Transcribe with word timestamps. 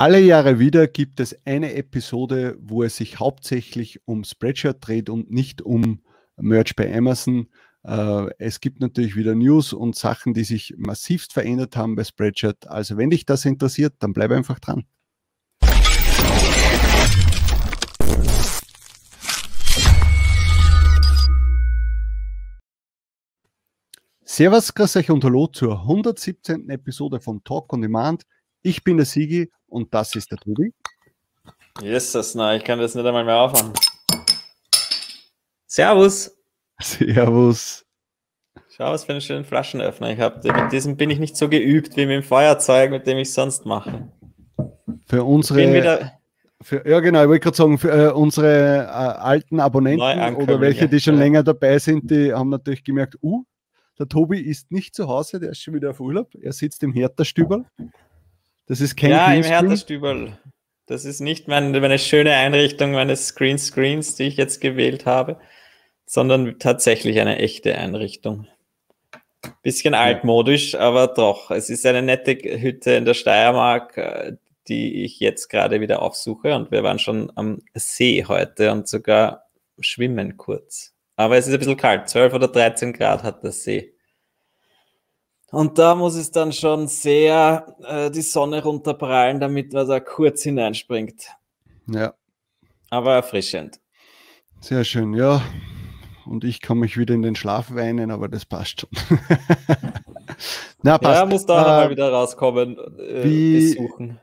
Alle 0.00 0.20
Jahre 0.20 0.60
wieder 0.60 0.86
gibt 0.86 1.18
es 1.18 1.36
eine 1.44 1.74
Episode, 1.74 2.56
wo 2.60 2.84
es 2.84 2.94
sich 2.94 3.18
hauptsächlich 3.18 4.00
um 4.06 4.22
Spreadshirt 4.22 4.76
dreht 4.80 5.10
und 5.10 5.32
nicht 5.32 5.60
um 5.60 6.02
Merch 6.36 6.76
bei 6.76 6.96
Amazon. 6.96 7.48
Äh, 7.82 8.26
es 8.38 8.60
gibt 8.60 8.80
natürlich 8.80 9.16
wieder 9.16 9.34
News 9.34 9.72
und 9.72 9.96
Sachen, 9.96 10.34
die 10.34 10.44
sich 10.44 10.72
massivst 10.78 11.32
verändert 11.32 11.76
haben 11.76 11.96
bei 11.96 12.04
Spreadshirt. 12.04 12.68
Also 12.68 12.96
wenn 12.96 13.10
dich 13.10 13.26
das 13.26 13.44
interessiert, 13.44 13.94
dann 13.98 14.12
bleib 14.12 14.30
einfach 14.30 14.60
dran. 14.60 14.84
Servus, 24.24 24.74
grüß 24.74 24.94
euch 24.94 25.10
und 25.10 25.24
hallo 25.24 25.48
zur 25.48 25.80
117. 25.80 26.70
Episode 26.70 27.18
von 27.18 27.42
Talk 27.42 27.72
on 27.72 27.82
Demand. 27.82 28.22
Ich 28.68 28.84
bin 28.84 28.98
der 28.98 29.06
Sigi 29.06 29.50
und 29.66 29.94
das 29.94 30.14
ist 30.14 30.30
der 30.30 30.36
Tobi. 30.36 30.74
Jesus, 31.80 32.34
na, 32.34 32.54
ich 32.54 32.62
kann 32.62 32.78
das 32.78 32.94
nicht 32.94 33.06
einmal 33.06 33.24
mehr 33.24 33.36
aufhören. 33.36 33.72
Servus. 35.66 36.36
Servus. 36.78 37.86
Schau, 38.68 38.92
was 38.92 39.04
für 39.04 39.12
einen 39.12 39.22
schönen 39.22 39.46
Flaschenöffner 39.46 40.10
ich 40.10 40.20
habe. 40.20 40.52
Mit 40.52 40.70
diesem 40.70 40.98
bin 40.98 41.08
ich 41.08 41.18
nicht 41.18 41.34
so 41.34 41.48
geübt 41.48 41.96
wie 41.96 42.04
mit 42.04 42.16
dem 42.16 42.22
Feuerzeug, 42.22 42.90
mit 42.90 43.06
dem 43.06 43.16
ich 43.16 43.32
sonst 43.32 43.64
mache. 43.64 44.12
Für 45.06 45.24
unsere. 45.24 46.12
Für, 46.60 46.86
ja, 46.86 47.00
genau, 47.00 47.22
ich 47.22 47.28
wollte 47.28 47.44
gerade 47.44 47.56
sagen, 47.56 47.78
für 47.78 47.90
äh, 47.90 48.12
unsere 48.12 48.82
äh, 48.82 48.86
alten 48.86 49.60
Abonnenten 49.60 50.34
oder 50.36 50.60
welche, 50.60 50.88
die 50.88 51.00
schon 51.00 51.14
ja. 51.14 51.20
länger 51.20 51.42
dabei 51.42 51.78
sind, 51.78 52.10
die 52.10 52.34
haben 52.34 52.50
natürlich 52.50 52.84
gemerkt, 52.84 53.16
uh, 53.22 53.44
der 53.98 54.08
Tobi 54.08 54.40
ist 54.40 54.70
nicht 54.70 54.94
zu 54.94 55.08
Hause, 55.08 55.40
der 55.40 55.50
ist 55.50 55.62
schon 55.62 55.72
wieder 55.72 55.90
auf 55.90 56.00
Urlaub. 56.00 56.34
Er 56.34 56.52
sitzt 56.52 56.82
im 56.82 56.92
Hertha-Stübel. 56.92 57.64
Das 58.68 58.80
ist 58.82 58.96
kein 58.96 59.10
Ja, 59.10 59.32
im 59.32 59.42
Hertha-Stübel. 59.42 60.38
Das 60.86 61.04
ist 61.04 61.20
nicht 61.20 61.48
meine, 61.48 61.80
meine 61.80 61.98
schöne 61.98 62.34
Einrichtung 62.34 62.92
meines 62.92 63.28
Screen 63.28 63.58
Screens, 63.58 64.14
die 64.14 64.24
ich 64.24 64.36
jetzt 64.36 64.60
gewählt 64.60 65.06
habe, 65.06 65.38
sondern 66.06 66.58
tatsächlich 66.58 67.18
eine 67.20 67.38
echte 67.38 67.76
Einrichtung. 67.76 68.46
Bisschen 69.62 69.94
altmodisch, 69.94 70.72
ja. 70.72 70.80
aber 70.80 71.08
doch. 71.08 71.50
Es 71.50 71.70
ist 71.70 71.86
eine 71.86 72.02
nette 72.02 72.32
Hütte 72.32 72.92
in 72.92 73.04
der 73.04 73.14
Steiermark, 73.14 73.96
äh, 73.96 74.36
die 74.68 75.04
ich 75.04 75.20
jetzt 75.20 75.48
gerade 75.48 75.80
wieder 75.80 76.02
aufsuche. 76.02 76.54
Und 76.54 76.70
wir 76.70 76.82
waren 76.82 76.98
schon 76.98 77.32
am 77.36 77.62
See 77.74 78.24
heute 78.26 78.72
und 78.72 78.88
sogar 78.88 79.44
schwimmen 79.80 80.36
kurz. 80.36 80.94
Aber 81.16 81.36
es 81.36 81.46
ist 81.46 81.52
ein 81.52 81.58
bisschen 81.58 81.76
kalt. 81.76 82.08
12 82.08 82.34
oder 82.34 82.48
13 82.48 82.92
Grad 82.92 83.22
hat 83.22 83.42
der 83.42 83.52
See. 83.52 83.94
Und 85.50 85.78
da 85.78 85.94
muss 85.94 86.14
es 86.14 86.30
dann 86.30 86.52
schon 86.52 86.88
sehr 86.88 87.74
äh, 87.82 88.10
die 88.10 88.22
Sonne 88.22 88.62
runterprallen, 88.62 89.40
damit 89.40 89.72
man 89.72 89.88
da 89.88 89.98
kurz 89.98 90.42
hineinspringt. 90.42 91.28
Ja. 91.86 92.14
Aber 92.90 93.14
erfrischend. 93.14 93.80
Sehr 94.60 94.84
schön, 94.84 95.14
ja. 95.14 95.42
Und 96.26 96.44
ich 96.44 96.60
kann 96.60 96.78
mich 96.78 96.98
wieder 96.98 97.14
in 97.14 97.22
den 97.22 97.36
Schlaf 97.36 97.74
weinen, 97.74 98.10
aber 98.10 98.28
das 98.28 98.44
passt 98.44 98.82
schon. 98.82 98.90
Na, 100.82 100.98
passt. 100.98 101.20
Ja, 101.20 101.26
muss 101.26 101.46
da 101.46 101.62
äh, 101.62 101.84
mal 101.84 101.90
wieder 101.90 102.12
rauskommen, 102.12 102.76
äh, 102.98 103.24
wie, 103.24 103.54
besuchen. 103.74 104.20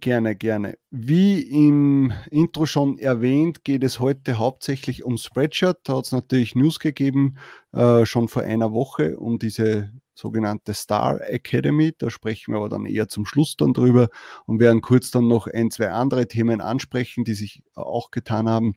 Gerne, 0.00 0.36
gerne. 0.36 0.76
Wie 0.90 1.40
im 1.40 2.12
Intro 2.30 2.66
schon 2.66 2.98
erwähnt, 2.98 3.64
geht 3.64 3.82
es 3.82 3.98
heute 3.98 4.38
hauptsächlich 4.38 5.04
um 5.04 5.16
Spreadshirt. 5.18 5.78
Da 5.84 5.96
hat 5.96 6.06
es 6.06 6.12
natürlich 6.12 6.54
News 6.54 6.78
gegeben, 6.78 7.38
äh, 7.72 8.04
schon 8.06 8.28
vor 8.28 8.42
einer 8.42 8.72
Woche, 8.72 9.16
um 9.16 9.38
diese 9.38 9.92
sogenannte 10.14 10.74
Star 10.74 11.20
Academy. 11.20 11.92
Da 11.96 12.10
sprechen 12.10 12.52
wir 12.52 12.58
aber 12.58 12.68
dann 12.68 12.86
eher 12.86 13.08
zum 13.08 13.26
Schluss 13.26 13.56
dann 13.56 13.72
drüber 13.72 14.08
und 14.46 14.60
werden 14.60 14.80
kurz 14.80 15.10
dann 15.10 15.28
noch 15.28 15.46
ein, 15.46 15.70
zwei 15.70 15.90
andere 15.90 16.28
Themen 16.28 16.60
ansprechen, 16.60 17.24
die 17.24 17.34
sich 17.34 17.62
auch 17.74 18.10
getan 18.10 18.48
haben. 18.48 18.76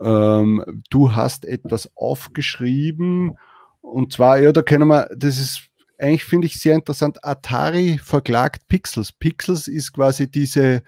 Ähm, 0.00 0.82
du 0.90 1.14
hast 1.14 1.44
etwas 1.44 1.90
aufgeschrieben 1.96 3.38
und 3.80 4.12
zwar, 4.12 4.40
ja, 4.40 4.52
da 4.52 4.62
können 4.62 4.88
wir, 4.88 5.08
das 5.16 5.38
ist 5.38 5.68
eigentlich, 5.98 6.24
finde 6.24 6.46
ich, 6.46 6.60
sehr 6.60 6.74
interessant. 6.74 7.24
Atari 7.24 7.98
verklagt 7.98 8.68
Pixels. 8.68 9.12
Pixels 9.12 9.68
ist 9.68 9.92
quasi 9.92 10.30
diese 10.30 10.82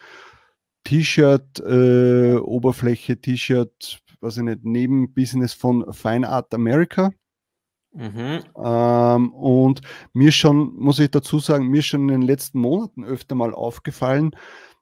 T-Shirt-Oberfläche, 0.84 3.14
äh, 3.14 3.16
T-Shirt, 3.16 3.98
was 4.20 4.36
ich 4.36 4.44
nicht, 4.44 4.64
Nebenbusiness 4.64 5.52
von 5.52 5.92
Fine 5.92 6.28
Art 6.28 6.54
America. 6.54 7.10
Mhm. 7.92 8.40
Ähm, 8.56 9.32
und 9.32 9.80
mir 10.12 10.32
schon, 10.32 10.74
muss 10.76 10.98
ich 10.98 11.10
dazu 11.10 11.38
sagen, 11.38 11.68
mir 11.68 11.82
schon 11.82 12.02
in 12.02 12.20
den 12.20 12.22
letzten 12.22 12.60
Monaten 12.60 13.04
öfter 13.04 13.34
mal 13.34 13.52
aufgefallen, 13.52 14.30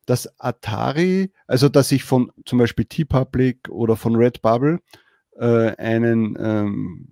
dass 0.06 0.28
Atari, 0.40 1.32
also 1.46 1.68
dass 1.68 1.92
ich 1.92 2.04
von 2.04 2.32
zum 2.46 2.58
Beispiel 2.58 2.86
T-Public 2.86 3.68
oder 3.68 3.96
von 3.96 4.16
Redbubble 4.16 4.80
äh, 5.36 5.76
einen, 5.76 6.36
ähm, 6.40 7.08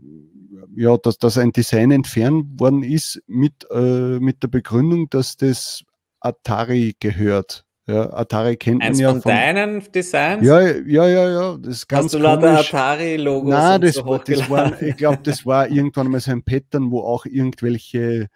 ja, 0.74 0.96
dass, 0.96 1.18
dass 1.18 1.38
ein 1.38 1.52
Design 1.52 1.90
entfernt 1.90 2.58
worden 2.58 2.82
ist 2.82 3.22
mit, 3.26 3.66
äh, 3.70 4.18
mit 4.18 4.42
der 4.42 4.48
Begründung, 4.48 5.10
dass 5.10 5.36
das 5.36 5.84
Atari 6.20 6.96
gehört. 6.98 7.65
Ja, 7.88 8.12
Atari 8.12 8.56
kennt 8.56 8.82
Eins 8.82 8.98
man 8.98 9.02
ja 9.02 9.10
von, 9.12 9.22
von 9.22 9.32
deinen 9.32 9.92
Designs? 9.92 10.44
Ja, 10.44 10.60
ja, 10.60 11.08
ja, 11.08 11.30
ja. 11.30 11.56
Das 11.56 11.76
ist 11.76 11.88
ganz 11.88 12.06
Hast 12.06 12.14
du 12.14 12.18
lauter 12.18 12.58
Atari-Logos? 12.58 13.50
Nein, 13.50 13.80
das, 13.80 13.94
so 13.94 14.18
das 14.18 14.50
war, 14.50 14.82
ich 14.82 14.96
glaube, 14.96 15.20
das 15.22 15.46
war 15.46 15.68
irgendwann 15.68 16.08
mal 16.08 16.20
so 16.20 16.32
ein 16.32 16.42
Pattern, 16.42 16.90
wo 16.90 17.02
auch 17.02 17.26
irgendwelche 17.26 18.28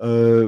äh, 0.00 0.44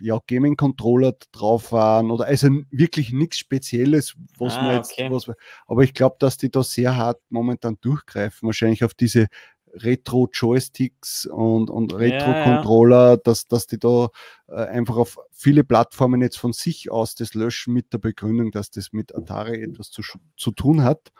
ja, 0.00 0.18
Gaming-Controller 0.26 1.14
drauf 1.32 1.72
waren 1.72 2.10
oder 2.12 2.26
also 2.26 2.48
wirklich 2.70 3.12
nichts 3.12 3.38
Spezielles, 3.38 4.14
was 4.38 4.56
ah, 4.56 4.62
man 4.62 4.76
jetzt, 4.76 4.92
okay. 4.92 5.10
was, 5.10 5.30
aber 5.66 5.82
ich 5.82 5.94
glaube, 5.94 6.16
dass 6.18 6.36
die 6.36 6.50
da 6.50 6.62
sehr 6.62 6.96
hart 6.96 7.20
momentan 7.28 7.76
durchgreifen, 7.80 8.46
wahrscheinlich 8.46 8.84
auf 8.84 8.94
diese 8.94 9.26
Retro-Joysticks 9.74 11.26
und, 11.26 11.70
und 11.70 11.94
Retro-Controller, 11.94 13.10
ja, 13.10 13.16
dass, 13.16 13.46
dass 13.46 13.66
die 13.66 13.78
da 13.78 14.08
äh, 14.48 14.54
einfach 14.54 14.96
auf 14.96 15.18
viele 15.32 15.64
Plattformen 15.64 16.20
jetzt 16.22 16.38
von 16.38 16.52
sich 16.52 16.90
aus 16.90 17.14
das 17.14 17.34
löschen 17.34 17.74
mit 17.74 17.92
der 17.92 17.98
Begründung, 17.98 18.50
dass 18.50 18.70
das 18.70 18.92
mit 18.92 19.14
Atari 19.14 19.62
etwas 19.62 19.90
zu, 19.90 20.02
zu 20.36 20.50
tun 20.50 20.82
hat. 20.82 21.12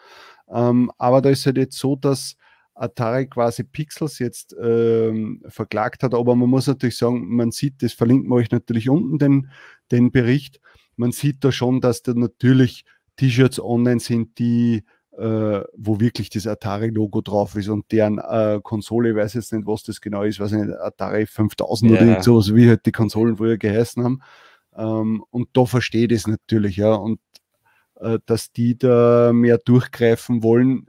Ähm, 0.49 0.91
aber 0.99 1.22
da 1.22 1.31
ist 1.31 1.47
halt 1.47 1.56
jetzt 1.56 1.78
so, 1.78 1.97
dass 1.97 2.37
Atari 2.75 3.27
quasi 3.27 3.65
Pixels 3.65 4.19
jetzt 4.19 4.56
ähm, 4.61 5.43
verklagt 5.49 6.03
hat, 6.03 6.15
aber 6.15 6.34
man 6.34 6.49
muss 6.49 6.67
natürlich 6.67 6.97
sagen, 6.97 7.28
man 7.34 7.50
sieht, 7.50 7.82
das 7.82 7.93
verlinken 7.93 8.31
wir 8.31 8.37
euch 8.37 8.50
natürlich 8.50 8.88
unten 8.88 9.19
den, 9.19 9.50
den 9.91 10.11
Bericht, 10.11 10.61
man 10.97 11.12
sieht 11.12 11.44
da 11.44 11.53
schon, 11.53 11.81
dass 11.81 12.03
da 12.03 12.15
natürlich 12.15 12.84
T-Shirts 13.17 13.61
online 13.61 14.00
sind, 14.00 14.38
die 14.38 14.84
äh, 15.16 15.60
wo 15.76 16.00
wirklich 16.00 16.31
das 16.31 16.47
Atari-Logo 16.47 17.21
drauf 17.21 17.56
ist 17.56 17.69
und 17.69 17.91
deren 17.91 18.19
äh, 18.19 18.60
Konsole, 18.62 19.10
ich 19.10 19.16
weiß 19.16 19.34
jetzt 19.34 19.53
nicht, 19.53 19.66
was 19.66 19.82
das 19.82 20.00
genau 20.00 20.22
ist, 20.22 20.41
weiß 20.41 20.53
nicht, 20.53 20.71
Atari 20.78 21.26
5000 21.26 21.91
ja. 21.91 22.03
oder 22.03 22.22
sowas, 22.22 22.54
wie 22.54 22.69
halt 22.69 22.87
die 22.87 22.93
Konsolen 22.93 23.37
früher 23.37 23.59
geheißen 23.59 24.04
haben. 24.04 24.22
Ähm, 24.76 25.25
und 25.31 25.49
da 25.53 25.65
versteht 25.66 26.12
es 26.12 26.26
natürlich, 26.26 26.76
ja, 26.76 26.94
und 26.94 27.20
äh, 27.97 28.19
dass 28.26 28.53
die 28.53 28.78
da 28.78 29.32
mehr 29.32 29.59
durchgreifen 29.59 30.43
wollen. 30.43 30.87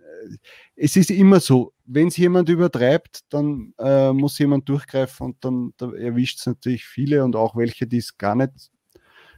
Es 0.75 0.95
ist 0.95 1.09
immer 1.09 1.39
so, 1.39 1.73
wenn 1.85 2.07
es 2.07 2.17
jemand 2.17 2.47
übertreibt, 2.47 3.21
dann 3.29 3.73
äh, 3.79 4.13
muss 4.13 4.37
jemand 4.37 4.69
durchgreifen 4.69 5.25
und 5.25 5.37
dann 5.43 5.73
da 5.77 5.91
erwischt 5.93 6.39
es 6.39 6.45
natürlich 6.45 6.85
viele 6.85 7.23
und 7.23 7.35
auch 7.35 7.55
welche, 7.55 7.87
die 7.87 7.97
es 7.97 8.17
gar 8.17 8.35
nicht 8.35 8.71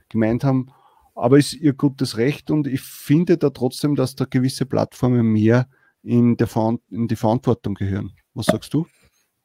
gemeint 0.10 0.44
haben 0.44 0.68
aber 1.16 1.38
ist 1.38 1.54
ihr 1.54 1.74
gutes 1.74 2.18
Recht 2.18 2.52
und 2.52 2.68
ich 2.68 2.82
finde 2.82 3.38
da 3.38 3.50
trotzdem, 3.50 3.96
dass 3.96 4.16
da 4.16 4.26
gewisse 4.26 4.66
Plattformen 4.66 5.28
mehr 5.28 5.68
in, 6.02 6.38
der 6.38 6.50
in 6.90 7.08
die 7.08 7.16
Verantwortung 7.16 7.76
gehören. 7.76 8.14
Was 8.34 8.48
sagst 8.48 8.74
du? 8.74 8.86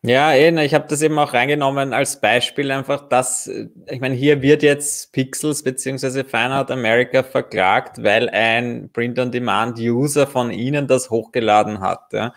Ja, 0.02 0.32
eh, 0.32 0.64
ich 0.64 0.74
habe 0.74 0.86
das 0.88 1.02
eben 1.02 1.18
auch 1.18 1.32
reingenommen 1.34 1.92
als 1.92 2.20
Beispiel 2.20 2.70
einfach, 2.70 3.08
dass, 3.08 3.48
äh, 3.48 3.66
ich 3.90 4.00
meine, 4.00 4.14
hier 4.14 4.42
wird 4.42 4.62
jetzt 4.62 5.12
Pixels 5.12 5.64
bzw. 5.64 6.22
Fine 6.22 6.50
Art 6.50 6.70
America 6.70 7.24
verklagt, 7.24 8.02
weil 8.02 8.28
ein 8.28 8.90
Print-on-Demand-User 8.92 10.28
von 10.28 10.52
ihnen 10.52 10.86
das 10.86 11.10
hochgeladen 11.10 11.80
hat. 11.80 12.12
Ja. 12.12 12.32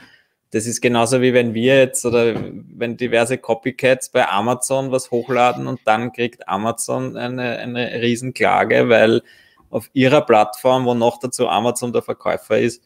Das 0.51 0.67
ist 0.67 0.81
genauso 0.81 1.21
wie 1.21 1.33
wenn 1.33 1.53
wir 1.53 1.79
jetzt 1.79 2.05
oder 2.05 2.35
wenn 2.75 2.97
diverse 2.97 3.37
Copycats 3.37 4.09
bei 4.09 4.27
Amazon 4.27 4.91
was 4.91 5.09
hochladen 5.09 5.67
und 5.67 5.79
dann 5.85 6.11
kriegt 6.11 6.47
Amazon 6.47 7.15
eine, 7.15 7.57
eine 7.57 8.01
Riesenklage, 8.01 8.89
weil 8.89 9.21
auf 9.69 9.89
ihrer 9.93 10.21
Plattform, 10.21 10.85
wo 10.85 10.93
noch 10.93 11.19
dazu 11.19 11.47
Amazon 11.47 11.93
der 11.93 12.01
Verkäufer 12.01 12.59
ist, 12.59 12.83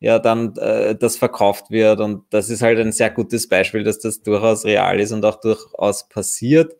ja 0.00 0.18
dann 0.18 0.56
äh, 0.56 0.96
das 0.96 1.16
verkauft 1.16 1.70
wird. 1.70 2.00
Und 2.00 2.24
das 2.30 2.50
ist 2.50 2.62
halt 2.62 2.78
ein 2.78 2.92
sehr 2.92 3.10
gutes 3.10 3.48
Beispiel, 3.48 3.84
dass 3.84 4.00
das 4.00 4.22
durchaus 4.22 4.64
real 4.64 4.98
ist 4.98 5.12
und 5.12 5.24
auch 5.24 5.40
durchaus 5.40 6.08
passiert. 6.08 6.76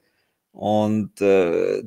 Und 0.50 1.20
äh, 1.20 1.84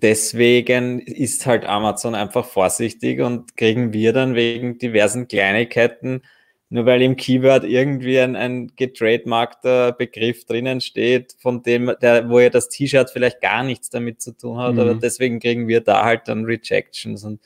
deswegen 0.00 1.00
ist 1.00 1.46
halt 1.46 1.66
Amazon 1.66 2.14
einfach 2.14 2.46
vorsichtig 2.46 3.20
und 3.20 3.56
kriegen 3.56 3.92
wir 3.92 4.12
dann 4.12 4.34
wegen 4.34 4.78
diversen 4.78 5.28
Kleinigkeiten 5.28 6.22
nur 6.70 6.84
weil 6.84 7.00
im 7.00 7.16
Keyword 7.16 7.64
irgendwie 7.64 8.18
ein, 8.20 8.36
ein 8.36 8.72
getrademarkter 8.76 9.92
Begriff 9.92 10.44
drinnen 10.44 10.80
steht, 10.80 11.34
von 11.40 11.62
dem, 11.62 11.92
der, 12.02 12.28
wo 12.28 12.40
ja 12.40 12.50
das 12.50 12.68
T-Shirt 12.68 13.10
vielleicht 13.10 13.40
gar 13.40 13.64
nichts 13.64 13.88
damit 13.90 14.20
zu 14.20 14.32
tun 14.36 14.58
hat, 14.58 14.74
mhm. 14.74 14.80
aber 14.80 14.94
deswegen 14.94 15.40
kriegen 15.40 15.66
wir 15.68 15.80
da 15.80 16.04
halt 16.04 16.28
dann 16.28 16.44
Rejections 16.44 17.24
und 17.24 17.40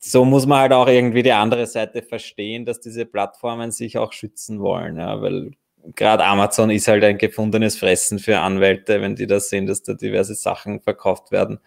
so 0.00 0.24
muss 0.24 0.46
man 0.46 0.60
halt 0.60 0.72
auch 0.72 0.88
irgendwie 0.88 1.22
die 1.22 1.32
andere 1.32 1.66
Seite 1.66 2.02
verstehen, 2.02 2.64
dass 2.64 2.80
diese 2.80 3.04
Plattformen 3.04 3.72
sich 3.72 3.98
auch 3.98 4.12
schützen 4.12 4.60
wollen, 4.60 4.96
ja, 4.96 5.20
weil 5.20 5.52
gerade 5.94 6.24
Amazon 6.24 6.70
ist 6.70 6.88
halt 6.88 7.04
ein 7.04 7.18
gefundenes 7.18 7.76
Fressen 7.76 8.18
für 8.18 8.40
Anwälte, 8.40 9.00
wenn 9.00 9.16
die 9.16 9.26
das 9.26 9.48
sehen, 9.48 9.66
dass 9.66 9.82
da 9.82 9.94
diverse 9.94 10.34
Sachen 10.34 10.80
verkauft 10.80 11.30
werden, 11.30 11.60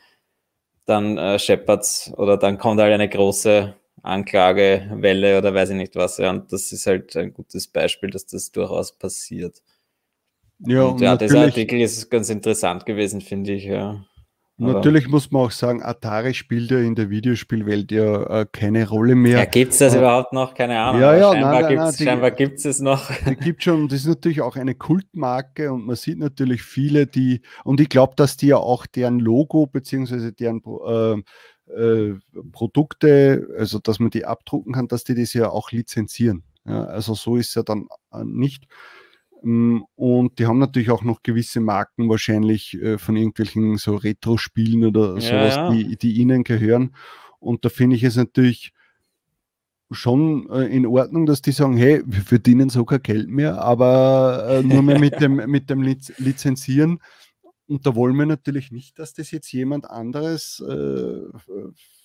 dann 0.86 1.18
äh, 1.18 1.40
scheppert's 1.40 2.12
oder 2.18 2.38
dann 2.38 2.58
kommt 2.58 2.82
halt 2.82 2.94
eine 2.94 3.10
große 3.10 3.76
Anklagewelle 4.04 5.38
oder 5.38 5.54
weiß 5.54 5.72
ich 5.72 5.76
nicht 5.76 5.96
was. 5.96 6.18
Ja, 6.18 6.30
und 6.32 6.52
das 6.52 6.72
ist 6.72 6.88
halt 6.88 7.16
ein 7.16 7.34
gutes 7.34 7.68
Beispiel, 7.68 8.10
dass 8.10 8.26
das 8.26 8.52
durchaus 8.52 8.98
passiert. 8.98 9.62
Ja, 10.60 10.84
und, 10.84 10.94
und 10.94 11.02
ja, 11.02 11.18
dieser 11.18 11.42
Artikel 11.42 11.82
ist 11.82 12.10
ganz 12.10 12.30
interessant 12.30 12.86
gewesen, 12.86 13.22
finde 13.22 13.54
ich. 13.54 13.66
Ja. 13.66 14.06
Natürlich 14.68 15.08
muss 15.08 15.32
man 15.32 15.48
auch 15.48 15.52
sagen, 15.52 15.82
Atari 15.82 16.36
spielt 16.36 16.70
ja 16.70 16.78
in 16.78 16.94
der 16.94 17.10
Videospielwelt 17.10 17.92
ja 17.92 18.42
äh, 18.42 18.46
keine 18.52 18.88
Rolle 18.88 19.16
mehr. 19.16 19.40
Ja, 19.40 19.46
gibt 19.46 19.72
es 19.72 19.80
das 19.80 19.96
äh, 19.96 19.98
überhaupt 19.98 20.34
noch? 20.34 20.54
Keine 20.54 20.80
Ahnung. 20.80 21.02
Ja, 21.02 21.16
ja, 21.16 21.32
scheinbar 21.92 22.32
gibt 22.32 22.60
es 22.60 22.66
es 22.66 22.80
noch. 22.80 23.10
Die 23.28 23.36
gibt 23.38 23.64
schon, 23.64 23.88
das 23.88 24.02
ist 24.02 24.08
natürlich 24.08 24.42
auch 24.42 24.56
eine 24.56 24.76
Kultmarke 24.76 25.74
und 25.74 25.88
man 25.88 25.96
sieht 25.96 26.20
natürlich 26.20 26.62
viele, 26.62 27.08
die, 27.08 27.42
und 27.64 27.82
ich 27.82 27.90
glaube, 27.90 28.14
dass 28.16 28.38
die 28.38 28.48
ja 28.48 28.58
auch 28.58 28.86
deren 28.86 29.20
Logo 29.20 29.66
beziehungsweise 29.66 30.32
deren 30.32 30.58
äh, 30.60 31.24
äh, 31.76 32.14
Produkte, 32.52 33.48
also 33.58 33.80
dass 33.80 34.00
man 34.00 34.10
die 34.10 34.26
abdrucken 34.26 34.74
kann, 34.74 34.88
dass 34.88 35.04
die 35.04 35.16
das 35.16 35.34
ja 35.34 35.50
auch 35.50 35.72
lizenzieren. 35.72 36.44
Ja, 36.66 36.86
also 36.86 37.14
so 37.14 37.38
ist 37.38 37.56
ja 37.56 37.64
dann 37.64 37.88
äh, 38.12 38.24
nicht. 38.24 38.68
Mm, 39.42 39.80
und 39.96 40.38
die 40.38 40.46
haben 40.46 40.60
natürlich 40.60 40.92
auch 40.92 41.04
noch 41.04 41.24
gewisse 41.24 41.60
Marken 41.60 42.10
wahrscheinlich 42.10 42.80
äh, 42.82 42.98
von 42.98 43.16
irgendwelchen 43.16 43.78
so 43.78 43.96
Retro-Spielen 43.96 44.86
oder 44.86 45.16
ja, 45.16 45.22
sowas, 45.22 45.56
ja. 45.56 45.72
Die, 45.72 45.98
die 45.98 46.14
ihnen 46.14 46.44
gehören. 46.44 46.96
Und 47.40 47.66
da 47.66 47.70
finde 47.70 47.96
ich 47.96 48.04
es 48.04 48.16
natürlich 48.16 48.74
schon 49.92 50.50
äh, 50.50 50.66
in 50.66 50.86
Ordnung, 50.86 51.26
dass 51.26 51.42
die 51.42 51.52
sagen, 51.52 51.76
hey, 51.76 52.02
wir 52.06 52.22
verdienen 52.22 52.70
so 52.70 52.86
kein 52.86 53.02
Geld 53.02 53.30
mehr, 53.30 53.62
aber 53.62 54.46
äh, 54.48 54.64
nur 54.64 54.82
mehr 54.84 55.00
mit 55.00 55.20
dem, 55.22 55.36
mit 55.50 55.70
dem 55.70 55.82
Liz 55.82 56.14
Lizenzieren. 56.18 57.00
Und 57.72 57.88
da 57.88 57.96
wollen 57.96 58.18
wir 58.18 58.26
natürlich 58.26 58.72
nicht, 58.72 59.00
dass 59.00 59.14
das 59.14 59.32
jetzt 59.32 59.52
jemand 59.54 59.90
anderes 59.90 60.62
äh, 60.68 61.22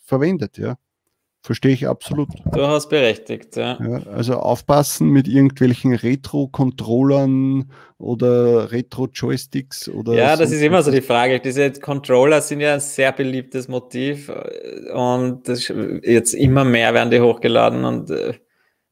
verwendet, 0.05 0.59
ja. 0.59 0.77
Verstehe 1.43 1.73
ich 1.73 1.87
absolut. 1.87 2.29
Du 2.53 2.67
hast 2.67 2.89
berechtigt, 2.89 3.57
ja. 3.57 3.79
ja 3.81 4.03
also 4.13 4.35
aufpassen 4.35 5.11
mit 5.11 5.29
irgendwelchen 5.29 5.95
Retro-Controllern 5.95 7.71
oder 7.99 8.73
Retro-Joysticks 8.73 9.89
oder. 9.89 10.15
Ja, 10.15 10.37
das 10.37 10.51
ist 10.51 10.61
immer 10.63 10.83
so 10.83 10.91
die 10.91 11.01
Frage. 11.01 11.39
Diese 11.39 11.71
Controller 11.73 12.41
sind 12.41 12.61
ja 12.61 12.75
ein 12.75 12.81
sehr 12.81 13.13
beliebtes 13.13 13.69
Motiv 13.69 14.29
und 14.93 15.49
das, 15.49 15.73
jetzt 16.03 16.35
immer 16.35 16.65
mehr 16.65 16.95
werden 16.95 17.11
die 17.11 17.21
hochgeladen 17.21 17.85
und 17.85 18.11
äh, 18.11 18.35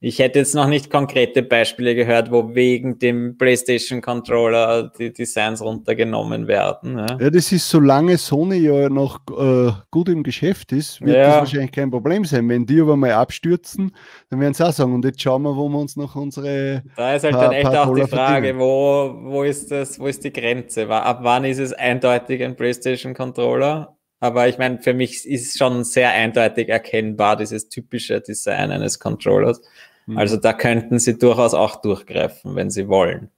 ich 0.07 0.19
hätte 0.19 0.37
jetzt 0.37 0.53
noch 0.53 0.67
nicht 0.67 0.91
konkrete 0.91 1.41
Beispiele 1.41 1.95
gehört, 1.95 2.29
wo 2.29 2.53
wegen 2.53 2.99
dem 2.99 3.39
PlayStation 3.39 4.03
Controller 4.03 4.91
die 4.99 5.11
Designs 5.11 5.63
runtergenommen 5.63 6.47
werden. 6.47 6.99
Ja, 6.99 7.17
ja 7.19 7.29
das 7.31 7.51
ist, 7.51 7.67
solange 7.67 8.15
Sony 8.19 8.57
ja 8.57 8.87
noch 8.87 9.21
äh, 9.35 9.71
gut 9.89 10.09
im 10.09 10.21
Geschäft 10.21 10.71
ist, 10.73 11.01
wird 11.01 11.17
ja. 11.17 11.23
das 11.23 11.35
wahrscheinlich 11.37 11.71
kein 11.71 11.89
Problem 11.89 12.23
sein. 12.23 12.47
Wenn 12.47 12.67
die 12.67 12.79
aber 12.81 12.95
mal 12.95 13.13
abstürzen, 13.13 13.95
dann 14.29 14.39
werden 14.41 14.53
sie 14.53 14.63
auch 14.63 14.73
sagen, 14.73 14.93
und 14.93 15.03
jetzt 15.05 15.19
schauen 15.23 15.41
wir, 15.41 15.55
wo 15.55 15.67
wir 15.69 15.79
uns 15.79 15.95
noch 15.95 16.15
unsere. 16.15 16.83
Da 16.95 17.15
ist 17.15 17.23
halt 17.23 17.33
paar, 17.33 17.45
dann 17.45 17.53
echt 17.53 17.65
auch 17.65 17.95
die 17.95 18.03
Frage, 18.03 18.59
wo, 18.59 19.11
wo 19.23 19.41
ist 19.41 19.71
das, 19.71 19.99
wo 19.99 20.05
ist 20.05 20.23
die 20.23 20.31
Grenze? 20.31 20.87
Ab 20.87 21.21
wann 21.23 21.45
ist 21.45 21.57
es 21.57 21.73
eindeutig 21.73 22.43
ein 22.43 22.55
PlayStation 22.55 23.15
Controller? 23.15 23.97
Aber 24.19 24.47
ich 24.47 24.59
meine, 24.59 24.79
für 24.79 24.93
mich 24.93 25.27
ist 25.27 25.57
schon 25.57 25.83
sehr 25.83 26.11
eindeutig 26.11 26.69
erkennbar 26.69 27.37
dieses 27.37 27.69
typische 27.69 28.21
Design 28.21 28.71
eines 28.71 28.99
Controllers. 28.99 29.61
Mhm. 30.05 30.17
Also 30.17 30.37
da 30.37 30.53
könnten 30.53 30.99
sie 30.99 31.17
durchaus 31.17 31.53
auch 31.53 31.81
durchgreifen, 31.81 32.55
wenn 32.55 32.69
sie 32.69 32.87
wollen. 32.87 33.29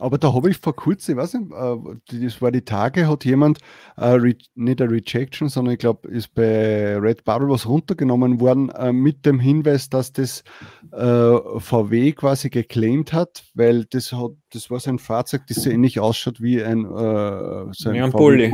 Aber 0.00 0.16
da 0.16 0.32
habe 0.32 0.50
ich 0.50 0.58
vor 0.58 0.76
kurzem, 0.76 1.18
ich 1.18 1.22
weiß 1.22 1.34
nicht, 1.34 1.52
äh, 1.52 2.24
das 2.24 2.40
war 2.40 2.52
die 2.52 2.64
Tage, 2.64 3.08
hat 3.08 3.24
jemand 3.24 3.58
äh, 3.96 4.16
nicht 4.54 4.80
eine 4.80 4.90
Rejection, 4.90 5.48
sondern 5.48 5.74
ich 5.74 5.80
glaube, 5.80 6.08
ist 6.08 6.34
bei 6.34 6.96
Red 6.96 7.24
Bubble 7.24 7.48
was 7.48 7.66
runtergenommen 7.66 8.40
worden 8.40 8.70
äh, 8.70 8.92
mit 8.92 9.26
dem 9.26 9.40
Hinweis, 9.40 9.90
dass 9.90 10.12
das 10.12 10.44
VW 10.90 12.12
quasi 12.12 12.48
geclaimed 12.48 13.12
hat, 13.12 13.44
weil 13.54 13.84
das 13.86 14.12
hat, 14.12 14.30
das 14.52 14.70
war 14.70 14.80
so 14.80 14.90
ein 14.90 14.98
Fahrzeug, 14.98 15.42
das 15.48 15.62
so 15.62 15.70
ähnlich 15.70 16.00
ausschaut 16.00 16.40
wie 16.40 16.62
ein, 16.62 16.84
so 16.84 17.90
ein, 17.90 17.94
wie 17.94 18.00
ein 18.00 18.10
Bulli. 18.10 18.50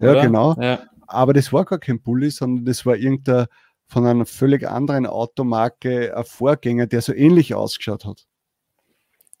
Ja, 0.00 0.12
oder? 0.12 0.22
genau. 0.22 0.54
Ja. 0.60 0.80
Aber 1.06 1.34
das 1.34 1.52
war 1.52 1.64
gar 1.64 1.78
kein 1.78 2.00
Bulli, 2.00 2.30
sondern 2.30 2.64
das 2.64 2.86
war 2.86 2.96
irgendein 2.96 3.46
von 3.88 4.06
einer 4.06 4.26
völlig 4.26 4.68
anderen 4.68 5.06
Automarke 5.06 6.16
ein 6.16 6.24
Vorgänger, 6.24 6.86
der 6.86 7.02
so 7.02 7.12
ähnlich 7.12 7.54
ausgeschaut 7.54 8.04
hat. 8.04 8.26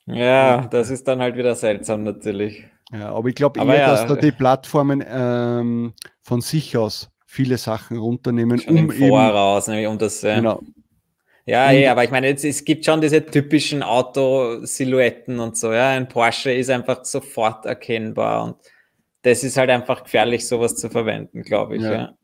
Ja, 0.06 0.66
das 0.68 0.90
ist 0.90 1.08
dann 1.08 1.20
halt 1.20 1.36
wieder 1.36 1.54
seltsam 1.56 2.04
natürlich. 2.04 2.64
Ja, 2.92 3.12
aber 3.12 3.28
ich 3.28 3.34
glaube 3.34 3.58
eher, 3.58 3.78
ja, 3.78 3.86
dass 3.88 4.06
da 4.06 4.14
die 4.14 4.30
Plattformen 4.30 5.04
ähm, 5.06 5.94
von 6.22 6.40
sich 6.40 6.76
aus 6.76 7.10
viele 7.26 7.58
Sachen 7.58 7.98
runternehmen. 7.98 8.60
Schon 8.60 8.78
um 8.78 8.90
im 8.90 9.08
Voraus, 9.08 9.66
nämlich 9.66 9.88
um 9.88 9.98
das. 9.98 10.22
Äh, 10.22 10.36
genau. 10.36 10.62
Ja, 11.44 11.70
ja, 11.70 11.92
aber 11.92 12.02
ich 12.02 12.10
meine, 12.10 12.28
jetzt, 12.28 12.44
es 12.44 12.64
gibt 12.64 12.84
schon 12.84 13.00
diese 13.00 13.24
typischen 13.24 13.84
Autosilhouetten 13.84 15.38
und 15.38 15.56
so. 15.56 15.72
Ja, 15.72 15.90
ein 15.90 16.08
Porsche 16.08 16.52
ist 16.52 16.70
einfach 16.70 17.04
sofort 17.04 17.66
erkennbar 17.66 18.44
und 18.44 18.56
das 19.22 19.44
ist 19.44 19.56
halt 19.56 19.70
einfach 19.70 20.04
gefährlich, 20.04 20.46
sowas 20.46 20.76
zu 20.76 20.90
verwenden, 20.90 21.42
glaube 21.42 21.76
ich. 21.76 21.82
Ja. 21.82 21.92
ja. 21.92 22.14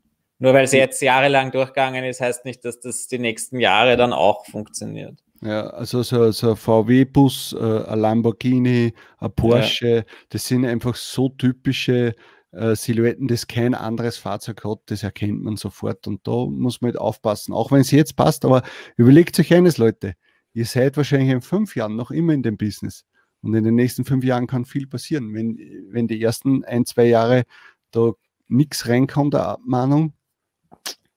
Nur 0.42 0.54
weil 0.54 0.64
es 0.64 0.72
jetzt 0.72 1.00
jahrelang 1.00 1.52
durchgegangen 1.52 2.02
ist, 2.02 2.20
heißt 2.20 2.44
nicht, 2.44 2.64
dass 2.64 2.80
das 2.80 3.06
die 3.06 3.20
nächsten 3.20 3.60
Jahre 3.60 3.96
dann 3.96 4.12
auch 4.12 4.44
funktioniert. 4.44 5.22
Ja, 5.40 5.68
also 5.68 6.02
so, 6.02 6.32
so 6.32 6.50
ein 6.50 6.56
VW-Bus, 6.56 7.52
äh, 7.56 7.84
ein 7.84 8.00
Lamborghini, 8.00 8.92
ein 9.18 9.32
Porsche, 9.36 9.88
ja. 9.88 10.02
das 10.30 10.48
sind 10.48 10.66
einfach 10.66 10.96
so 10.96 11.28
typische 11.28 12.16
äh, 12.50 12.74
Silhouetten, 12.74 13.28
das 13.28 13.46
kein 13.46 13.72
anderes 13.72 14.16
Fahrzeug 14.16 14.64
hat, 14.64 14.80
das 14.86 15.04
erkennt 15.04 15.44
man 15.44 15.56
sofort. 15.56 16.08
Und 16.08 16.26
da 16.26 16.44
muss 16.46 16.80
man 16.80 16.88
halt 16.88 16.98
aufpassen, 16.98 17.52
auch 17.52 17.70
wenn 17.70 17.82
es 17.82 17.92
jetzt 17.92 18.16
passt. 18.16 18.44
Aber 18.44 18.64
überlegt 18.96 19.38
euch 19.38 19.54
eines, 19.54 19.78
Leute, 19.78 20.14
ihr 20.54 20.66
seid 20.66 20.96
wahrscheinlich 20.96 21.30
in 21.30 21.40
fünf 21.40 21.76
Jahren 21.76 21.94
noch 21.94 22.10
immer 22.10 22.32
in 22.32 22.42
dem 22.42 22.56
Business. 22.56 23.04
Und 23.42 23.54
in 23.54 23.62
den 23.62 23.76
nächsten 23.76 24.04
fünf 24.04 24.24
Jahren 24.24 24.48
kann 24.48 24.64
viel 24.64 24.88
passieren. 24.88 25.32
Wenn, 25.34 25.56
wenn 25.90 26.08
die 26.08 26.20
ersten 26.20 26.64
ein, 26.64 26.84
zwei 26.84 27.04
Jahre 27.04 27.44
da 27.92 28.10
nichts 28.48 28.88
reinkommt, 28.88 29.34
der 29.34 29.46
Abmahnung, 29.46 30.14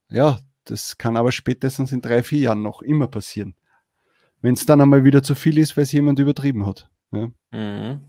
ja, 0.09 0.39
das 0.65 0.97
kann 0.97 1.17
aber 1.17 1.31
spätestens 1.31 1.91
in 1.91 2.01
drei, 2.01 2.24
vier 2.24 2.39
Jahren 2.39 2.62
noch 2.62 2.81
immer 2.81 3.07
passieren. 3.07 3.55
Wenn 4.41 4.53
es 4.53 4.65
dann 4.65 4.81
einmal 4.81 5.03
wieder 5.03 5.24
zu 5.24 5.35
viel 5.35 5.57
ist, 5.57 5.77
weil 5.77 5.83
es 5.83 5.91
jemand 5.91 6.19
übertrieben 6.19 6.65
hat. 6.65 6.89
Ja. 7.12 7.31
Mhm. 7.51 8.01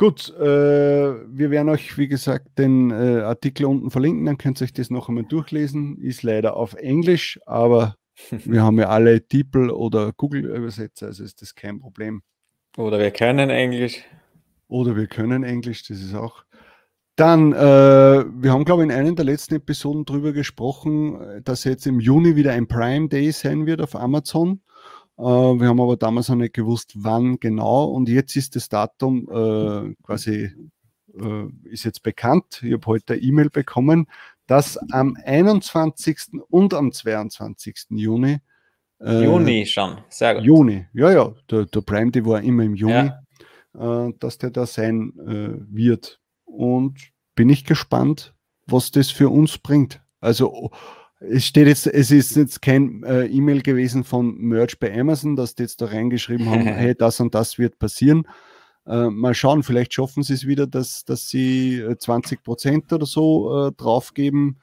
Gut, 0.00 0.32
äh, 0.38 0.42
wir 0.42 1.50
werden 1.50 1.68
euch, 1.70 1.98
wie 1.98 2.06
gesagt, 2.06 2.56
den 2.56 2.92
äh, 2.92 3.22
Artikel 3.22 3.66
unten 3.66 3.90
verlinken, 3.90 4.26
dann 4.26 4.38
könnt 4.38 4.60
ihr 4.60 4.64
euch 4.64 4.72
das 4.72 4.90
noch 4.90 5.08
einmal 5.08 5.24
durchlesen. 5.24 5.98
Ist 5.98 6.22
leider 6.22 6.56
auf 6.56 6.74
Englisch, 6.74 7.40
aber 7.46 7.96
wir 8.30 8.62
haben 8.62 8.78
ja 8.78 8.90
alle 8.90 9.20
DeepL 9.20 9.70
oder 9.70 10.12
Google-Übersetzer, 10.12 11.06
also 11.06 11.24
ist 11.24 11.42
das 11.42 11.56
kein 11.56 11.80
Problem. 11.80 12.22
Oder 12.76 13.00
wir 13.00 13.10
können 13.10 13.50
Englisch. 13.50 14.04
Oder 14.68 14.94
wir 14.94 15.08
können 15.08 15.42
Englisch, 15.42 15.88
das 15.88 15.98
ist 15.98 16.14
auch 16.14 16.44
dann, 17.18 17.52
äh, 17.52 17.56
wir 17.56 18.52
haben, 18.52 18.64
glaube 18.64 18.82
ich, 18.82 18.90
in 18.90 18.94
einer 18.94 19.12
der 19.12 19.24
letzten 19.24 19.56
Episoden 19.56 20.04
darüber 20.04 20.32
gesprochen, 20.32 21.42
dass 21.42 21.64
jetzt 21.64 21.86
im 21.86 21.98
Juni 21.98 22.36
wieder 22.36 22.52
ein 22.52 22.68
Prime 22.68 23.08
Day 23.08 23.32
sein 23.32 23.66
wird 23.66 23.80
auf 23.80 23.96
Amazon. 23.96 24.60
Äh, 25.18 25.22
wir 25.22 25.66
haben 25.66 25.80
aber 25.80 25.96
damals 25.96 26.28
noch 26.28 26.36
nicht 26.36 26.54
gewusst, 26.54 26.92
wann 26.94 27.40
genau. 27.40 27.86
Und 27.86 28.08
jetzt 28.08 28.36
ist 28.36 28.54
das 28.54 28.68
Datum 28.68 29.28
äh, 29.30 29.94
quasi, 30.04 30.52
äh, 31.20 31.46
ist 31.64 31.84
jetzt 31.84 32.04
bekannt. 32.04 32.62
Ich 32.62 32.72
habe 32.72 32.86
heute 32.86 33.14
eine 33.14 33.22
E-Mail 33.22 33.50
bekommen, 33.50 34.06
dass 34.46 34.78
am 34.92 35.16
21. 35.24 36.40
und 36.48 36.72
am 36.72 36.92
22. 36.92 37.86
Juni. 37.90 38.38
Äh, 39.00 39.24
Juni 39.24 39.66
schon, 39.66 39.98
sehr 40.08 40.36
gut. 40.36 40.44
Juni, 40.44 40.86
ja, 40.92 41.10
ja. 41.10 41.34
Der, 41.50 41.64
der 41.64 41.80
Prime 41.80 42.12
Day 42.12 42.24
war 42.24 42.40
immer 42.40 42.62
im 42.62 42.76
Juni, 42.76 43.10
ja. 43.74 44.06
Äh, 44.06 44.12
dass 44.20 44.38
der 44.38 44.50
da 44.50 44.66
sein 44.66 45.12
wird 45.16 46.20
und 46.48 46.98
bin 47.34 47.48
ich 47.48 47.64
gespannt, 47.64 48.34
was 48.66 48.90
das 48.90 49.10
für 49.10 49.28
uns 49.28 49.58
bringt. 49.58 50.00
Also 50.20 50.70
es 51.20 51.46
steht 51.46 51.66
jetzt, 51.66 51.86
es 51.86 52.10
ist 52.10 52.36
jetzt 52.36 52.62
kein 52.62 53.02
äh, 53.02 53.26
E-Mail 53.26 53.62
gewesen 53.62 54.04
von 54.04 54.36
Merch 54.38 54.78
bei 54.78 54.98
Amazon, 54.98 55.36
dass 55.36 55.54
die 55.54 55.62
jetzt 55.64 55.80
da 55.80 55.86
reingeschrieben 55.86 56.48
haben, 56.48 56.62
hey, 56.66 56.94
das 56.94 57.20
und 57.20 57.34
das 57.34 57.58
wird 57.58 57.78
passieren. 57.78 58.26
Äh, 58.86 59.10
mal 59.10 59.34
schauen, 59.34 59.62
vielleicht 59.62 59.92
schaffen 59.92 60.22
sie 60.22 60.34
es 60.34 60.46
wieder, 60.46 60.66
dass, 60.66 61.04
dass 61.04 61.28
sie 61.28 61.84
20 61.98 62.38
äh, 62.38 62.42
Prozent 62.42 62.92
oder 62.92 63.06
so 63.06 63.68
äh, 63.68 63.72
draufgeben. 63.72 64.60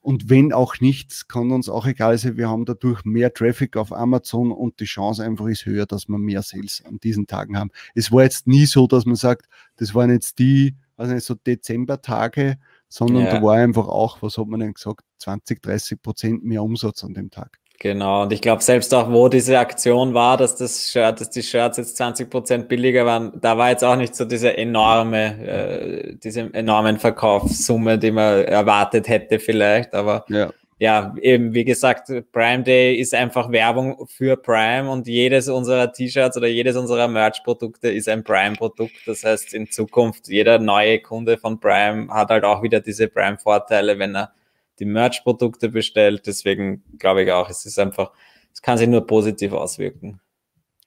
Und 0.00 0.30
wenn 0.30 0.52
auch 0.52 0.78
nichts, 0.78 1.26
kann 1.26 1.50
uns 1.50 1.68
auch 1.68 1.84
egal 1.86 2.16
sein. 2.16 2.36
Wir 2.36 2.48
haben 2.48 2.64
dadurch 2.64 3.04
mehr 3.04 3.32
Traffic 3.32 3.76
auf 3.76 3.92
Amazon 3.92 4.52
und 4.52 4.78
die 4.78 4.84
Chance 4.84 5.24
einfach 5.24 5.46
ist 5.46 5.66
höher, 5.66 5.86
dass 5.86 6.06
wir 6.06 6.18
mehr 6.18 6.42
Sales 6.42 6.84
an 6.86 7.00
diesen 7.00 7.26
Tagen 7.26 7.58
haben. 7.58 7.72
Es 7.94 8.12
war 8.12 8.22
jetzt 8.22 8.46
nie 8.46 8.66
so, 8.66 8.86
dass 8.86 9.04
man 9.04 9.16
sagt, 9.16 9.48
das 9.78 9.96
waren 9.96 10.10
jetzt 10.10 10.38
die, 10.38 10.76
also 10.96 11.14
nicht 11.14 11.24
so 11.24 11.34
Dezembertage, 11.34 12.56
sondern 12.88 13.24
ja. 13.24 13.32
da 13.32 13.42
war 13.42 13.56
einfach 13.56 13.88
auch, 13.88 14.22
was 14.22 14.38
hat 14.38 14.46
man 14.46 14.60
denn 14.60 14.74
gesagt, 14.74 15.04
20, 15.18 15.62
30 15.62 16.02
Prozent 16.02 16.44
mehr 16.44 16.62
Umsatz 16.62 17.04
an 17.04 17.14
dem 17.14 17.30
Tag. 17.30 17.58
Genau, 17.78 18.22
und 18.22 18.32
ich 18.32 18.40
glaube, 18.40 18.62
selbst 18.62 18.94
auch, 18.94 19.10
wo 19.12 19.28
diese 19.28 19.58
Aktion 19.58 20.14
war, 20.14 20.38
dass 20.38 20.56
das 20.56 20.90
Shirt, 20.90 21.20
dass 21.20 21.28
die 21.28 21.42
Shirts 21.42 21.76
jetzt 21.76 21.96
20 21.98 22.30
Prozent 22.30 22.68
billiger 22.68 23.04
waren, 23.04 23.38
da 23.40 23.58
war 23.58 23.68
jetzt 23.68 23.84
auch 23.84 23.96
nicht 23.96 24.16
so 24.16 24.24
diese 24.24 24.56
enorme, 24.56 25.46
äh, 25.46 26.16
diese 26.16 26.52
enormen 26.54 26.98
Verkaufssumme, 26.98 27.98
die 27.98 28.12
man 28.12 28.44
erwartet 28.44 29.08
hätte 29.08 29.38
vielleicht, 29.38 29.94
aber 29.94 30.24
ja. 30.28 30.50
Ja, 30.78 31.14
eben, 31.22 31.54
wie 31.54 31.64
gesagt, 31.64 32.12
Prime 32.32 32.62
Day 32.62 32.96
ist 32.96 33.14
einfach 33.14 33.50
Werbung 33.50 34.06
für 34.08 34.36
Prime 34.36 34.90
und 34.90 35.06
jedes 35.06 35.48
unserer 35.48 35.90
T-Shirts 35.90 36.36
oder 36.36 36.48
jedes 36.48 36.76
unserer 36.76 37.08
Merch-Produkte 37.08 37.88
ist 37.88 38.08
ein 38.10 38.22
Prime-Produkt. 38.22 38.92
Das 39.06 39.24
heißt, 39.24 39.54
in 39.54 39.70
Zukunft, 39.70 40.28
jeder 40.28 40.58
neue 40.58 41.00
Kunde 41.00 41.38
von 41.38 41.58
Prime 41.60 42.08
hat 42.12 42.28
halt 42.28 42.44
auch 42.44 42.62
wieder 42.62 42.80
diese 42.80 43.08
Prime-Vorteile, 43.08 43.98
wenn 43.98 44.14
er 44.14 44.32
die 44.78 44.84
Merch-Produkte 44.84 45.70
bestellt. 45.70 46.26
Deswegen 46.26 46.84
glaube 46.98 47.22
ich 47.22 47.32
auch, 47.32 47.48
es 47.48 47.64
ist 47.64 47.78
einfach, 47.78 48.12
es 48.52 48.60
kann 48.60 48.76
sich 48.76 48.88
nur 48.88 49.06
positiv 49.06 49.52
auswirken. 49.52 50.20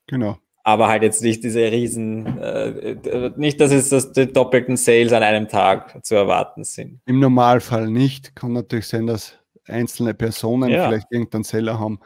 Genau. 0.06 0.38
Aber 0.62 0.86
halt 0.86 1.02
jetzt 1.02 1.22
nicht 1.22 1.42
diese 1.42 1.62
riesen, 1.72 2.38
äh, 2.38 3.32
nicht, 3.36 3.60
dass 3.60 3.72
es 3.72 3.88
das, 3.88 4.12
die 4.12 4.32
doppelten 4.32 4.76
Sales 4.76 5.12
an 5.12 5.24
einem 5.24 5.48
Tag 5.48 6.04
zu 6.04 6.14
erwarten 6.14 6.62
sind. 6.62 7.00
Im 7.06 7.18
Normalfall 7.18 7.90
nicht. 7.90 8.36
Kann 8.36 8.52
natürlich 8.52 8.86
sein, 8.86 9.08
dass 9.08 9.39
einzelne 9.70 10.14
Personen 10.14 10.70
ja. 10.70 10.88
vielleicht 10.88 11.10
irgendeinen 11.10 11.44
Seller 11.44 11.78
haben, 11.78 12.00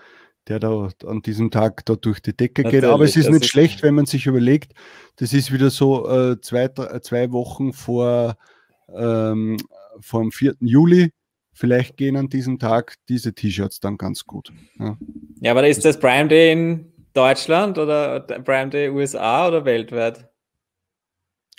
der 0.48 0.60
da 0.60 0.88
an 1.06 1.22
diesem 1.22 1.50
Tag 1.50 1.84
da 1.86 1.96
durch 1.96 2.20
die 2.20 2.36
Decke 2.36 2.62
Natürlich, 2.62 2.82
geht. 2.82 2.90
Aber 2.90 3.04
es 3.04 3.16
ist 3.16 3.30
nicht 3.30 3.44
ist 3.44 3.50
schlecht, 3.50 3.82
wenn 3.82 3.94
man 3.94 4.06
sich 4.06 4.26
überlegt, 4.26 4.72
das 5.16 5.32
ist 5.32 5.52
wieder 5.52 5.70
so 5.70 6.08
äh, 6.08 6.40
zwei, 6.40 6.68
zwei 6.68 7.32
Wochen 7.32 7.72
vor, 7.72 8.36
ähm, 8.94 9.56
vor 10.00 10.20
dem 10.20 10.32
4. 10.32 10.56
Juli 10.60 11.10
vielleicht 11.54 11.96
gehen 11.96 12.16
an 12.16 12.28
diesem 12.28 12.58
Tag 12.58 12.96
diese 13.08 13.32
T-Shirts 13.32 13.80
dann 13.80 13.96
ganz 13.96 14.24
gut. 14.24 14.52
Ja. 14.78 14.98
ja, 15.40 15.50
aber 15.52 15.66
ist 15.66 15.84
das 15.84 15.98
Prime 15.98 16.28
Day 16.28 16.52
in 16.52 16.92
Deutschland 17.14 17.78
oder 17.78 18.20
Prime 18.20 18.70
Day 18.70 18.90
USA 18.90 19.48
oder 19.48 19.64
weltweit? 19.64 20.28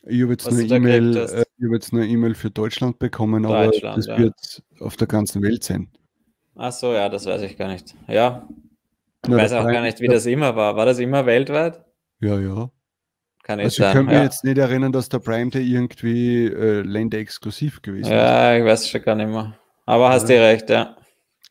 Ich 0.07 0.21
habe 0.21 0.33
jetzt, 0.33 0.47
eine 0.47 0.63
E-Mail, 0.63 1.44
äh, 1.59 1.65
hab 1.65 1.73
jetzt 1.73 1.93
eine 1.93 2.05
E-Mail 2.05 2.35
für 2.35 2.51
Deutschland 2.51 2.99
bekommen, 2.99 3.43
Deutschland, 3.43 3.83
aber 3.83 3.95
das 3.95 4.07
ja. 4.07 4.17
wird 4.17 4.63
auf 4.79 4.95
der 4.97 5.07
ganzen 5.07 5.41
Welt 5.41 5.63
sein. 5.63 5.89
Ach 6.55 6.71
so, 6.71 6.93
ja, 6.93 7.09
das 7.09 7.25
weiß 7.25 7.41
ich 7.41 7.57
gar 7.57 7.67
nicht. 7.67 7.95
Ja, 8.07 8.47
ich 9.23 9.29
Na, 9.29 9.37
weiß 9.37 9.53
auch 9.53 9.65
gar 9.65 9.81
nicht, 9.81 9.99
wie 9.99 10.07
das 10.07 10.25
immer 10.25 10.55
war. 10.55 10.75
War 10.75 10.85
das 10.85 10.99
immer 10.99 11.25
weltweit? 11.25 11.83
Ja, 12.21 12.39
ja. 12.39 12.69
Kann 13.43 13.59
also 13.59 13.83
ich 13.83 13.91
kann 13.91 14.05
mich 14.05 14.15
ja. 14.15 14.23
jetzt 14.23 14.43
nicht 14.43 14.57
erinnern, 14.57 14.91
dass 14.91 15.09
der 15.09 15.19
Prime 15.19 15.51
Day 15.51 15.63
irgendwie 15.63 16.45
äh, 16.45 16.81
länderexklusiv 16.81 17.81
gewesen 17.81 18.11
ja, 18.11 18.17
ist. 18.17 18.57
Ja, 18.57 18.57
ich 18.57 18.65
weiß 18.65 18.89
schon 18.89 19.01
gar 19.03 19.15
nicht 19.15 19.29
mehr. 19.29 19.55
Aber 19.85 20.09
hast 20.09 20.29
ja. 20.29 20.37
du 20.37 20.41
recht, 20.41 20.69
ja. 20.69 20.95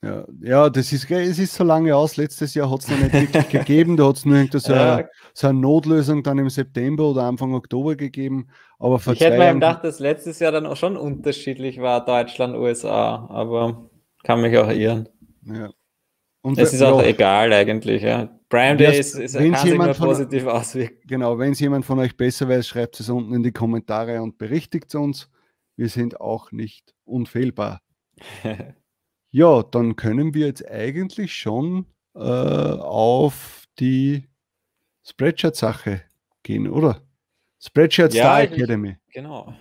Ja, 0.05 0.25
ja, 0.43 0.71
das 0.71 0.93
ist, 0.93 1.11
es 1.11 1.39
ist 1.39 1.55
so 1.55 1.65
lange 1.65 1.97
aus. 1.97 2.17
Letztes 2.17 2.55
Jahr 2.55 2.71
hat 2.71 2.81
es 2.81 2.89
noch 2.89 2.99
nicht 2.99 3.13
wirklich 3.13 3.49
gegeben. 3.49 3.97
Da 3.97 4.09
hat 4.09 4.17
es 4.17 4.25
nur 4.25 4.47
so, 4.53 4.73
ja. 4.73 4.97
eine, 4.97 5.09
so, 5.33 5.49
eine, 5.49 5.59
Notlösung 5.59 6.23
dann 6.23 6.39
im 6.39 6.51
September 6.51 7.05
oder 7.05 7.23
Anfang 7.23 7.55
Oktober 7.55 7.97
gegeben. 7.97 8.49
Aber 8.79 8.97
ich 8.97 9.21
hätte 9.21 9.39
mir 9.39 9.55
gedacht, 9.55 9.83
dass 9.83 10.01
letztes 10.01 10.41
Jahr 10.41 10.53
dann 10.53 10.67
auch 10.67 10.77
schon 10.77 10.97
unterschiedlich 10.97 11.81
war, 11.81 12.05
Deutschland, 12.05 12.57
USA. 12.57 13.27
Aber 13.31 13.89
kann 14.25 14.43
mich 14.43 14.57
auch 14.59 14.71
irren. 14.71 15.09
Ja. 15.43 15.71
Und 16.43 16.59
es 16.59 16.75
ist 16.75 16.83
auch 16.83 17.01
ja, 17.01 17.09
egal 17.09 17.53
eigentlich. 17.55 18.03
Ja. 18.03 18.29
Prime 18.51 18.77
Day 18.77 18.99
ist, 18.99 19.15
ist 19.15 19.37
kann 19.37 19.55
sich 19.57 19.75
nur 19.75 19.95
positiv 19.95 20.47
auswirken. 20.47 20.99
Genau, 21.07 21.39
wenn 21.39 21.53
es 21.53 21.61
jemand 21.61 21.87
von 21.87 21.99
euch 21.99 22.15
besser 22.15 22.49
weiß, 22.49 22.69
schreibt 22.69 23.01
es 23.01 23.09
unten 23.09 23.33
in 23.33 23.43
die 23.43 23.53
Kommentare 23.53 24.21
und 24.21 24.37
berichtigt 24.37 24.95
uns. 24.95 25.31
Wir 25.77 25.89
sind 25.89 26.21
auch 26.21 26.53
nicht 26.53 26.95
unfehlbar. 27.05 27.81
Ja, 29.35 29.65
dann 29.65 29.97
können 29.97 30.33
wir 30.33 30.47
jetzt 30.47 30.65
eigentlich 30.71 31.35
schon 31.35 31.87
äh, 32.15 32.21
auf 32.21 33.65
die 33.81 34.29
Spreadshirt-Sache 35.03 36.03
gehen, 36.45 36.71
oder? 36.71 37.03
Spreadshirt 37.59 38.15
ja, 38.15 38.23
Star 38.23 38.43
Academy. 38.43 38.97
Genau. 39.13 39.53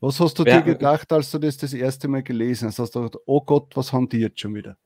Was 0.00 0.20
hast 0.20 0.38
du 0.38 0.44
ja, 0.44 0.60
dir 0.60 0.74
gedacht, 0.74 1.10
als 1.14 1.30
du 1.30 1.38
das 1.38 1.56
das 1.56 1.72
erste 1.72 2.08
Mal 2.08 2.22
gelesen 2.22 2.68
hast? 2.68 2.78
Hast 2.78 2.94
du 2.94 3.04
gedacht, 3.04 3.22
oh 3.24 3.40
Gott, 3.40 3.74
was 3.74 3.90
haben 3.90 4.06
die 4.06 4.18
jetzt 4.18 4.38
schon 4.38 4.54
wieder? 4.54 4.76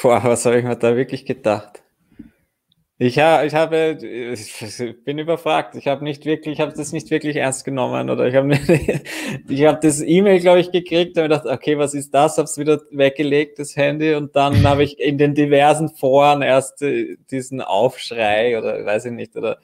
Boah, 0.00 0.22
was 0.22 0.46
habe 0.46 0.58
ich 0.58 0.64
mir 0.64 0.76
da 0.76 0.94
wirklich 0.94 1.26
gedacht? 1.26 1.82
Ich, 2.98 3.18
ha, 3.18 3.44
ich 3.44 3.52
habe, 3.54 3.98
ich 4.00 5.04
bin 5.04 5.18
überfragt. 5.18 5.74
Ich 5.74 5.86
habe 5.86 6.02
nicht 6.02 6.24
wirklich, 6.24 6.54
ich 6.54 6.60
habe 6.60 6.72
das 6.74 6.92
nicht 6.92 7.10
wirklich 7.10 7.36
ernst 7.36 7.66
genommen 7.66 8.08
oder 8.08 8.26
ich 8.26 8.34
habe, 8.34 8.52
ich 9.48 9.64
habe 9.66 9.78
das 9.82 10.00
E-Mail, 10.00 10.40
glaube 10.40 10.60
ich, 10.60 10.72
gekriegt 10.72 11.18
und 11.18 11.24
mir 11.24 11.28
gedacht, 11.28 11.44
okay, 11.44 11.76
was 11.76 11.92
ist 11.92 12.14
das? 12.14 12.38
Habe 12.38 12.44
es 12.44 12.56
wieder 12.56 12.80
weggelegt, 12.90 13.58
das 13.58 13.76
Handy 13.76 14.14
und 14.14 14.34
dann 14.34 14.62
habe 14.66 14.82
ich 14.82 14.98
in 14.98 15.18
den 15.18 15.34
diversen 15.34 15.90
Foren 15.90 16.40
erst 16.40 16.80
äh, 16.80 17.18
diesen 17.30 17.60
Aufschrei 17.60 18.56
oder 18.58 18.86
weiß 18.86 19.04
ich 19.06 19.12
nicht 19.12 19.36
oder 19.36 19.58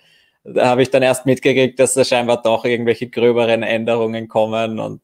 da 0.44 0.66
habe 0.66 0.82
ich 0.82 0.90
dann 0.90 1.02
erst 1.02 1.24
mitgekriegt, 1.24 1.78
dass 1.80 1.94
da 1.94 2.04
scheinbar 2.04 2.42
doch 2.42 2.64
irgendwelche 2.66 3.08
gröberen 3.08 3.62
Änderungen 3.62 4.28
kommen 4.28 4.78
und 4.78 5.00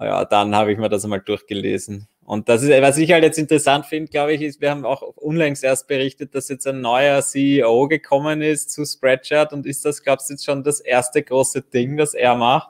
ja, 0.00 0.24
dann 0.24 0.56
habe 0.56 0.72
ich 0.72 0.78
mir 0.78 0.88
das 0.88 1.06
mal 1.06 1.20
durchgelesen. 1.20 2.08
Und 2.24 2.48
das 2.48 2.62
ist, 2.62 2.70
was 2.70 2.96
ich 2.96 3.12
halt 3.12 3.22
jetzt 3.22 3.38
interessant 3.38 3.86
finde, 3.86 4.10
glaube 4.10 4.32
ich, 4.32 4.40
ist, 4.40 4.60
wir 4.60 4.70
haben 4.70 4.84
auch 4.84 5.02
unlängst 5.02 5.62
erst 5.62 5.86
berichtet, 5.88 6.34
dass 6.34 6.48
jetzt 6.48 6.66
ein 6.66 6.80
neuer 6.80 7.20
CEO 7.20 7.86
gekommen 7.88 8.40
ist 8.40 8.70
zu 8.70 8.86
Spreadshirt 8.86 9.52
und 9.52 9.66
ist 9.66 9.84
das, 9.84 10.02
glaubst 10.02 10.30
du, 10.30 10.34
jetzt 10.34 10.44
schon 10.44 10.64
das 10.64 10.80
erste 10.80 11.22
große 11.22 11.62
Ding, 11.62 11.96
das 11.96 12.14
er 12.14 12.34
macht? 12.34 12.68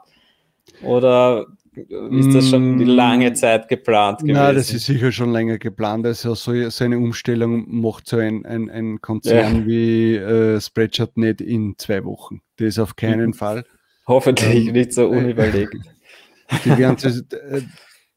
Oder 0.83 1.45
ist 1.75 2.33
das 2.33 2.49
schon 2.49 2.77
die 2.77 2.85
mm. 2.85 2.89
lange 2.89 3.33
Zeit 3.33 3.67
geplant 3.67 4.19
gewesen? 4.19 4.35
Nein, 4.35 4.55
das 4.55 4.71
ist 4.71 4.85
sicher 4.85 5.11
schon 5.11 5.31
länger 5.31 5.57
geplant. 5.57 6.05
Also 6.05 6.33
so, 6.35 6.69
so 6.69 6.83
eine 6.83 6.97
Umstellung 6.97 7.65
macht 7.67 8.07
so 8.07 8.17
ein, 8.17 8.45
ein, 8.45 8.69
ein 8.69 9.01
Konzern 9.01 9.61
ja. 9.61 9.65
wie 9.65 10.15
äh, 10.15 10.59
Spreadshirt 10.61 11.17
nicht 11.17 11.41
in 11.41 11.75
zwei 11.77 12.03
Wochen. 12.03 12.41
Das 12.57 12.79
auf 12.79 12.95
keinen 12.95 13.33
Fall. 13.35 13.65
Hoffentlich 14.07 14.67
ähm, 14.67 14.73
nicht 14.73 14.93
so 14.93 15.07
unüberlegt. 15.07 15.75
Die 16.65 16.75
ganze, 16.75 17.25
äh, 17.31 17.61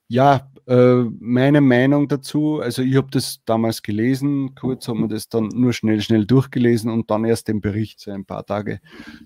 ja, 0.09 0.50
äh, 0.68 1.04
meine 1.18 1.62
Meinung 1.62 2.08
dazu, 2.08 2.60
also 2.60 2.82
ich 2.82 2.94
habe 2.96 3.08
das 3.10 3.40
damals 3.46 3.82
gelesen, 3.82 4.54
kurz 4.54 4.87
haben 4.87 5.00
wir 5.00 5.08
das 5.08 5.30
dann 5.30 5.48
nur 5.48 5.72
schnell, 5.72 6.02
schnell 6.02 6.26
durchgelesen 6.26 6.90
und 6.90 7.10
dann 7.10 7.25
erst 7.25 7.48
den 7.48 7.62
Bericht 7.62 8.00
so 8.00 8.10
ein 8.10 8.26
paar 8.26 8.44
Tage 8.44 8.80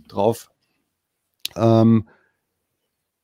drauf. 0.06 0.52
Ähm, 1.56 2.08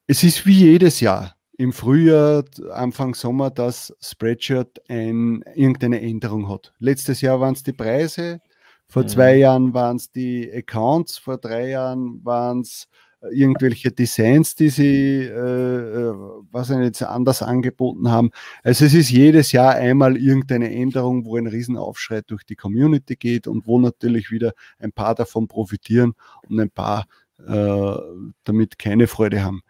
es 0.09 0.25
ist 0.25 0.47
wie 0.47 0.59
jedes 0.65 0.99
Jahr 0.99 1.37
im 1.59 1.73
Frühjahr, 1.73 2.45
Anfang 2.73 3.15
Sommer, 3.15 3.51
dass 3.51 3.95
Spreadshirt 4.01 4.81
ein, 4.89 5.45
irgendeine 5.55 6.01
Änderung 6.01 6.49
hat. 6.49 6.75
Letztes 6.81 7.21
Jahr 7.21 7.41
waren 7.41 7.55
es 7.55 7.63
die 7.63 7.73
Preise, 7.73 8.41
vor 8.89 9.05
mhm. 9.05 9.09
zwei 9.09 9.37
Jahren 9.37 9.75
waren 9.75 9.97
es 9.97 10.11
die 10.11 10.51
Accounts, 10.53 11.19
vor 11.19 11.39
drei 11.39 11.69
Jahren 11.69 12.25
waren 12.25 12.63
es 12.63 12.89
irgendwelche 13.21 13.91
Designs, 13.91 14.55
die 14.55 14.69
sie, 14.69 15.23
äh, 15.23 15.31
äh, 15.31 16.15
was 16.51 16.69
jetzt 16.69 17.03
anders 17.03 17.43
angeboten 17.43 18.11
haben. 18.11 18.31
Also 18.63 18.85
es 18.85 18.95
ist 18.95 19.11
jedes 19.11 19.53
Jahr 19.53 19.75
einmal 19.75 20.17
irgendeine 20.17 20.73
Änderung, 20.73 21.25
wo 21.25 21.37
ein 21.37 21.47
Riesenaufschrei 21.47 22.23
durch 22.23 22.45
die 22.45 22.57
Community 22.57 23.17
geht 23.17 23.47
und 23.47 23.67
wo 23.67 23.79
natürlich 23.79 24.31
wieder 24.31 24.53
ein 24.79 24.93
paar 24.93 25.15
davon 25.15 25.49
profitieren 25.49 26.15
und 26.49 26.61
ein 26.61 26.71
paar 26.71 27.07
äh, 27.47 27.97
damit 28.45 28.79
keine 28.79 29.07
Freude 29.07 29.43
haben. 29.43 29.63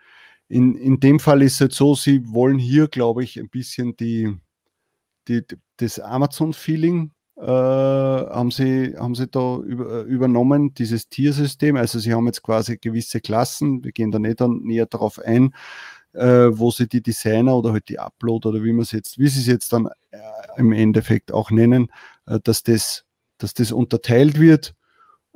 In, 0.49 0.75
in 0.75 1.01
dem 1.01 1.21
Fall 1.21 1.43
ist 1.43 1.55
es 1.55 1.61
halt 1.61 1.73
so, 1.75 1.95
sie 1.95 2.27
wollen 2.33 2.59
hier, 2.59 2.89
glaube 2.89 3.23
ich, 3.23 3.39
ein 3.39 3.51
bisschen 3.51 3.97
die, 3.97 4.35
die, 5.27 5.43
das 5.77 6.01
Amazon-Feeling 6.01 7.13
äh, 7.41 7.47
haben, 7.47 8.51
sie, 8.51 8.97
haben 8.99 9.15
sie 9.15 9.29
da 9.29 9.59
über, 9.59 10.03
übernommen, 10.03 10.75
dieses 10.75 11.09
Tiersystem. 11.09 11.77
Also 11.77 11.99
sie 12.01 12.13
haben 12.13 12.27
jetzt 12.27 12.43
quasi 12.43 12.79
gewisse 12.79 13.21
Klassen, 13.21 13.85
wir 13.85 13.93
gehen 13.93 14.11
da 14.11 14.19
nicht 14.19 14.41
dann 14.41 14.61
näher 14.63 14.87
darauf 14.87 15.21
ein, 15.21 15.55
äh, 16.15 16.49
wo 16.51 16.71
sie 16.71 16.89
die 16.89 17.03
Designer 17.03 17.57
oder 17.57 17.73
halt 17.73 17.89
die 17.89 18.01
Upload 18.01 18.49
oder 18.49 18.65
wie 18.65 18.73
man 18.73 18.83
es 18.83 18.93
jetzt, 18.93 19.19
wie 19.19 19.29
sie 19.29 19.41
es 19.41 19.47
jetzt 19.47 19.73
dann 19.73 19.87
äh, 20.11 20.19
im 20.57 20.73
Endeffekt 20.73 21.33
auch 21.33 21.51
nennen, 21.53 21.93
äh, 22.27 22.41
dass, 22.43 22.65
das, 22.65 23.05
dass 23.39 23.55
das 23.55 23.71
unterteilt 23.71 24.41
wird 24.41 24.75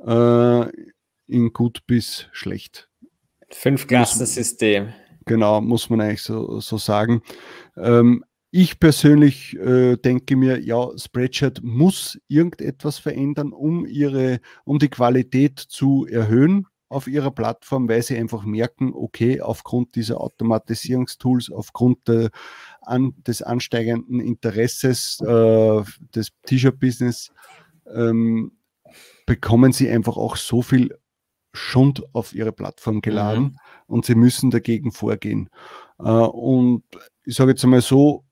äh, 0.05 0.69
in 1.27 1.53
gut 1.53 1.87
bis 1.87 2.27
schlecht. 2.33 2.89
Fünf-Klassen-System. 3.49 4.93
Genau, 5.25 5.61
muss 5.61 5.89
man 5.89 6.01
eigentlich 6.01 6.23
so, 6.23 6.59
so 6.59 6.77
sagen. 6.77 7.21
Ähm, 7.77 8.25
ich 8.55 8.79
persönlich 8.79 9.57
äh, 9.57 9.97
denke 9.97 10.35
mir, 10.35 10.61
ja, 10.61 10.87
Spreadshirt 10.95 11.63
muss 11.63 12.19
irgendetwas 12.27 12.99
verändern, 12.99 13.51
um 13.51 13.87
ihre, 13.87 14.41
um 14.63 14.77
die 14.77 14.89
Qualität 14.89 15.57
zu 15.57 16.05
erhöhen 16.05 16.67
auf 16.87 17.07
ihrer 17.07 17.31
Plattform, 17.31 17.89
weil 17.89 18.03
sie 18.03 18.15
einfach 18.15 18.43
merken, 18.43 18.93
okay, 18.93 19.41
aufgrund 19.41 19.95
dieser 19.95 20.21
Automatisierungstools, 20.21 21.51
aufgrund 21.51 22.07
der, 22.07 22.29
an, 22.81 23.15
des 23.25 23.41
ansteigenden 23.41 24.19
Interesses 24.19 25.19
äh, 25.21 25.81
des 26.13 26.29
T-Shirt-Business, 26.45 27.31
ähm, 27.91 28.51
bekommen 29.25 29.71
sie 29.71 29.89
einfach 29.89 30.15
auch 30.15 30.35
so 30.35 30.61
viel 30.61 30.95
Schund 31.53 32.03
auf 32.13 32.35
ihre 32.35 32.51
Plattform 32.51 33.01
geladen 33.01 33.43
mhm. 33.43 33.57
und 33.87 34.05
sie 34.05 34.13
müssen 34.13 34.51
dagegen 34.51 34.91
vorgehen. 34.91 35.49
Äh, 35.97 36.03
und 36.03 36.83
ich 37.25 37.33
sage 37.33 37.49
jetzt 37.53 37.63
einmal 37.63 37.81
so, 37.81 38.23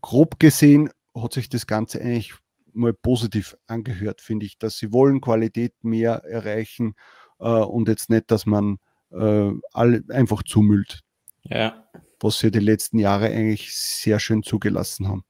grob 0.00 0.38
gesehen 0.38 0.90
hat 1.14 1.32
sich 1.32 1.48
das 1.48 1.66
Ganze 1.66 2.00
eigentlich 2.00 2.34
mal 2.72 2.92
positiv 2.92 3.56
angehört, 3.66 4.20
finde 4.20 4.46
ich, 4.46 4.58
dass 4.58 4.78
sie 4.78 4.92
wollen 4.92 5.20
Qualität 5.20 5.72
mehr 5.82 6.22
erreichen 6.24 6.94
äh, 7.40 7.48
und 7.48 7.88
jetzt 7.88 8.10
nicht, 8.10 8.30
dass 8.30 8.46
man 8.46 8.78
äh, 9.10 9.50
alle 9.72 10.04
einfach 10.10 10.42
zumüllt. 10.42 11.00
Ja. 11.44 11.84
Was 12.20 12.38
sie 12.38 12.50
die 12.50 12.58
letzten 12.58 12.98
Jahre 12.98 13.26
eigentlich 13.26 13.74
sehr 13.74 14.20
schön 14.20 14.42
zugelassen 14.42 15.08
haben. 15.08 15.24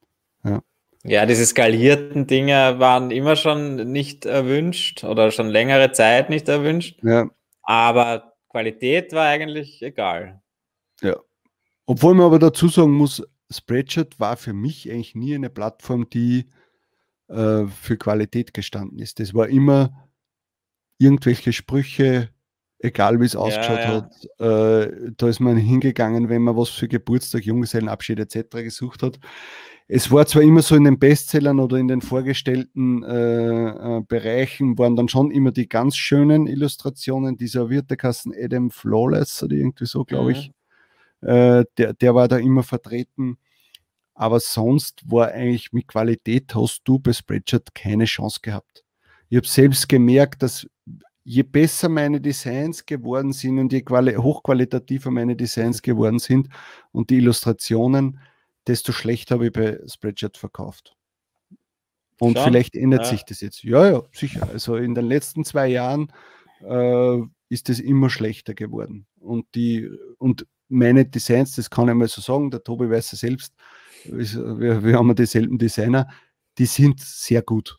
Ja. 0.44 0.62
Ja, 1.04 1.26
diese 1.26 1.46
skalierten 1.46 2.26
Dinge 2.26 2.78
waren 2.78 3.10
immer 3.10 3.36
schon 3.36 3.92
nicht 3.92 4.26
erwünscht 4.26 5.04
oder 5.04 5.30
schon 5.30 5.48
längere 5.48 5.92
Zeit 5.92 6.28
nicht 6.28 6.48
erwünscht. 6.48 7.00
Ja. 7.02 7.30
Aber 7.62 8.34
Qualität 8.48 9.12
war 9.12 9.26
eigentlich 9.26 9.80
egal. 9.80 10.42
Ja. 11.00 11.16
Obwohl 11.86 12.14
man 12.14 12.26
aber 12.26 12.38
dazu 12.38 12.68
sagen 12.68 12.92
muss, 12.92 13.22
Spreadshirt 13.50 14.20
war 14.20 14.36
für 14.36 14.52
mich 14.52 14.90
eigentlich 14.90 15.14
nie 15.14 15.34
eine 15.34 15.50
Plattform, 15.50 16.08
die 16.10 16.46
äh, 17.28 17.66
für 17.66 17.96
Qualität 17.96 18.54
gestanden 18.54 18.98
ist. 18.98 19.20
Das 19.20 19.34
war 19.34 19.48
immer 19.48 20.08
irgendwelche 20.98 21.52
Sprüche, 21.52 22.30
egal 22.78 23.20
wie 23.20 23.26
es 23.26 23.36
ausgeschaut 23.36 23.78
ja, 23.78 23.92
ja. 23.92 24.02
hat. 24.02 24.90
Äh, 24.90 25.12
da 25.16 25.28
ist 25.28 25.40
man 25.40 25.56
hingegangen, 25.56 26.28
wenn 26.28 26.42
man 26.42 26.56
was 26.56 26.70
für 26.70 26.88
Geburtstag, 26.88 27.44
Junggesellenabschied 27.44 28.18
etc. 28.18 28.56
gesucht 28.56 29.02
hat. 29.02 29.18
Es 29.90 30.10
war 30.10 30.26
zwar 30.26 30.42
immer 30.42 30.60
so 30.60 30.76
in 30.76 30.84
den 30.84 30.98
Bestsellern 30.98 31.60
oder 31.60 31.78
in 31.78 31.88
den 31.88 32.02
vorgestellten 32.02 33.02
äh, 33.04 33.96
äh, 33.96 34.02
Bereichen, 34.06 34.76
waren 34.76 34.96
dann 34.96 35.08
schon 35.08 35.30
immer 35.30 35.50
die 35.50 35.66
ganz 35.66 35.96
schönen 35.96 36.46
Illustrationen 36.46 37.38
dieser 37.38 37.70
Wirtekassen 37.70 38.34
Adam 38.38 38.70
Flawless 38.70 39.42
oder 39.42 39.56
irgendwie 39.56 39.86
so, 39.86 40.04
glaube 40.04 40.32
ich. 40.32 40.52
Äh, 41.20 41.64
der, 41.76 41.94
der 41.94 42.14
war 42.14 42.28
da 42.28 42.38
immer 42.38 42.62
vertreten. 42.62 43.38
Aber 44.14 44.40
sonst 44.40 45.08
war 45.08 45.28
eigentlich 45.28 45.72
mit 45.72 45.86
Qualität 45.86 46.54
hast 46.54 46.82
du 46.84 46.98
bei 46.98 47.12
Spreadshirt 47.12 47.74
keine 47.74 48.04
Chance 48.04 48.40
gehabt. 48.42 48.84
Ich 49.28 49.36
habe 49.36 49.46
selbst 49.46 49.88
gemerkt, 49.88 50.42
dass 50.42 50.66
je 51.22 51.42
besser 51.42 51.88
meine 51.88 52.20
Designs 52.20 52.84
geworden 52.84 53.32
sind 53.32 53.58
und 53.58 53.72
je 53.72 53.84
hochqualitativer 53.86 55.10
meine 55.10 55.36
Designs 55.36 55.82
geworden 55.82 56.18
sind 56.18 56.48
und 56.90 57.10
die 57.10 57.18
Illustrationen, 57.18 58.18
desto 58.66 58.92
schlechter 58.92 59.36
habe 59.36 59.46
ich 59.46 59.52
bei 59.52 59.78
Spreadshirt 59.86 60.36
verkauft. 60.36 60.96
Und 62.18 62.38
Schon? 62.38 62.46
vielleicht 62.46 62.74
ändert 62.74 63.04
ja. 63.04 63.10
sich 63.10 63.24
das 63.24 63.40
jetzt. 63.40 63.62
Ja, 63.62 63.88
ja, 63.88 64.02
sicher. 64.12 64.48
Also 64.50 64.76
in 64.76 64.94
den 64.94 65.04
letzten 65.06 65.44
zwei 65.44 65.68
Jahren 65.68 66.12
äh, 66.60 67.18
ist 67.48 67.68
es 67.68 67.78
immer 67.78 68.10
schlechter 68.10 68.54
geworden. 68.54 69.06
Und 69.20 69.46
die, 69.54 69.88
und 70.18 70.46
meine 70.68 71.04
Designs, 71.04 71.56
das 71.56 71.70
kann 71.70 71.88
ich 71.88 71.94
mal 71.94 72.08
so 72.08 72.20
sagen, 72.20 72.50
der 72.50 72.62
Tobi 72.62 72.90
weiß 72.90 73.12
es 73.12 73.20
selbst, 73.20 73.54
wir, 74.04 74.84
wir 74.84 74.96
haben 74.96 75.14
dieselben 75.14 75.58
Designer, 75.58 76.08
die 76.58 76.66
sind 76.66 77.00
sehr 77.00 77.42
gut. 77.42 77.78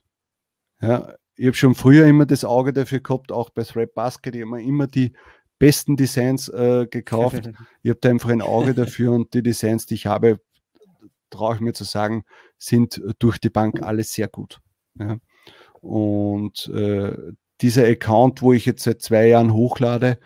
Ja, 0.82 1.14
ich 1.36 1.46
habe 1.46 1.56
schon 1.56 1.76
früher 1.76 2.06
immer 2.08 2.26
das 2.26 2.44
Auge 2.44 2.74
dafür 2.74 3.00
gehabt, 3.00 3.32
auch 3.32 3.50
bei 3.50 3.64
Thread 3.64 3.94
Basket, 3.94 4.36
ich 4.36 4.46
habe 4.46 4.62
immer 4.62 4.88
die 4.88 5.14
besten 5.58 5.98
Designs 5.98 6.50
äh, 6.50 6.88
gekauft. 6.90 7.50
ich 7.84 7.90
habe 7.90 8.00
da 8.02 8.10
einfach 8.10 8.30
ein 8.30 8.42
Auge 8.42 8.74
dafür 8.74 9.12
und 9.12 9.34
die 9.34 9.44
Designs, 9.44 9.86
die 9.86 9.96
ich 9.96 10.06
habe, 10.06 10.40
traue 11.30 11.56
ich 11.56 11.62
mir 11.62 11.74
zu 11.74 11.84
sagen, 11.84 12.24
sind 12.58 13.02
durch 13.20 13.38
die 13.38 13.50
Bank 13.50 13.84
alles 13.84 14.14
sehr 14.14 14.28
gut. 14.28 14.60
Ja. 14.98 15.18
Und 15.82 16.68
äh, 16.68 17.16
dieser 17.62 17.86
Account, 17.86 18.42
wo 18.42 18.54
ich 18.54 18.66
jetzt 18.66 18.84
seit 18.84 19.02
zwei 19.02 19.28
Jahren 19.28 19.54
hochlade, 19.54 20.20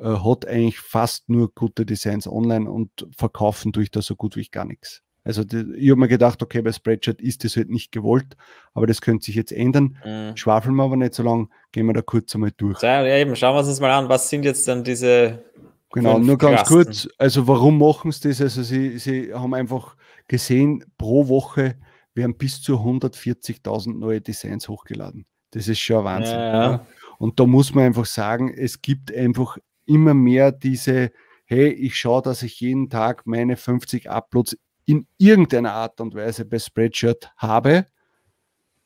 äh, 0.00 0.18
hat 0.24 0.46
eigentlich 0.46 0.78
fast 0.78 1.28
nur 1.28 1.52
gute 1.54 1.86
Designs 1.86 2.26
online 2.26 2.70
und 2.70 2.90
verkaufen 3.16 3.72
durch 3.72 3.90
da 3.90 4.02
so 4.02 4.16
gut 4.16 4.36
wie 4.36 4.46
gar 4.48 4.64
nichts. 4.64 5.02
Also 5.22 5.44
die, 5.44 5.74
ich 5.76 5.90
habe 5.90 6.00
mir 6.00 6.08
gedacht, 6.08 6.42
okay, 6.42 6.62
bei 6.62 6.72
Spreadshirt 6.72 7.20
ist 7.20 7.44
das 7.44 7.56
halt 7.56 7.68
nicht 7.68 7.92
gewollt, 7.92 8.36
aber 8.72 8.86
das 8.86 9.00
könnte 9.02 9.26
sich 9.26 9.34
jetzt 9.34 9.52
ändern. 9.52 9.98
Mhm. 10.04 10.36
Schwafeln 10.36 10.74
wir 10.74 10.84
aber 10.84 10.96
nicht 10.96 11.14
so 11.14 11.22
lange, 11.22 11.48
gehen 11.72 11.86
wir 11.86 11.92
da 11.92 12.02
kurz 12.02 12.34
einmal 12.34 12.52
durch. 12.56 12.80
Ja, 12.82 13.04
eben, 13.04 13.36
schauen 13.36 13.54
wir 13.54 13.68
uns 13.68 13.80
mal 13.80 13.90
an, 13.90 14.08
was 14.08 14.30
sind 14.30 14.44
jetzt 14.44 14.66
dann 14.66 14.82
diese 14.82 15.44
Genau, 15.92 16.18
nur 16.18 16.38
ganz 16.38 16.60
Klassen. 16.60 16.72
kurz, 16.72 17.08
also 17.18 17.48
warum 17.48 17.78
machen 17.78 18.12
sie 18.12 18.28
das? 18.28 18.40
Also 18.40 18.62
sie, 18.62 18.98
sie 18.98 19.34
haben 19.34 19.54
einfach 19.54 19.96
gesehen, 20.28 20.84
pro 20.96 21.26
Woche 21.26 21.76
werden 22.14 22.36
bis 22.36 22.62
zu 22.62 22.76
140.000 22.76 23.98
neue 23.98 24.20
Designs 24.20 24.68
hochgeladen. 24.68 25.26
Das 25.50 25.66
ist 25.66 25.80
schon 25.80 26.04
Wahnsinn. 26.04 26.38
Ja, 26.38 26.70
ja. 26.70 26.86
Und 27.18 27.40
da 27.40 27.46
muss 27.46 27.74
man 27.74 27.84
einfach 27.84 28.06
sagen, 28.06 28.54
es 28.54 28.80
gibt 28.80 29.12
einfach 29.12 29.58
immer 29.90 30.14
mehr 30.14 30.52
diese, 30.52 31.10
hey, 31.44 31.68
ich 31.68 31.96
schaue, 31.96 32.22
dass 32.22 32.42
ich 32.42 32.60
jeden 32.60 32.88
Tag 32.88 33.26
meine 33.26 33.56
50 33.56 34.08
Uploads 34.10 34.56
in 34.86 35.06
irgendeiner 35.18 35.72
Art 35.72 36.00
und 36.00 36.14
Weise 36.14 36.44
bei 36.44 36.58
Spreadshirt 36.58 37.32
habe, 37.36 37.86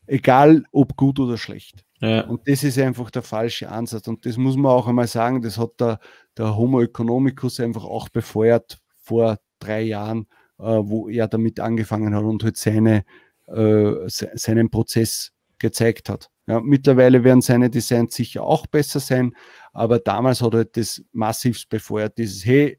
egal 0.06 0.64
ob 0.72 0.96
gut 0.96 1.18
oder 1.20 1.38
schlecht. 1.38 1.84
Ja. 2.00 2.22
Und 2.22 2.48
das 2.48 2.64
ist 2.64 2.78
einfach 2.78 3.10
der 3.10 3.22
falsche 3.22 3.70
Ansatz. 3.70 4.08
Und 4.08 4.26
das 4.26 4.36
muss 4.36 4.56
man 4.56 4.72
auch 4.72 4.86
einmal 4.86 5.06
sagen, 5.06 5.40
das 5.40 5.58
hat 5.58 5.80
der, 5.80 6.00
der 6.36 6.56
Homo 6.56 6.82
economicus 6.82 7.60
einfach 7.60 7.84
auch 7.84 8.08
befeuert 8.08 8.78
vor 8.96 9.38
drei 9.58 9.82
Jahren, 9.82 10.26
äh, 10.58 10.64
wo 10.64 11.08
er 11.08 11.28
damit 11.28 11.60
angefangen 11.60 12.14
hat 12.14 12.24
und 12.24 12.44
halt 12.44 12.56
seine, 12.56 13.04
äh, 13.46 13.92
seinen 14.06 14.70
Prozess 14.70 15.32
gezeigt 15.58 16.08
hat. 16.10 16.30
Ja, 16.46 16.60
mittlerweile 16.60 17.24
werden 17.24 17.40
seine 17.40 17.70
Designs 17.70 18.14
sicher 18.14 18.42
auch 18.42 18.66
besser 18.66 19.00
sein, 19.00 19.34
aber 19.72 19.98
damals 19.98 20.42
hat 20.42 20.54
er 20.54 20.64
das 20.66 21.02
massivst 21.12 21.68
befeuert, 21.70 22.18
dieses, 22.18 22.44
hey, 22.44 22.78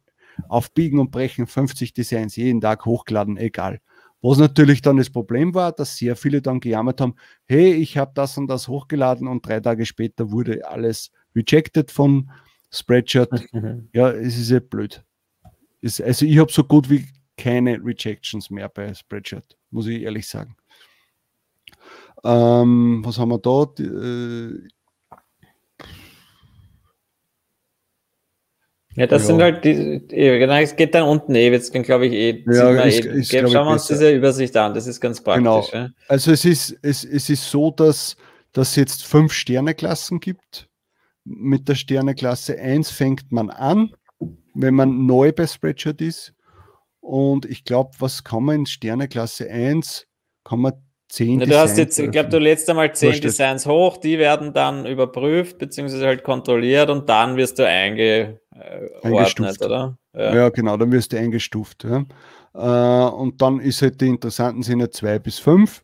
auf 0.50 0.72
Biegen 0.74 1.00
und 1.00 1.12
Brechen 1.12 1.48
50 1.48 1.94
Designs 1.94 2.36
jeden 2.36 2.62
Tag 2.62 2.86
hochgeladen, 2.86 3.38
egal. 3.38 3.80
Was 4.22 4.38
natürlich 4.38 4.82
dann 4.82 4.98
das 4.98 5.10
Problem 5.10 5.54
war, 5.54 5.72
dass 5.72 5.98
sehr 5.98 6.16
viele 6.16 6.42
dann 6.42 6.60
gejammert 6.60 7.00
haben, 7.00 7.16
hey, 7.46 7.74
ich 7.74 7.98
habe 7.98 8.12
das 8.16 8.38
und 8.38 8.48
das 8.48 8.68
hochgeladen 8.68 9.28
und 9.28 9.46
drei 9.46 9.60
Tage 9.60 9.86
später 9.86 10.32
wurde 10.32 10.68
alles 10.68 11.12
rejected 11.36 11.92
von 11.92 12.30
Spreadshirt. 12.72 13.32
Mhm. 13.54 13.90
Ja, 13.94 14.10
es 14.12 14.38
ist 14.38 14.50
ja 14.50 14.60
blöd. 14.60 15.04
Es, 15.82 16.02
also 16.02 16.26
ich 16.26 16.38
habe 16.40 16.52
so 16.52 16.64
gut 16.64 16.90
wie 16.90 17.06
keine 17.38 17.80
Rejections 17.84 18.50
mehr 18.50 18.70
bei 18.70 18.94
Spreadshirt, 18.94 19.58
muss 19.70 19.88
ich 19.88 20.02
ehrlich 20.02 20.28
sagen. 20.28 20.56
Ähm, 22.26 23.02
was 23.06 23.20
haben 23.20 23.30
wir 23.30 23.38
da? 23.38 23.66
Die, 23.78 23.84
äh, 23.84 24.68
Ja, 28.96 29.08
das 29.08 29.24
ja. 29.24 29.28
sind 29.28 29.42
halt 29.42 29.66
die, 29.66 30.02
genau, 30.08 30.56
es 30.56 30.74
geht 30.74 30.96
dann 30.96 31.04
unten 31.04 31.36
eh, 31.36 31.52
jetzt 31.52 31.74
glaube 31.74 32.08
ich 32.08 32.14
eh, 32.14 32.44
ja, 32.48 32.70
ist, 32.84 33.06
eh 33.06 33.20
ist, 33.20 33.32
schauen 33.32 33.68
wir 33.68 33.74
uns 33.74 33.88
diese 33.88 34.10
Übersicht 34.10 34.56
an, 34.56 34.74
das 34.74 34.88
ist 34.88 35.02
ganz 35.02 35.22
praktisch. 35.22 35.44
Genau. 35.44 35.68
Ja. 35.74 35.90
Also 36.08 36.32
es 36.32 36.46
ist, 36.46 36.78
es, 36.82 37.04
es 37.04 37.30
ist 37.30 37.52
so, 37.52 37.72
dass 37.72 38.16
es 38.56 38.76
jetzt 38.78 39.06
fünf 39.06 39.34
Sterneklassen 39.34 40.22
gibt. 40.22 40.70
Mit 41.26 41.68
der 41.68 41.76
Sterneklasse 41.76 42.58
1 42.58 42.90
fängt 42.92 43.32
man 43.34 43.50
an, 43.50 43.92
wenn 44.54 44.76
man 44.76 45.06
neu 45.06 45.34
bei 45.34 45.46
Spreadshirt 45.46 46.00
ist. 46.00 46.34
Und 47.02 47.46
ich 47.46 47.66
glaube, 47.66 47.92
was 48.00 48.24
kann 48.24 48.44
man 48.44 48.60
in 48.60 48.66
Sterneklasse 48.66 49.50
1? 49.50 50.08
Kann 50.46 50.62
man 50.62 50.74
zehn 51.10 51.40
ja, 51.40 51.46
Du 51.46 51.58
hast 51.58 51.78
jetzt, 51.78 52.00
ich 52.00 52.12
glaube, 52.12 52.30
du 52.30 52.40
lädst 52.40 52.70
einmal 52.70 52.94
zehn 52.94 53.20
Designs 53.22 53.66
hoch, 53.66 53.98
die 53.98 54.18
werden 54.18 54.54
dann 54.54 54.86
überprüft, 54.86 55.58
beziehungsweise 55.58 56.06
halt 56.06 56.24
kontrolliert 56.24 56.90
und 56.90 57.10
dann 57.10 57.38
wirst 57.38 57.60
du 57.60 57.68
einge 57.68 58.40
eingestuft. 59.04 59.64
oder? 59.64 59.98
Ja. 60.14 60.36
ja. 60.36 60.50
genau, 60.50 60.78
dann 60.78 60.92
wirst 60.92 61.14
du 61.14 61.18
eingestuft. 61.18 61.84
Ja. 61.84 62.06
Äh, 62.54 63.14
und 63.14 63.42
dann 63.42 63.60
ist 63.60 63.82
halt 63.82 64.00
die 64.02 64.08
interessanten 64.08 64.64
sind 64.64 64.80
ja 64.80 64.90
zwei 64.90 65.20
bis 65.20 65.40
fünf. 65.40 65.84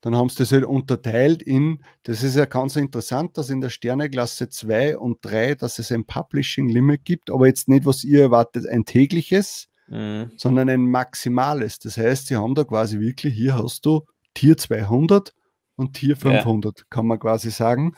Dann 0.00 0.14
haben 0.14 0.28
sie 0.28 0.36
das 0.36 0.52
halt 0.52 0.64
unterteilt 0.64 1.42
in, 1.42 1.80
das 2.04 2.22
ist 2.22 2.36
ja 2.36 2.44
ganz 2.44 2.76
interessant, 2.76 3.36
dass 3.36 3.50
in 3.50 3.60
der 3.60 3.70
Sterneklasse 3.70 4.48
2 4.48 4.98
und 4.98 5.18
3, 5.22 5.56
dass 5.56 5.78
es 5.80 5.90
ein 5.90 6.04
Publishing 6.04 6.68
Limit 6.68 7.04
gibt, 7.04 7.30
aber 7.30 7.46
jetzt 7.46 7.68
nicht, 7.68 7.86
was 7.86 8.04
ihr 8.04 8.22
erwartet, 8.22 8.68
ein 8.68 8.84
tägliches, 8.84 9.68
mhm. 9.88 10.30
sondern 10.36 10.68
ein 10.68 10.82
maximales. 10.82 11.80
Das 11.80 11.96
heißt, 11.96 12.28
sie 12.28 12.36
haben 12.36 12.54
da 12.54 12.62
quasi 12.62 13.00
wirklich, 13.00 13.34
hier 13.34 13.58
hast 13.58 13.84
du 13.84 14.02
Tier 14.36 14.56
200 14.56 15.34
und 15.76 15.94
Tier 15.94 16.16
500, 16.16 16.78
ja. 16.78 16.84
kann 16.90 17.06
man 17.06 17.18
quasi 17.18 17.50
sagen. 17.50 17.94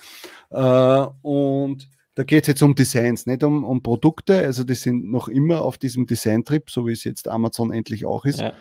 Äh, 0.50 1.06
und 1.22 1.88
da 2.14 2.24
geht 2.24 2.44
es 2.44 2.48
jetzt 2.48 2.62
um 2.62 2.74
Designs, 2.74 3.26
nicht 3.26 3.44
um, 3.44 3.64
um 3.64 3.82
Produkte. 3.82 4.38
Also 4.38 4.64
die 4.64 4.74
sind 4.74 5.10
noch 5.10 5.28
immer 5.28 5.62
auf 5.62 5.78
diesem 5.78 6.06
Design-Trip, 6.06 6.70
so 6.70 6.86
wie 6.86 6.92
es 6.92 7.04
jetzt 7.04 7.28
Amazon 7.28 7.72
endlich 7.72 8.06
auch 8.06 8.24
ist. 8.24 8.40
Ja. 8.40 8.54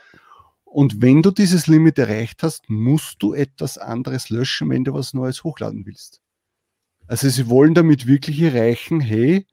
Und 0.64 1.02
wenn 1.02 1.22
du 1.22 1.32
dieses 1.32 1.68
Limit 1.68 1.98
erreicht 1.98 2.44
hast, 2.44 2.70
musst 2.70 3.24
du 3.24 3.34
etwas 3.34 3.78
anderes 3.78 4.30
löschen, 4.30 4.70
wenn 4.70 4.84
du 4.84 4.94
was 4.94 5.14
Neues 5.14 5.44
hochladen 5.44 5.86
willst. 5.86 6.22
Also 7.08 7.30
sie 7.30 7.50
wollen 7.50 7.74
damit 7.74 8.06
wirklich 8.06 8.42
erreichen, 8.42 9.00
hey, 9.00 9.48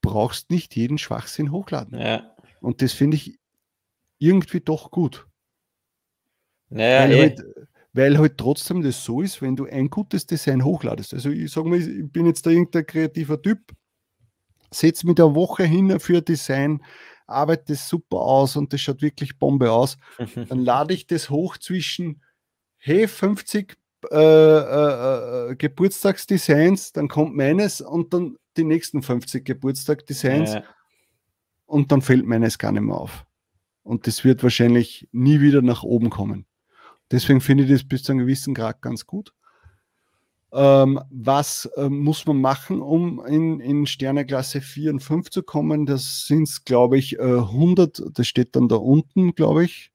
brauchst 0.00 0.50
nicht 0.50 0.74
jeden 0.74 0.98
Schwachsinn 0.98 1.52
hochladen. 1.52 1.98
Ja. 1.98 2.34
Und 2.60 2.82
das 2.82 2.92
finde 2.92 3.18
ich 3.18 3.38
irgendwie 4.18 4.60
doch 4.60 4.90
gut. 4.90 5.26
Naja, 6.70 7.00
weil, 7.02 7.12
eh. 7.12 7.20
halt, 7.20 7.44
weil 7.92 8.18
halt 8.18 8.38
trotzdem 8.38 8.82
das 8.82 9.04
so 9.04 9.20
ist, 9.20 9.42
wenn 9.42 9.56
du 9.56 9.66
ein 9.66 9.90
gutes 9.90 10.26
Design 10.26 10.64
hochladest. 10.64 11.14
Also 11.14 11.30
ich 11.30 11.50
sage 11.50 11.68
mal, 11.68 11.80
ich 11.80 12.10
bin 12.10 12.26
jetzt 12.26 12.46
da 12.46 12.50
irgendein 12.50 12.86
kreativer 12.86 13.40
Typ, 13.40 13.60
setze 14.70 15.06
mich 15.06 15.16
da 15.16 15.26
eine 15.26 15.34
Woche 15.34 15.64
hin 15.64 15.98
für 16.00 16.18
ein 16.18 16.24
Design, 16.24 16.82
arbeite 17.26 17.64
das 17.68 17.88
super 17.88 18.18
aus 18.18 18.56
und 18.56 18.72
das 18.72 18.80
schaut 18.80 19.02
wirklich 19.02 19.38
Bombe 19.38 19.70
aus. 19.70 19.98
Dann 20.48 20.60
lade 20.64 20.94
ich 20.94 21.06
das 21.06 21.30
hoch 21.30 21.58
zwischen, 21.58 22.22
hey, 22.78 23.06
50 23.06 23.76
äh, 24.10 24.16
äh, 24.16 25.50
äh, 25.50 25.56
Geburtstagsdesigns, 25.56 26.92
dann 26.92 27.08
kommt 27.08 27.36
meines 27.36 27.82
und 27.82 28.14
dann 28.14 28.36
die 28.56 28.64
nächsten 28.64 29.02
50 29.02 29.44
Geburtstagsdesigns 29.44 30.54
Ja. 30.54 30.62
und 31.66 31.92
dann 31.92 32.00
fällt 32.00 32.24
meines 32.24 32.58
gar 32.58 32.72
nicht 32.72 32.82
mehr 32.82 32.96
auf. 32.96 33.26
Und 33.82 34.06
das 34.06 34.24
wird 34.24 34.42
wahrscheinlich 34.42 35.06
nie 35.12 35.40
wieder 35.40 35.60
nach 35.60 35.82
oben 35.82 36.08
kommen. 36.08 36.46
Deswegen 37.10 37.40
finde 37.40 37.64
ich 37.64 37.70
das 37.70 37.84
bis 37.84 38.02
zu 38.02 38.12
einem 38.12 38.20
gewissen 38.20 38.54
Grad 38.54 38.82
ganz 38.82 39.06
gut. 39.06 39.32
Ähm, 40.52 41.00
was 41.10 41.66
äh, 41.76 41.88
muss 41.88 42.26
man 42.26 42.40
machen, 42.40 42.82
um 42.82 43.24
in, 43.24 43.60
in 43.60 43.86
Sterneklasse 43.86 44.60
4 44.60 44.92
und 44.92 45.00
5 45.00 45.30
zu 45.30 45.42
kommen? 45.44 45.86
Das 45.86 46.26
sind, 46.26 46.64
glaube 46.64 46.98
ich, 46.98 47.18
äh, 47.18 47.22
100, 47.22 48.02
das 48.12 48.26
steht 48.26 48.56
dann 48.56 48.68
da 48.68 48.76
unten, 48.76 49.34
glaube 49.34 49.64
ich. 49.64 49.92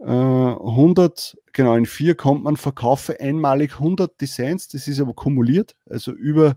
Äh, 0.00 0.04
100, 0.06 1.36
genau, 1.52 1.76
in 1.76 1.86
4 1.86 2.16
kommt 2.16 2.42
man, 2.42 2.56
verkaufe 2.56 3.20
einmalig 3.20 3.74
100 3.74 4.20
Designs, 4.20 4.66
das 4.66 4.88
ist 4.88 5.00
aber 5.00 5.14
kumuliert, 5.14 5.76
also 5.88 6.10
über 6.10 6.56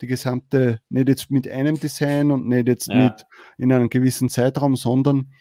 die 0.00 0.06
gesamte, 0.06 0.80
nicht 0.88 1.08
jetzt 1.08 1.30
mit 1.30 1.46
einem 1.48 1.78
Design 1.78 2.30
und 2.30 2.48
nicht 2.48 2.66
jetzt 2.66 2.86
Ja. 2.88 2.94
mit 2.94 3.26
in 3.58 3.72
einem 3.72 3.90
gewissen 3.90 4.30
Zeitraum, 4.30 4.74
sondern 4.74 5.32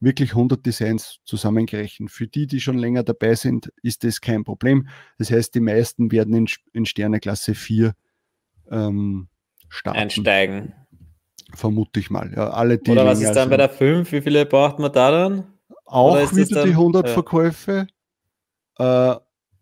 wirklich 0.00 0.30
100 0.30 0.64
Designs 0.64 1.18
zusammengerechnet. 1.24 2.10
Für 2.10 2.26
die, 2.26 2.46
die 2.46 2.60
schon 2.60 2.78
länger 2.78 3.02
dabei 3.02 3.34
sind, 3.34 3.72
ist 3.82 4.04
das 4.04 4.20
kein 4.20 4.44
Problem. 4.44 4.88
Das 5.18 5.30
heißt, 5.30 5.54
die 5.54 5.60
meisten 5.60 6.12
werden 6.12 6.34
in, 6.34 6.46
in 6.72 6.86
Sterneklasse 6.86 7.54
4 7.54 7.94
ähm, 8.70 9.28
starten, 9.68 9.98
Einsteigen. 9.98 10.74
vermute 11.54 12.00
ich 12.00 12.10
mal. 12.10 12.32
Ja, 12.34 12.50
alle, 12.50 12.78
die 12.78 12.90
Oder 12.90 13.06
was 13.06 13.20
ist 13.20 13.32
dann 13.32 13.50
bei 13.50 13.56
der 13.56 13.70
5? 13.70 14.10
Wie 14.12 14.20
viele 14.20 14.46
braucht 14.46 14.78
man 14.78 14.92
da 14.92 15.10
dann? 15.10 15.46
Auch 15.86 16.32
wieder 16.32 16.44
die 16.46 16.54
dann- 16.54 16.70
100 16.70 17.06
ja. 17.08 17.12
Verkäufe, 17.12 17.86
äh, 18.78 19.14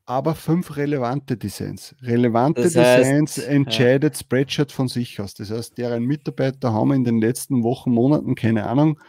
aber 0.05 0.35
fünf 0.35 0.77
relevante 0.77 1.37
Designs. 1.37 1.95
Relevante 2.03 2.63
Das 2.63 2.77
heißt, 2.77 3.05
Designs 3.05 3.39
entscheidet 3.39 4.17
Spreadshirt 4.17 4.73
von 4.73 4.89
sich 4.89 5.21
aus. 5.21 5.35
Das 5.35 5.51
heißt, 5.51 5.79
deren 5.79 6.05
Mitarbeiter 6.05 6.73
haben 6.73 6.93
in 6.93 7.05
den 7.05 7.21
letzten 7.21 7.63
Wochen, 7.63 7.93
Monaten, 7.93 8.35
keine 8.35 8.67
Ahnung, 8.67 9.01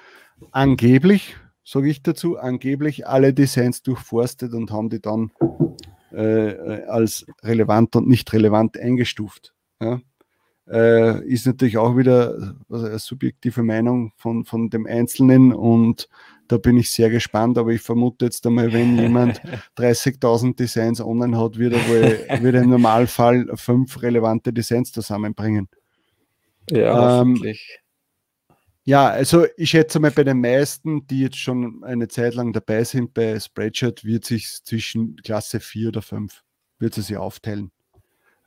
angeblich, 0.52 1.36
sage 1.64 1.90
ich 1.90 2.04
dazu, 2.04 2.38
angeblich 2.38 3.08
alle 3.08 3.34
Designs 3.34 3.82
durchforstet 3.84 4.54
und 4.54 4.72
haben 4.72 4.90
die 4.90 5.02
dann 5.02 5.32
äh, 6.14 6.52
äh, 6.52 6.86
als 6.86 7.26
relevant 7.44 7.96
und 7.96 8.08
nicht 8.08 8.32
relevant 8.34 8.78
eingestuft. 8.78 9.54
Ja? 9.82 10.00
Äh, 10.70 11.26
ist 11.28 11.46
natürlich 11.46 11.78
auch 11.78 11.98
wieder 11.98 12.56
also 12.70 12.86
eine 12.86 13.00
subjektive 13.00 13.64
Meinung 13.64 14.14
von, 14.16 14.46
von 14.46 14.70
dem 14.70 14.86
Einzelnen 14.86 15.52
und 15.54 16.08
da 16.48 16.58
bin 16.58 16.78
ich 16.78 16.92
sehr 16.92 17.10
gespannt, 17.10 17.58
aber 17.58 17.72
ich 17.72 17.82
vermute 17.82 18.26
jetzt 18.26 18.46
einmal, 18.46 18.72
wenn 18.72 18.98
jemand 19.00 19.42
30.000 19.78 20.56
Designs 20.56 21.02
online 21.02 21.38
hat, 21.38 21.58
wird 21.58 21.74
er, 21.74 21.90
wohl, 21.90 22.44
wird 22.44 22.56
er 22.56 22.62
im 22.62 22.70
Normalfall 22.70 23.48
fünf 23.56 24.02
relevante 24.02 24.54
Designs 24.54 24.92
zusammenbringen. 24.92 25.68
Ja, 26.70 27.22
Ähm, 27.22 27.32
hoffentlich. 27.32 27.83
Ja, 28.86 29.08
also 29.08 29.46
ich 29.56 29.70
schätze 29.70 30.00
mal, 30.00 30.12
bei 30.12 30.24
den 30.26 30.42
meisten, 30.42 31.08
die 31.08 31.22
jetzt 31.22 31.38
schon 31.38 31.84
eine 31.86 32.10
Zeit 32.10 32.34
lang 32.36 32.52
dabei 32.52 32.84
sind 32.84 33.14
bei 33.14 33.40
Spreadshirt, 33.40 34.04
wird 34.04 34.26
sich 34.26 34.62
zwischen 34.64 35.16
Klasse 35.18 35.60
4 35.62 35.88
oder 35.90 36.02
5 36.02 36.44
wird 36.80 36.98
es 36.98 37.08
sich 37.08 37.16
aufteilen. 37.16 37.72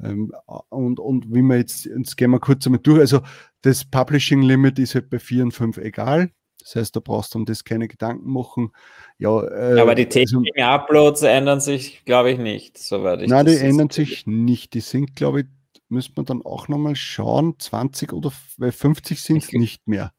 Ähm, 0.03 0.35
und, 0.68 1.01
und 1.01 1.33
wie 1.35 1.40
wir 1.40 1.57
jetzt, 1.57 1.87
jetzt 1.87 2.16
gehen 2.18 2.31
wir 2.33 2.40
kurz 2.40 2.66
einmal 2.66 2.81
durch. 2.83 3.01
Also 3.01 3.20
das 3.62 3.85
Publishing 3.87 4.42
Limit 4.42 4.79
ist 4.79 4.94
halt 4.94 5.09
bei 5.09 5.18
4 5.18 5.44
und 5.44 5.53
5 5.53 5.79
egal. 5.79 6.31
Das 6.61 6.75
heißt, 6.77 6.96
da 6.96 7.01
brauchst 7.01 7.33
du 7.35 7.38
um 7.38 7.44
das 7.46 7.64
keine 7.64 7.88
Gedanken 7.88 8.31
machen. 8.31 8.72
Ja, 9.18 9.42
äh, 9.42 9.81
Aber 9.81 9.94
die 9.94 10.05
also- 10.05 10.18
täglichen 10.18 10.44
Uploads 10.62 11.22
ändern 11.22 11.61
sich, 11.61 12.05
glaube 12.05 12.33
ich, 12.33 12.38
nicht, 12.38 12.77
soweit 12.77 13.22
ich 13.22 13.29
Nein, 13.31 13.46
die 13.46 13.57
ändern 13.57 13.88
sich 13.88 14.27
nicht. 14.27 14.75
Die 14.75 14.81
sind, 14.81 15.16
glaube 15.16 15.40
ich, 15.42 15.46
müsste 15.88 16.12
man 16.16 16.27
dann 16.27 16.42
auch 16.42 16.68
nochmal 16.68 16.96
schauen, 16.96 17.55
20 17.59 18.12
oder 18.12 18.33
weil 18.59 18.72
50 18.72 19.22
sind 19.22 19.38
es 19.38 19.49
Ich- 19.49 19.59
nicht 19.59 19.88
mehr. 19.88 20.12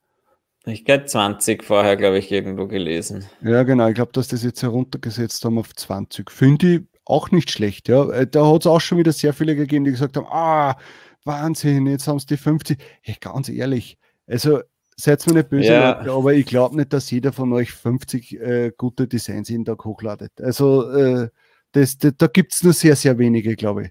Ich 0.68 0.84
hätte 0.88 1.06
20 1.06 1.64
vorher, 1.64 1.96
glaube 1.98 2.18
ich, 2.20 2.32
irgendwo 2.32 2.68
gelesen. 2.68 3.26
Ja, 3.42 3.64
genau. 3.64 3.88
Ich 3.88 3.96
glaube, 3.96 4.12
dass 4.12 4.28
das 4.28 4.44
jetzt 4.44 4.62
heruntergesetzt 4.64 5.44
haben 5.46 5.58
auf 5.58 5.74
20. 5.76 6.30
Finde 6.30 6.68
ich 6.76 6.82
auch 7.06 7.32
nicht 7.32 7.50
schlecht. 7.52 7.88
Ja. 7.88 8.10
Äh, 8.12 8.28
Da 8.28 8.46
hat 8.52 8.62
es 8.62 8.68
auch 8.68 8.82
schon 8.82 8.98
wieder 8.98 9.14
sehr 9.14 9.34
viele 9.34 9.56
gegeben, 9.56 9.86
die 9.86 9.92
gesagt 9.92 10.18
haben, 10.18 10.28
ah, 10.30 10.76
Wahnsinn, 11.24 11.88
jetzt 11.88 12.08
haben 12.08 12.18
es 12.18 12.26
die 12.26 12.38
50. 12.38 12.78
Hey, 13.02 13.16
ganz 13.20 13.50
ehrlich, 13.50 13.98
also 14.28 14.60
seid 14.96 15.26
mir 15.28 15.34
nicht 15.34 15.50
böse, 15.50 15.72
Ja. 15.74 16.00
Leute, 16.00 16.12
aber 16.12 16.34
ich 16.34 16.46
glaube 16.46 16.76
nicht, 16.76 16.92
dass 16.94 17.12
jeder 17.12 17.32
von 17.34 17.52
euch 17.54 17.72
50 17.72 18.40
äh, 18.40 18.72
gute 18.78 19.08
Designs 19.08 19.50
jeden 19.50 19.66
Tag 19.66 19.84
hochladet. 19.86 20.32
Also 20.42 20.90
äh, 20.92 21.30
das, 21.74 21.98
das, 21.98 22.14
da 22.18 22.28
gibt 22.28 22.54
es 22.54 22.64
nur 22.64 22.74
sehr, 22.74 22.96
sehr 22.96 23.18
wenige, 23.18 23.56
glaube 23.56 23.84
ich. 23.84 23.90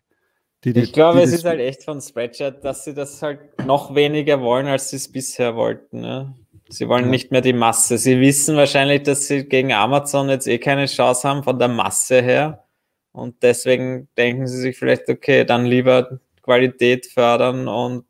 die 0.64 0.72
die- 0.72 0.80
Ich 0.80 0.92
glaube, 0.92 1.20
es 1.22 1.32
ist 1.32 1.44
halt 1.44 1.60
echt 1.60 1.84
von 1.84 2.00
Spreadshirt, 2.00 2.64
dass 2.64 2.84
sie 2.84 2.94
das 2.94 3.20
halt 3.22 3.40
noch 3.66 3.94
weniger 3.94 4.40
wollen, 4.40 4.66
als 4.66 4.90
sie 4.90 4.96
es 4.96 5.10
bisher 5.12 5.54
wollten. 5.54 6.00
Ne? 6.00 6.34
Sie 6.68 6.88
wollen 6.88 7.04
Ja. 7.04 7.10
nicht 7.10 7.30
mehr 7.30 7.40
die 7.42 7.52
Masse. 7.52 7.96
Sie 7.98 8.20
wissen 8.20 8.56
wahrscheinlich, 8.56 9.02
dass 9.04 9.28
sie 9.28 9.44
gegen 9.44 9.72
Amazon 9.72 10.28
jetzt 10.28 10.46
eh 10.48 10.58
keine 10.58 10.86
Chance 10.86 11.28
haben 11.28 11.42
von 11.44 11.58
der 11.58 11.68
Masse 11.68 12.20
her. 12.22 12.64
Und 13.12 13.42
deswegen 13.42 14.08
denken 14.18 14.46
sie 14.46 14.58
sich 14.60 14.76
vielleicht, 14.76 15.08
okay, 15.08 15.44
dann 15.44 15.64
lieber 15.64 16.20
Qualität 16.42 17.06
fördern 17.06 17.66
und 17.68 18.04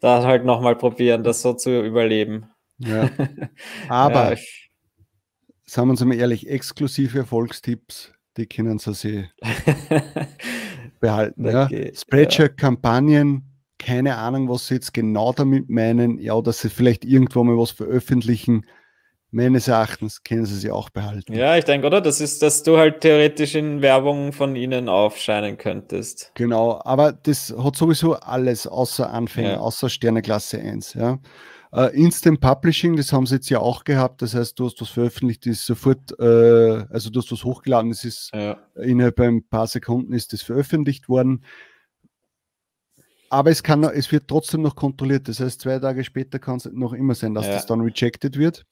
da 0.00 0.22
halt 0.24 0.44
nochmal 0.44 0.76
probieren, 0.76 1.24
das 1.24 1.42
so 1.42 1.54
zu 1.54 1.84
überleben. 1.84 2.50
Ja. 2.78 3.08
Aber 3.88 4.24
Ja, 4.26 4.32
ich- 4.32 4.70
sagen 5.66 5.88
wir 5.88 5.92
uns 5.92 6.04
mal 6.04 6.14
ehrlich, 6.14 6.48
exklusive 6.48 7.18
Erfolgstipps, 7.18 8.12
die 8.36 8.46
können 8.46 8.78
sie 8.78 8.94
sich 8.94 9.24
behalten. 11.00 11.44
Ja. 11.46 11.68
Spreadshirt-Kampagnen, 11.94 13.44
keine 13.78 14.16
Ahnung, 14.16 14.48
was 14.48 14.66
sie 14.68 14.74
jetzt 14.74 14.92
genau 14.94 15.32
damit 15.32 15.68
meinen. 15.70 16.18
Ja, 16.18 16.40
dass 16.40 16.60
sie 16.60 16.68
vielleicht 16.70 17.04
irgendwo 17.04 17.44
mal 17.44 17.56
was 17.56 17.70
veröffentlichen. 17.70 18.66
Meines 19.30 19.68
Erachtens 19.68 20.22
können 20.22 20.46
sie 20.46 20.54
sie 20.56 20.70
auch 20.70 20.88
behalten. 20.88 21.34
ja, 21.34 21.54
ich 21.58 21.64
denke, 21.66 21.86
oder? 21.86 22.00
Das 22.00 22.18
ist, 22.18 22.40
dass 22.42 22.62
du 22.62 22.78
halt 22.78 23.02
theoretisch 23.02 23.54
in 23.54 23.82
Werbung 23.82 24.32
von 24.32 24.56
ihnen 24.56 24.88
aufscheinen 24.88 25.58
könntest. 25.58 26.32
Genau, 26.34 26.80
aber 26.82 27.12
das 27.12 27.54
hat 27.62 27.76
sowieso 27.76 28.14
alles 28.14 28.66
außer 28.66 29.10
Anfänger, 29.12 29.50
Ja. 29.50 29.58
außer 29.60 29.90
Sterneklasse 29.90 30.58
1. 30.60 30.94
Ja. 30.94 31.18
Äh, 31.74 31.94
Instant 31.94 32.40
Publishing, 32.40 32.96
das 32.96 33.12
haben 33.12 33.26
sie 33.26 33.34
jetzt 33.34 33.50
ja 33.50 33.58
auch 33.60 33.84
gehabt. 33.84 34.22
Das 34.22 34.34
heißt, 34.34 34.58
du 34.58 34.64
hast 34.64 34.80
was 34.80 34.88
veröffentlicht, 34.88 35.44
ist 35.46 35.66
sofort, 35.66 36.18
äh, 36.18 36.86
also 36.88 37.10
du 37.10 37.20
hast 37.20 37.30
was 37.30 37.44
hochgeladen, 37.44 37.90
es 37.90 38.04
ist 38.06 38.30
Ja. 38.32 38.56
innerhalb 38.82 39.20
ein 39.20 39.46
paar 39.46 39.66
Sekunden 39.66 40.14
ist 40.14 40.32
das 40.32 40.40
veröffentlicht 40.40 41.10
worden. 41.10 41.44
Aber 43.30 43.50
es, 43.50 43.62
kann, 43.62 43.84
es 43.84 44.10
wird 44.12 44.28
trotzdem 44.28 44.62
noch 44.62 44.74
kontrolliert. 44.76 45.28
Das 45.28 45.40
heißt, 45.40 45.60
zwei 45.60 45.78
Tage 45.78 46.02
später 46.04 46.38
kann 46.38 46.56
es 46.56 46.64
noch 46.72 46.92
immer 46.92 47.14
sein, 47.14 47.34
dass 47.34 47.46
Ja. 47.46 47.52
das 47.54 47.66
dann 47.66 47.80
rejected 47.80 48.38
wird. 48.38 48.64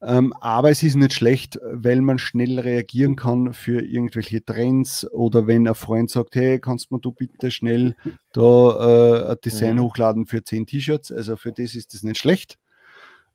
Ähm, 0.00 0.32
aber 0.40 0.70
es 0.70 0.84
ist 0.84 0.94
nicht 0.94 1.12
schlecht, 1.12 1.58
weil 1.72 2.00
man 2.02 2.18
schnell 2.20 2.60
reagieren 2.60 3.16
kann 3.16 3.52
für 3.52 3.82
irgendwelche 3.82 4.44
Trends 4.44 5.10
oder 5.10 5.48
wenn 5.48 5.66
ein 5.66 5.74
Freund 5.74 6.08
sagt, 6.08 6.36
hey, 6.36 6.60
kannst 6.60 6.90
du 6.90 6.94
mir 6.94 7.00
du 7.00 7.10
bitte 7.10 7.50
schnell 7.50 7.96
da 8.32 9.24
äh, 9.26 9.30
ein 9.32 9.36
Design 9.44 9.74
Mhm. 9.76 9.80
hochladen 9.82 10.26
für 10.26 10.44
10 10.44 10.66
T-Shirts. 10.66 11.10
Also 11.10 11.36
für 11.36 11.50
das 11.50 11.74
ist 11.74 11.94
das 11.94 12.04
nicht 12.04 12.18
schlecht. 12.18 12.58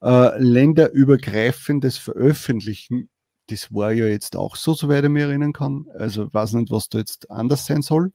Äh, 0.01 0.37
länderübergreifendes 0.41 1.97
Veröffentlichen, 1.97 3.09
das 3.47 3.73
war 3.73 3.91
ja 3.91 4.05
jetzt 4.05 4.37
auch 4.37 4.55
so, 4.55 4.73
soweit 4.73 5.03
ich 5.03 5.09
mich 5.09 5.23
erinnern 5.23 5.51
kann. 5.53 5.87
Also 5.97 6.33
weiß 6.33 6.53
nicht, 6.53 6.71
was 6.71 6.87
da 6.87 6.99
jetzt 6.99 7.29
anders 7.29 7.65
sein 7.65 7.81
soll. 7.81 8.13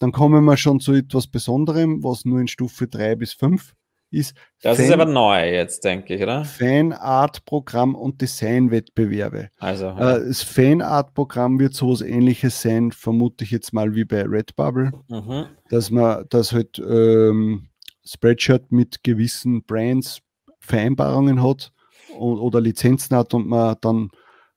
Dann 0.00 0.12
kommen 0.12 0.44
wir 0.44 0.56
schon 0.56 0.80
zu 0.80 0.92
etwas 0.94 1.28
Besonderem, 1.28 2.02
was 2.02 2.24
nur 2.24 2.40
in 2.40 2.48
Stufe 2.48 2.88
3 2.88 3.14
bis 3.16 3.34
5 3.34 3.74
ist. 4.10 4.34
Das 4.62 4.78
ist 4.78 4.86
Fan- 4.90 5.00
aber 5.00 5.10
neu 5.10 5.52
jetzt, 5.52 5.84
denke 5.84 6.14
ich, 6.14 6.22
oder? 6.22 6.44
Fanart-Programm 6.44 7.94
und 7.94 8.20
Designwettbewerbe. 8.20 9.50
Also, 9.58 9.88
Äh, 9.90 10.26
das 10.26 10.42
Fanart-Programm 10.42 11.60
wird 11.60 11.74
sowas 11.74 12.00
ähnliches 12.00 12.60
sein, 12.60 12.92
vermute 12.92 13.44
ich 13.44 13.50
jetzt 13.50 13.72
mal 13.72 13.94
wie 13.94 14.04
bei 14.04 14.22
Redbubble, 14.22 14.90
mhm. 15.08 15.46
dass 15.68 15.90
man 15.90 16.24
das 16.30 16.52
halt 16.52 16.78
ähm, 16.78 17.68
Spreadshirt 18.04 18.72
mit 18.72 19.04
gewissen 19.04 19.62
Brands 19.64 20.20
Vereinbarungen 20.60 21.42
hat 21.42 21.72
und, 22.18 22.38
oder 22.38 22.60
Lizenzen 22.60 23.16
hat 23.16 23.34
und 23.34 23.46
man 23.46 23.76
dann 23.80 24.10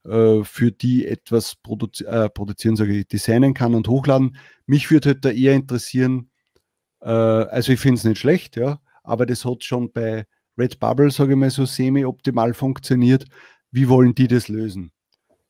äh, 0.05 0.43
für 0.43 0.71
die 0.71 1.07
etwas 1.07 1.55
produzi 1.55 2.03
äh, 2.05 2.29
produzieren, 2.29 2.75
sage 2.75 2.93
ich, 2.93 3.07
designen 3.07 3.53
kann 3.53 3.75
und 3.75 3.87
hochladen. 3.87 4.37
Mich 4.65 4.91
würde 4.91 5.09
halt 5.09 5.25
da 5.25 5.29
eher 5.29 5.53
interessieren, 5.53 6.29
äh, 7.01 7.09
also 7.09 7.71
ich 7.71 7.79
finde 7.79 7.97
es 7.99 8.03
nicht 8.03 8.19
schlecht, 8.19 8.55
ja, 8.55 8.79
aber 9.03 9.25
das 9.25 9.45
hat 9.45 9.63
schon 9.63 9.91
bei 9.91 10.25
Redbubble, 10.57 11.11
sage 11.11 11.33
ich 11.33 11.37
mal, 11.37 11.49
so 11.49 11.65
semi-optimal 11.65 12.53
funktioniert. 12.53 13.25
Wie 13.71 13.89
wollen 13.89 14.13
die 14.15 14.27
das 14.27 14.47
lösen? 14.49 14.91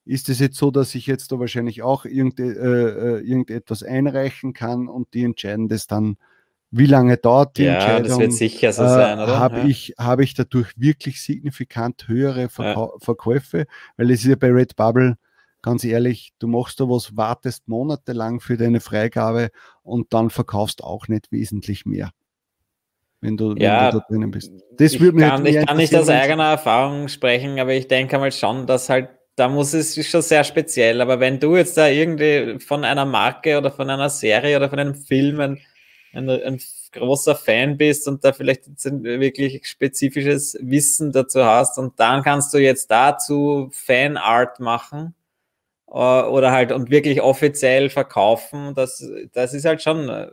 Ist 0.06 0.30
es 0.30 0.40
jetzt 0.40 0.58
so, 0.58 0.72
dass 0.72 0.96
ich 0.96 1.08
jetzt 1.08 1.32
da 1.32 1.40
wahrscheinlich 1.40 1.82
auch 1.82 2.06
irgende, 2.06 2.44
äh, 2.44 3.20
äh 3.20 3.28
irgendetwas 3.28 3.84
einreichen 3.84 4.54
kann 4.54 4.88
und 4.88 5.14
die 5.14 5.24
entscheiden 5.24 5.70
das 5.70 5.88
dann, 5.88 6.18
wie 6.76 6.88
lange 6.88 7.18
dauert 7.18 7.58
die 7.58 7.64
ja, 7.64 7.76
Entscheidung? 7.76 8.10
das 8.10 8.20
wird 8.20 8.34
sicher 8.34 8.74
so 8.74 8.84
sein, 8.88 9.20
oder? 9.20 9.38
Habe 9.38 9.60
ja. 9.60 9.66
ich, 9.66 9.94
hab 9.98 10.20
ich 10.20 10.34
dadurch 10.34 10.74
wirklich 10.76 11.22
signifikant 11.22 12.08
höhere 12.08 12.50
Verkau 12.50 12.94
ja. 12.94 13.00
Verkäufe? 13.00 13.66
Weil 13.96 14.10
es 14.10 14.22
ist 14.22 14.28
ja 14.28 14.36
bei 14.36 14.52
Redbubble, 14.52 15.16
ganz 15.62 15.84
ehrlich, 15.84 16.34
du 16.40 16.48
machst 16.48 16.80
da 16.80 16.86
was, 16.90 17.16
wartest 17.16 17.68
monatelang 17.68 18.40
für 18.40 18.58
deine 18.58 18.80
Freigabe 18.80 19.50
und 19.84 20.14
dann 20.14 20.32
verkaufst 20.32 20.84
auch 20.84 21.08
nicht 21.08 21.32
wesentlich 21.32 21.86
mehr 21.86 22.10
wenn 23.24 23.38
du, 23.38 23.56
ja, 23.58 23.86
wenn 23.86 23.92
du 23.92 24.00
da 24.00 24.06
drinnen 24.10 24.32
bist. 24.32 24.52
Das 24.78 25.00
würde 25.00 25.16
mir 25.16 25.30
kann, 25.30 25.46
Ich 25.46 25.66
kann 25.66 25.78
nicht 25.78 25.96
aus 25.96 26.10
eigener 26.10 26.52
Erfahrung 26.52 27.08
sprechen, 27.08 27.58
aber 27.58 27.74
ich 27.74 27.88
denke 27.88 28.20
mal 28.20 28.32
schon, 28.34 28.68
dass 28.68 28.90
halt, 28.90 29.08
da 29.38 29.48
muss 29.48 29.74
es 29.74 29.96
schon 30.06 30.22
sehr 30.22 30.44
speziell, 30.44 31.00
aber 31.00 31.20
wenn 31.22 31.40
du 31.40 31.56
jetzt 31.56 31.78
da 31.78 31.88
irgendwie 31.88 32.60
von 32.60 32.84
einer 32.84 33.06
Marke 33.06 33.58
oder 33.58 33.72
von 33.72 33.90
einer 33.90 34.10
Serie 34.10 34.58
oder 34.58 34.70
von 34.70 34.78
einem 34.78 34.96
Film 34.96 35.40
ein, 35.40 35.60
ein, 36.14 36.30
ein 36.30 36.62
großer 36.92 37.36
Fan 37.36 37.78
bist 37.78 38.08
und 38.08 38.24
da 38.24 38.34
vielleicht 38.34 38.66
wirklich 38.68 39.66
spezifisches 39.68 40.58
Wissen 40.62 41.12
dazu 41.12 41.44
hast 41.44 41.78
und 41.78 42.00
dann 42.00 42.24
kannst 42.24 42.54
du 42.54 42.60
jetzt 42.60 42.92
dazu 42.92 43.70
Fanart 43.72 44.60
machen 44.60 45.16
äh, 45.88 45.94
oder 45.94 46.52
halt 46.52 46.72
und 46.72 46.90
wirklich 46.90 47.22
offiziell 47.22 47.90
verkaufen, 47.90 48.74
das, 48.76 49.04
das 49.34 49.54
ist 49.54 49.66
halt 49.66 49.82
schon 49.82 50.10
äh, 50.10 50.30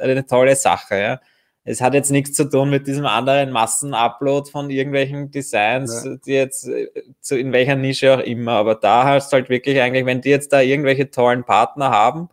eine 0.00 0.26
tolle 0.26 0.56
Sache, 0.56 0.98
ja 0.98 1.20
es 1.66 1.80
hat 1.80 1.94
jetzt 1.94 2.12
nichts 2.12 2.34
zu 2.34 2.48
tun 2.48 2.70
mit 2.70 2.86
diesem 2.86 3.06
anderen 3.06 3.50
Massenupload 3.50 4.50
von 4.50 4.70
irgendwelchen 4.70 5.32
Designs, 5.32 6.04
ja. 6.04 6.16
die 6.24 6.32
jetzt 6.32 6.68
äh, 6.68 6.88
zu, 7.20 7.36
in 7.36 7.52
welcher 7.52 7.74
Nische 7.74 8.14
auch 8.14 8.20
immer. 8.20 8.52
Aber 8.52 8.76
da 8.76 9.04
hast 9.04 9.32
du 9.32 9.34
halt 9.34 9.48
wirklich 9.48 9.80
eigentlich, 9.80 10.06
wenn 10.06 10.20
die 10.20 10.30
jetzt 10.30 10.52
da 10.52 10.60
irgendwelche 10.60 11.10
tollen 11.10 11.42
Partner 11.42 11.90
haben, 11.90 12.28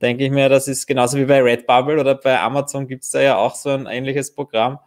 denke 0.00 0.24
ich 0.24 0.30
mir, 0.30 0.48
das 0.48 0.68
ist 0.68 0.86
genauso 0.86 1.18
wie 1.18 1.24
bei 1.24 1.42
Redbubble 1.42 2.00
oder 2.00 2.14
bei 2.14 2.38
Amazon 2.40 2.86
gibt 2.86 3.04
es 3.04 3.10
da 3.10 3.20
ja 3.20 3.36
auch 3.36 3.54
so 3.54 3.70
ein 3.70 3.86
ähnliches 3.86 4.34
Programm, 4.34 4.78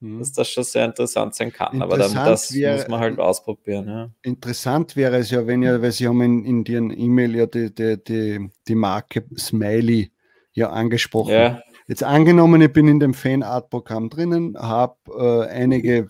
mhm. 0.00 0.18
dass 0.18 0.32
das 0.32 0.48
schon 0.48 0.64
sehr 0.64 0.84
interessant 0.84 1.34
sein 1.34 1.52
kann. 1.52 1.82
Aber 1.82 1.98
dann, 1.98 2.14
das 2.14 2.54
wäre, 2.54 2.76
muss 2.76 2.88
man 2.88 3.00
halt 3.00 3.18
ausprobieren. 3.18 3.88
Ja. 3.88 4.10
Interessant 4.22 4.96
wäre 4.96 5.18
es 5.18 5.30
ja, 5.30 5.46
wenn 5.46 5.62
ja, 5.62 5.80
weil 5.80 5.92
Sie 5.92 6.08
haben 6.08 6.20
in, 6.22 6.44
in 6.44 6.64
Ihren 6.64 6.90
E-Mail 6.90 7.36
ja 7.36 7.46
die, 7.46 7.74
die, 7.74 8.02
die, 8.02 8.50
die 8.66 8.74
Marke 8.74 9.24
Smiley 9.36 10.10
ja 10.52 10.70
angesprochen. 10.70 11.32
Ja. 11.32 11.60
Jetzt 11.86 12.02
angenommen, 12.02 12.62
ich 12.62 12.72
bin 12.72 12.88
in 12.88 12.98
dem 12.98 13.12
Fanart-Programm 13.12 14.08
drinnen, 14.08 14.56
habe 14.56 14.96
äh, 15.18 15.50
einige, 15.50 16.08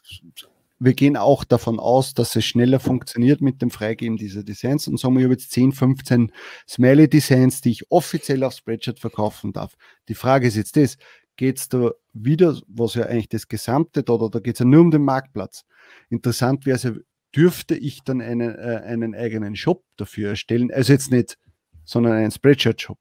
wir 0.78 0.94
gehen 0.94 1.16
auch 1.16 1.44
davon 1.44 1.78
aus, 1.78 2.14
dass 2.14 2.37
es 2.37 2.44
schneller 2.44 2.80
funktioniert 2.80 3.40
mit 3.40 3.62
dem 3.62 3.70
Freigeben 3.70 4.16
dieser 4.16 4.42
Designs 4.42 4.88
und 4.88 4.98
sagen 4.98 5.14
wir, 5.14 5.20
ich 5.20 5.24
habe 5.24 5.34
jetzt 5.34 5.52
10, 5.52 5.72
15 5.72 6.32
Smiley-Designs, 6.68 7.60
die 7.60 7.70
ich 7.70 7.90
offiziell 7.90 8.42
auf 8.42 8.54
Spreadshirt 8.54 9.00
verkaufen 9.00 9.52
darf. 9.52 9.76
Die 10.08 10.14
Frage 10.14 10.48
ist 10.48 10.56
jetzt 10.56 10.76
das, 10.76 10.96
geht 11.37 11.58
es 11.58 11.68
da 11.68 11.92
wieder, 12.12 12.58
was 12.68 12.94
ja 12.94 13.06
eigentlich 13.06 13.28
das 13.28 13.48
Gesamte 13.48 14.02
dort, 14.02 14.22
oder 14.22 14.40
geht 14.40 14.54
es 14.54 14.60
ja 14.60 14.66
nur 14.66 14.80
um 14.80 14.90
den 14.90 15.02
Marktplatz? 15.02 15.64
Interessant 16.10 16.66
wäre 16.66 16.76
es 16.76 16.82
ja, 16.82 16.92
dürfte 17.34 17.76
ich 17.76 18.02
dann 18.04 18.20
einen, 18.20 18.54
äh, 18.54 18.82
einen 18.84 19.14
eigenen 19.14 19.56
Shop 19.56 19.84
dafür 19.96 20.30
erstellen, 20.30 20.70
also 20.72 20.92
jetzt 20.92 21.10
nicht, 21.10 21.38
sondern 21.84 22.12
einen 22.12 22.30
Spreadshirt-Shop 22.30 22.98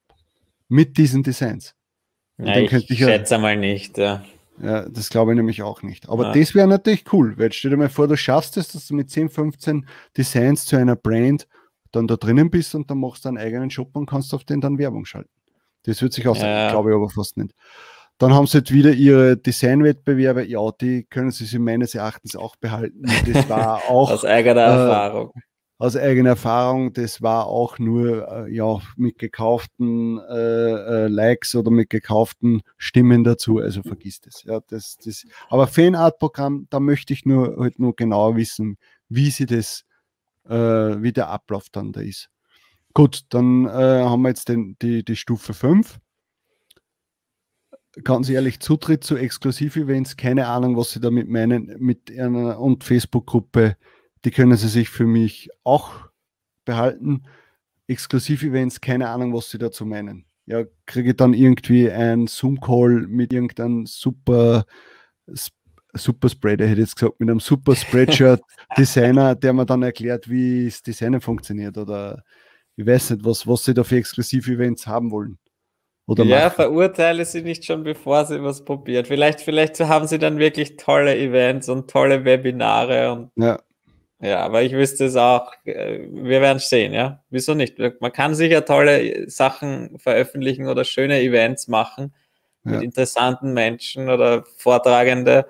mit 0.67 0.97
diesen 0.97 1.23
Designs. 1.23 1.75
Ja, 2.37 2.57
ich, 2.57 2.89
ich 2.89 2.97
schätze 2.97 3.37
mal 3.37 3.55
nicht. 3.55 3.97
Ja. 3.97 4.23
Ja, 4.61 4.87
das 4.87 5.09
glaube 5.09 5.31
ich 5.31 5.37
nämlich 5.37 5.63
auch 5.63 5.81
nicht. 5.81 6.09
Aber 6.09 6.27
ja. 6.27 6.31
das 6.33 6.53
wäre 6.53 6.67
natürlich 6.67 7.11
cool, 7.11 7.37
weil 7.37 7.51
stell 7.51 7.71
dir 7.71 7.77
mal 7.77 7.89
vor, 7.89 8.07
du 8.07 8.15
schaffst 8.15 8.57
es, 8.57 8.69
dass 8.69 8.87
du 8.87 8.95
mit 8.95 9.09
10, 9.09 9.29
15 9.29 9.87
Designs 10.15 10.65
zu 10.65 10.75
einer 10.77 10.95
Brand 10.95 11.47
dann 11.91 12.07
da 12.07 12.15
drinnen 12.15 12.49
bist 12.49 12.75
und 12.75 12.89
dann 12.89 12.99
machst 12.99 13.25
du 13.25 13.29
einen 13.29 13.37
eigenen 13.37 13.69
Shop 13.69 13.95
und 13.95 14.05
kannst 14.05 14.33
auf 14.33 14.43
den 14.43 14.61
dann 14.61 14.77
Werbung 14.77 15.05
schalten. 15.05 15.29
Das 15.83 16.01
wird 16.01 16.13
sich 16.13 16.27
auch 16.27 16.37
ja. 16.37 16.69
glaube 16.69 16.91
ich 16.91 16.95
aber 16.95 17.09
fast 17.09 17.37
nicht. 17.37 17.53
Dann 18.19 18.33
haben 18.33 18.47
sie 18.47 18.59
jetzt 18.59 18.71
wieder 18.71 18.91
ihre 18.91 19.37
Designwettbewerbe. 19.37 20.45
Ja, 20.45 20.71
die 20.79 21.03
können 21.03 21.31
sie 21.31 21.45
sich 21.45 21.59
meines 21.59 21.95
Erachtens 21.95 22.35
auch 22.35 22.55
behalten. 22.55 23.03
Das 23.31 23.49
war 23.49 23.81
auch. 23.89 24.11
Aus 24.11 24.23
eigener 24.23 24.61
äh, 24.61 24.65
Erfahrung 24.65 25.33
aus 25.77 25.95
eigener 25.97 26.29
Erfahrung, 26.29 26.93
das 26.93 27.21
war 27.21 27.47
auch 27.47 27.79
nur 27.79 28.27
äh, 28.27 28.53
ja, 28.53 28.79
mit 28.95 29.17
gekauften 29.17 30.19
äh, 30.19 31.05
äh, 31.05 31.07
Likes 31.07 31.55
oder 31.55 31.71
mit 31.71 31.89
gekauften 31.89 32.61
Stimmen 32.77 33.23
dazu. 33.23 33.57
Also 33.57 33.81
vergiss 33.81 34.21
das. 34.21 34.43
Ja, 34.43 34.61
das, 34.67 34.97
das. 35.03 35.25
Aber 35.49 35.67
Fanart-Programm, 35.67 36.67
da 36.69 36.79
möchte 36.79 37.13
ich 37.13 37.25
nur 37.25 37.57
halt 37.57 37.79
nur 37.79 37.95
genauer 37.95 38.35
wissen, 38.35 38.77
wie 39.09 39.31
sie 39.31 39.45
das, 39.45 39.83
äh, 40.47 40.55
wie 40.55 41.11
der 41.11 41.29
Ablauf 41.29 41.69
dann 41.69 41.91
da 41.91 42.01
ist. 42.01 42.29
Gut, 42.93 43.21
dann 43.29 43.65
äh, 43.65 43.69
haben 43.69 44.21
wir 44.21 44.29
jetzt 44.29 44.49
den, 44.49 44.77
die, 44.81 45.03
die 45.03 45.15
Stufe 45.15 45.53
5 45.53 45.99
ganz 48.03 48.29
ehrlich, 48.29 48.59
Zutritt 48.59 49.03
zu 49.03 49.15
Exklusiv-Events, 49.17 50.17
keine 50.17 50.47
Ahnung, 50.47 50.77
was 50.77 50.91
sie 50.91 50.99
damit 50.99 51.29
meinen, 51.29 51.75
mit 51.79 52.09
einer 52.17 52.59
und 52.59 52.83
Facebook-Gruppe 52.83 53.77
die 54.25 54.31
können 54.31 54.57
sie 54.57 54.67
sich 54.67 54.89
für 54.89 55.05
mich 55.05 55.49
auch 55.63 55.91
behalten. 56.65 57.23
Exklusiv-Events, 57.87 58.81
keine 58.81 59.09
Ahnung, 59.09 59.33
was 59.33 59.49
sie 59.49 59.57
dazu 59.57 59.85
meinen. 59.85 60.25
Ja, 60.45 60.63
kriege 60.85 61.11
ich 61.11 61.17
dann 61.17 61.33
irgendwie 61.33 61.89
einen 61.89 62.27
Zoom-Call 62.27 63.07
mit 63.07 63.33
irgendeinem 63.33 63.85
super, 63.85 64.65
super 65.93 66.29
Spreader, 66.29 66.65
hätte 66.65 66.81
ich 66.81 66.87
jetzt 66.87 66.95
gesagt, 66.95 67.19
mit 67.19 67.29
einem 67.29 67.39
super 67.39 67.75
Spreadshirt-Designer, 67.75 69.35
der 69.41 69.53
mir 69.53 69.65
dann 69.65 69.83
erklärt, 69.83 70.29
wie 70.29 70.65
das 70.65 70.81
Designen 70.81 71.21
funktioniert 71.21 71.77
oder 71.77 72.23
ich 72.75 72.85
weiß 72.85 73.11
nicht, 73.11 73.25
was, 73.25 73.45
was 73.47 73.65
sie 73.65 73.73
da 73.73 73.83
für 73.83 73.97
Exklusiv-Events 73.97 74.87
haben 74.87 75.11
wollen. 75.11 75.37
Oder 76.05 76.25
ja, 76.25 76.45
machen. 76.45 76.55
verurteile 76.55 77.23
sie 77.23 77.41
nicht 77.41 77.63
schon, 77.63 77.83
bevor 77.83 78.25
sie 78.25 78.43
was 78.43 78.65
probiert. 78.65 79.07
Vielleicht, 79.07 79.39
vielleicht 79.39 79.79
haben 79.79 80.07
sie 80.07 80.19
dann 80.19 80.37
wirklich 80.37 80.75
tolle 80.75 81.17
Events 81.17 81.69
und 81.69 81.89
tolle 81.89 82.25
Webinare 82.25 83.11
und 83.13 83.31
ja. 83.37 83.59
Ja, 84.23 84.39
aber 84.39 84.63
ich 84.63 84.71
wüsste 84.71 85.05
es 85.05 85.17
auch, 85.17 85.51
äh, 85.65 85.99
wir 86.09 86.39
werden 86.39 86.57
es 86.57 86.69
sehen, 86.69 86.93
ja. 86.93 87.21
Wieso 87.29 87.55
nicht? 87.55 87.77
Man 87.99 88.13
kann 88.13 88.35
sicher 88.35 88.63
tolle 88.63 89.29
Sachen 89.29 89.99
veröffentlichen 89.99 90.69
oder 90.69 90.85
schöne 90.85 91.19
Events 91.21 91.67
machen 91.67 92.13
ja. 92.63 92.71
mit 92.71 92.83
interessanten 92.83 93.53
Menschen 93.53 94.09
oder 94.09 94.45
Vortragende. 94.55 95.45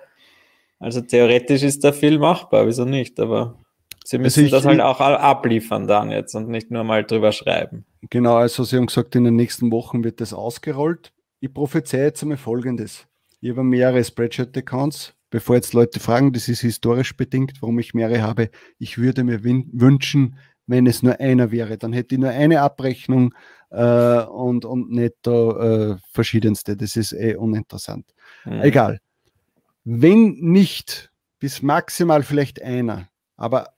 Also 0.79 1.01
theoretisch 1.01 1.61
ist 1.61 1.83
da 1.83 1.91
viel 1.91 2.17
machbar, 2.17 2.65
wieso 2.65 2.83
nicht? 2.83 3.19
Aber 3.19 3.59
sie 4.03 4.17
müssen 4.17 4.45
also 4.45 4.55
das 4.55 4.65
halt 4.65 4.81
auch 4.81 4.99
abliefern 4.99 5.87
dann 5.87 6.09
jetzt 6.09 6.33
und 6.33 6.49
nicht 6.49 6.71
nur 6.71 6.83
mal 6.83 7.03
drüber 7.03 7.31
schreiben. 7.31 7.85
Genau, 8.09 8.37
also 8.37 8.63
Sie 8.63 8.77
haben 8.77 8.87
gesagt, 8.87 9.15
in 9.15 9.23
den 9.23 9.35
nächsten 9.35 9.71
Wochen 9.71 10.03
wird 10.03 10.19
das 10.19 10.33
ausgerollt. 10.33 11.13
Ich 11.39 11.53
prophezeie 11.53 12.05
jetzt 12.05 12.23
einmal 12.23 12.37
Folgendes. 12.37 13.05
Ich 13.39 13.51
habe 13.51 13.63
mehrere 13.63 14.03
Spreadshirt-Accounts, 14.03 15.13
bevor 15.33 15.55
jetzt 15.55 15.73
Leute 15.73 15.99
fragen, 15.99 16.31
das 16.31 16.47
ist 16.47 16.61
historisch 16.61 17.17
bedingt, 17.17 17.53
warum 17.59 17.79
ich 17.79 17.95
mehrere 17.95 18.21
habe, 18.21 18.51
ich 18.77 18.99
würde 18.99 19.23
mir 19.23 19.43
wünschen, 19.43 20.37
wenn 20.67 20.85
es 20.85 21.01
nur 21.01 21.19
einer 21.19 21.49
wäre, 21.49 21.79
dann 21.79 21.91
hätte 21.91 22.13
ich 22.13 22.21
nur 22.21 22.29
eine 22.29 22.61
Abrechnung 22.61 23.33
äh, 23.71 24.21
und, 24.25 24.63
und 24.63 24.91
nicht 24.91 25.15
da 25.23 25.93
äh, 25.93 25.97
verschiedenste. 26.11 26.77
Das 26.77 26.95
ist 26.95 27.13
eh 27.13 27.35
uninteressant. 27.35 28.05
Mhm. 28.45 28.61
Egal. 28.61 28.99
Wenn 29.83 30.33
nicht, 30.33 31.11
bis 31.39 31.63
maximal 31.63 32.21
vielleicht 32.21 32.61
einer, 32.61 33.09
aber 33.35 33.73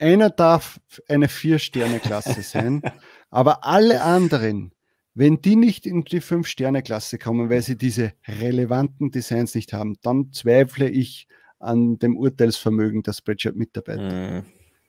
einer 0.00 0.28
darf 0.28 0.80
eine 1.08 1.28
Vier-Sterne-Klasse 1.28 2.42
sein, 2.42 2.82
aber 3.30 3.64
alle 3.64 4.02
anderen 4.02 4.72
wenn 5.20 5.42
die 5.42 5.54
nicht 5.54 5.84
in 5.84 6.02
die 6.02 6.22
Fünf-Sterne-Klasse 6.22 7.18
kommen, 7.18 7.50
weil 7.50 7.60
sie 7.60 7.76
diese 7.76 8.14
relevanten 8.26 9.10
Designs 9.10 9.54
nicht 9.54 9.74
haben, 9.74 9.98
dann 10.00 10.32
zweifle 10.32 10.88
ich 10.88 11.28
an 11.58 11.98
dem 11.98 12.16
Urteilsvermögen 12.16 13.02
der 13.02 13.12
Spreadshirt-Mitarbeiter. 13.12 14.40
Mhm. 14.40 14.46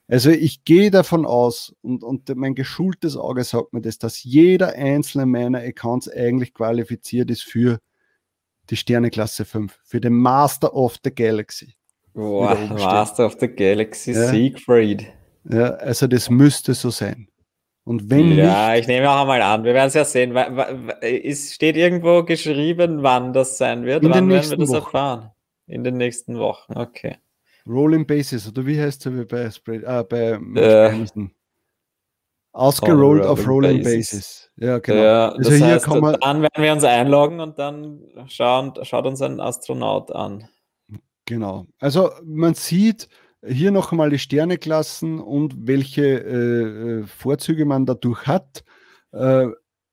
Also 0.08 0.30
ich 0.30 0.64
gehe 0.64 0.90
davon 0.90 1.26
aus 1.26 1.76
und, 1.82 2.02
und 2.02 2.34
mein 2.34 2.54
geschultes 2.54 3.14
Auge 3.14 3.44
sagt 3.44 3.74
mir 3.74 3.82
das, 3.82 3.98
dass 3.98 4.24
jeder 4.24 4.72
einzelne 4.72 5.26
meiner 5.26 5.58
Accounts 5.58 6.08
eigentlich 6.08 6.54
qualifiziert 6.54 7.30
ist 7.30 7.42
für 7.42 7.78
die 8.70 8.76
Sterne-Klasse 8.76 9.44
5, 9.44 9.80
für 9.84 10.00
den 10.00 10.14
Master 10.14 10.74
of 10.74 10.96
the 11.04 11.14
Galaxy. 11.14 11.74
Wow, 12.14 12.70
Master 12.70 13.26
of 13.26 13.36
the 13.38 13.48
Galaxy, 13.48 14.12
ja. 14.12 14.28
Siegfried. 14.28 15.12
Ja, 15.44 15.72
also 15.74 16.06
das 16.06 16.30
müsste 16.30 16.72
so 16.72 16.88
sein. 16.88 17.28
Und 17.84 18.10
wenn 18.10 18.36
ja, 18.36 18.70
nicht, 18.70 18.82
ich 18.82 18.86
nehme 18.86 19.10
auch 19.10 19.22
einmal 19.22 19.42
an, 19.42 19.64
wir 19.64 19.74
werden 19.74 19.88
es 19.88 19.94
ja 19.94 20.04
sehen. 20.04 20.36
Es 21.00 21.54
steht 21.54 21.76
irgendwo 21.76 22.22
geschrieben, 22.22 23.02
wann 23.02 23.32
das 23.32 23.58
sein 23.58 23.84
wird. 23.84 24.04
In 24.04 24.10
wann 24.10 24.28
werden 24.28 24.50
wir 24.50 24.56
das 24.56 24.68
Wochen. 24.68 24.74
erfahren? 24.74 25.30
In 25.66 25.84
den 25.84 25.96
nächsten 25.96 26.38
Wochen, 26.38 26.76
okay. 26.76 27.16
Rolling 27.66 28.06
Bases, 28.06 28.48
oder 28.48 28.66
wie 28.66 28.80
heißt 28.80 29.06
es 29.06 29.26
bei, 29.26 29.50
Spread, 29.50 29.82
äh, 29.84 30.04
bei 30.04 30.60
äh, 30.60 31.06
Ausgerollt 32.52 33.24
auf 33.24 33.46
Rolling 33.46 33.82
Bases. 33.82 34.10
Bases. 34.10 34.52
Ja, 34.56 34.78
genau. 34.78 35.02
Ja, 35.02 35.28
also 35.30 35.50
das 35.50 35.60
heißt, 35.60 35.86
dann 35.86 36.42
werden 36.42 36.62
wir 36.62 36.72
uns 36.72 36.84
einloggen 36.84 37.40
und 37.40 37.58
dann 37.58 38.02
schauen, 38.26 38.72
schaut 38.82 39.06
uns 39.06 39.22
ein 39.22 39.40
Astronaut 39.40 40.12
an. 40.12 40.48
Genau. 41.24 41.66
Also 41.78 42.10
man 42.24 42.54
sieht 42.54 43.08
hier 43.46 43.70
noch 43.70 43.92
einmal 43.92 44.10
die 44.10 44.18
Sterneklassen 44.18 45.18
und 45.18 45.66
welche 45.66 46.02
äh, 46.04 47.00
äh, 47.00 47.06
Vorzüge 47.06 47.64
man 47.64 47.86
dadurch 47.86 48.26
hat. 48.26 48.64
Äh, 49.12 49.48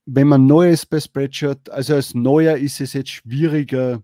wenn 0.06 0.28
man 0.28 0.46
neu 0.46 0.70
ist 0.70 0.88
bei 0.88 1.00
Spreadshirt, 1.00 1.70
also 1.70 1.96
als 1.96 2.14
Neuer 2.14 2.58
ist 2.58 2.82
es 2.82 2.94
jetzt 2.94 3.10
schwieriger, 3.10 4.04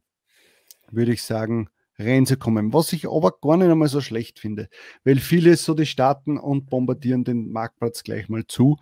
würde 0.91 1.13
ich 1.13 1.23
sagen, 1.23 1.69
reinzukommen. 1.97 2.73
Was 2.73 2.93
ich 2.93 3.07
aber 3.07 3.33
gar 3.41 3.57
nicht 3.57 3.69
einmal 3.69 3.87
so 3.87 4.01
schlecht 4.01 4.39
finde, 4.39 4.67
weil 5.03 5.17
viele 5.17 5.55
so 5.55 5.73
die 5.73 5.85
starten 5.85 6.37
und 6.37 6.69
bombardieren 6.69 7.23
den 7.23 7.51
Marktplatz 7.51 8.03
gleich 8.03 8.29
mal 8.29 8.45
zu. 8.47 8.77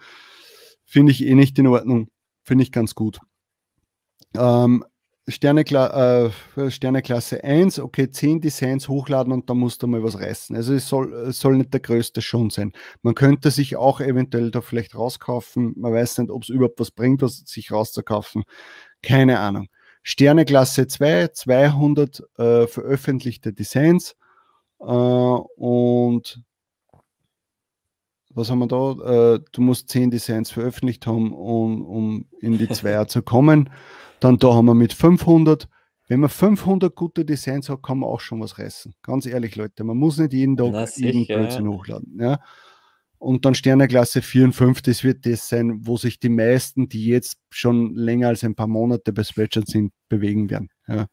Finde 0.85 1.11
ich 1.11 1.25
eh 1.25 1.35
nicht 1.35 1.57
in 1.59 1.67
Ordnung. 1.67 2.09
Finde 2.43 2.63
ich 2.63 2.71
ganz 2.71 2.95
gut. 2.95 3.19
Ähm, 4.35 4.83
Sternekla 5.27 6.27
äh, 6.57 6.69
Sterneklasse 6.69 7.43
1, 7.43 7.79
okay, 7.79 8.09
10 8.11 8.41
Designs 8.41 8.89
hochladen 8.89 9.31
und 9.31 9.49
da 9.49 9.53
musst 9.53 9.81
du 9.81 9.87
mal 9.87 10.03
was 10.03 10.19
reißen. 10.19 10.55
Also 10.55 10.73
es 10.73 10.89
soll, 10.89 11.13
es 11.13 11.39
soll 11.39 11.55
nicht 11.55 11.73
der 11.73 11.79
größte 11.79 12.21
schon 12.21 12.49
sein. 12.49 12.73
Man 13.03 13.15
könnte 13.15 13.49
sich 13.49 13.77
auch 13.77 14.01
eventuell 14.01 14.51
da 14.51 14.59
vielleicht 14.59 14.95
rauskaufen. 14.95 15.73
Man 15.77 15.93
weiß 15.93 16.17
nicht, 16.17 16.29
ob 16.29 16.43
es 16.43 16.49
überhaupt 16.49 16.79
was 16.79 16.91
bringt, 16.91 17.21
was 17.21 17.37
sich 17.45 17.71
rauszukaufen. 17.71 18.43
Keine 19.01 19.39
Ahnung. 19.39 19.69
Sterneklasse 20.03 20.87
2, 20.87 21.29
200 21.29 22.23
äh, 22.37 22.67
veröffentlichte 22.67 23.53
Designs 23.53 24.17
äh, 24.81 24.85
und 24.85 26.43
was 28.35 28.49
haben 28.49 28.59
wir 28.59 28.67
da? 28.67 29.35
Äh, 29.35 29.39
du 29.51 29.61
musst 29.61 29.89
10 29.89 30.11
Designs 30.11 30.51
veröffentlicht 30.51 31.05
haben, 31.07 31.33
um, 31.33 31.85
um 31.85 32.25
in 32.41 32.57
die 32.57 32.67
Zweier 32.67 33.07
zu 33.07 33.21
kommen. 33.21 33.69
Dann 34.23 34.37
da 34.37 34.53
haben 34.53 34.67
wir 34.67 34.73
mit 34.73 34.93
500. 34.93 35.67
Wenn 36.07 36.21
man 36.21 36.29
500 36.29 36.95
gute 36.95 37.25
Designs 37.25 37.67
hat, 37.67 37.83
kann 37.83 37.99
man 37.99 38.09
auch 38.09 38.21
schon 38.21 38.39
was 38.39 38.57
reißen. 38.57 38.93
Ganz 39.01 39.25
ehrlich, 39.25 39.57
Leute. 39.57 39.83
Man 39.83 39.97
muss 39.97 40.17
nicht 40.17 40.31
jeden 40.31 40.55
Tag 40.55 40.95
jeden 40.95 41.27
Blödsinn 41.27 41.67
hochladen. 41.67 42.17
Ja? 42.17 42.39
Und 43.17 43.43
dann 43.43 43.53
Sterneklasse 43.53 44.21
4 44.21 44.45
und 44.45 44.53
5, 44.53 44.81
das 44.81 45.03
wird 45.03 45.25
das 45.25 45.49
sein, 45.49 45.85
wo 45.85 45.97
sich 45.97 46.19
die 46.19 46.29
meisten, 46.29 46.87
die 46.87 47.05
jetzt 47.07 47.37
schon 47.49 47.95
länger 47.95 48.29
als 48.29 48.45
ein 48.45 48.55
paar 48.55 48.67
Monate 48.67 49.11
bei 49.11 49.25
Spreadshirt 49.25 49.67
sind, 49.67 49.91
bewegen 50.07 50.49
werden. 50.49 50.69
Ja. 50.87 51.07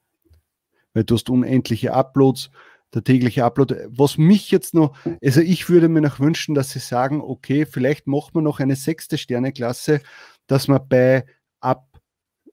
Weil 0.94 1.02
du 1.02 1.14
hast 1.14 1.30
unendliche 1.30 1.92
Uploads, 1.92 2.50
der 2.94 3.02
tägliche 3.02 3.44
Upload. 3.44 3.74
Was 3.88 4.18
mich 4.18 4.52
jetzt 4.52 4.72
noch, 4.72 4.96
also 5.20 5.40
ich 5.40 5.68
würde 5.68 5.88
mir 5.88 6.00
noch 6.00 6.20
wünschen, 6.20 6.54
dass 6.54 6.70
sie 6.70 6.78
sagen, 6.78 7.20
okay, 7.20 7.66
vielleicht 7.66 8.06
macht 8.06 8.36
man 8.36 8.44
noch 8.44 8.60
eine 8.60 8.76
sechste 8.76 9.18
Sterneklasse, 9.18 10.00
dass 10.46 10.68
man 10.68 10.86
bei 10.88 11.24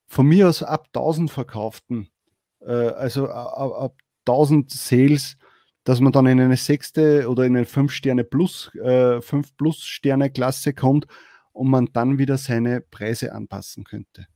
von 0.08 0.26
mir 0.26 0.50
aus 0.50 0.63
ab 0.63 0.88
1000 0.93 1.30
verkauften, 1.30 2.10
äh, 2.62 2.72
also 2.72 3.30
ab, 3.30 3.74
ab 3.74 3.98
1000 4.26 4.72
Sales, 4.72 5.38
dass 5.84 6.00
man 6.00 6.12
dann 6.12 6.26
in 6.26 6.39
eine 6.39 6.58
sechste 6.58 7.30
oder 7.30 7.43
in 7.43 7.56
eine 7.56 7.65
fünf 7.65 7.91
Sterne 7.93 8.24
plus, 8.24 8.74
äh, 8.76 9.22
fünf 9.22 9.56
plus 9.56 9.84
Sterne 9.84 10.30
Klasse 10.30 10.74
kommt 10.74 11.08
und 11.54 11.70
man 11.70 11.89
dann 11.93 12.17
wieder 12.17 12.38
seine 12.38 12.82
Preise 12.82 13.34
anpassen 13.34 13.84
könnte. 13.84 14.28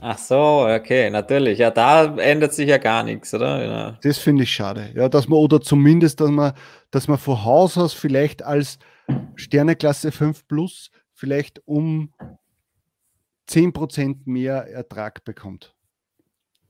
Ach 0.00 0.18
so, 0.18 0.66
okay, 0.68 1.08
natürlich. 1.08 1.58
Ja, 1.58 1.70
da 1.70 2.16
ändert 2.16 2.52
sich 2.52 2.68
ja 2.68 2.78
gar 2.78 3.04
nichts, 3.04 3.32
oder? 3.32 3.64
Ja. 3.64 3.98
Das 4.02 4.18
finde 4.18 4.42
ich 4.42 4.52
schade. 4.52 4.90
Ja, 4.94 5.08
dass 5.08 5.28
man, 5.28 5.38
oder 5.38 5.60
zumindest, 5.60 6.20
dass 6.20 6.30
man, 6.30 6.52
dass 6.90 7.08
man 7.08 7.18
von 7.18 7.44
Haus 7.44 7.78
aus 7.78 7.92
vielleicht 7.92 8.42
als 8.42 8.78
Sterneklasse 9.36 10.10
5 10.10 10.48
Plus 10.48 10.90
vielleicht 11.12 11.60
um 11.66 12.12
10% 13.48 14.22
mehr 14.24 14.68
Ertrag 14.68 15.24
bekommt. 15.24 15.74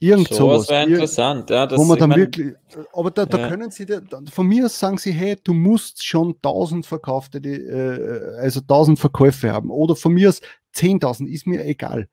Irgend 0.01 0.29
so 0.29 0.35
sowas. 0.35 0.69
wäre 0.69 0.87
interessant, 0.87 1.49
ja. 1.49 1.67
Das, 1.67 1.79
wo 1.79 1.85
man 1.85 1.99
dann 1.99 2.11
mein, 2.11 2.19
wirklich, 2.19 2.55
aber 2.93 3.11
da, 3.11 3.25
da 3.25 3.39
ja. 3.39 3.49
können 3.49 3.71
Sie, 3.71 3.87
von 4.31 4.47
mir 4.47 4.67
aus 4.67 4.79
sagen 4.79 4.99
Sie, 4.99 5.13
hey, 5.13 5.37
du 5.43 5.55
musst 5.55 6.05
schon 6.05 6.35
1000 6.43 6.85
verkaufte, 6.85 7.39
äh, 7.39 8.41
also 8.41 8.61
1000 8.61 8.99
Verkäufe 8.99 9.53
haben. 9.53 9.71
Oder 9.71 9.97
von 9.97 10.13
mir 10.13 10.29
aus 10.29 10.41
10.000, 10.75 11.27
ist 11.27 11.47
mir 11.47 11.65
egal. 11.65 12.09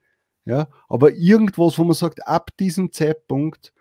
Ja, 0.46 0.70
aber 0.88 1.12
irgendwas, 1.14 1.78
wo 1.78 1.84
man 1.84 1.94
sagt, 1.94 2.26
ab 2.26 2.52
diesem 2.60 2.92
Zeitpunkt 2.92 3.74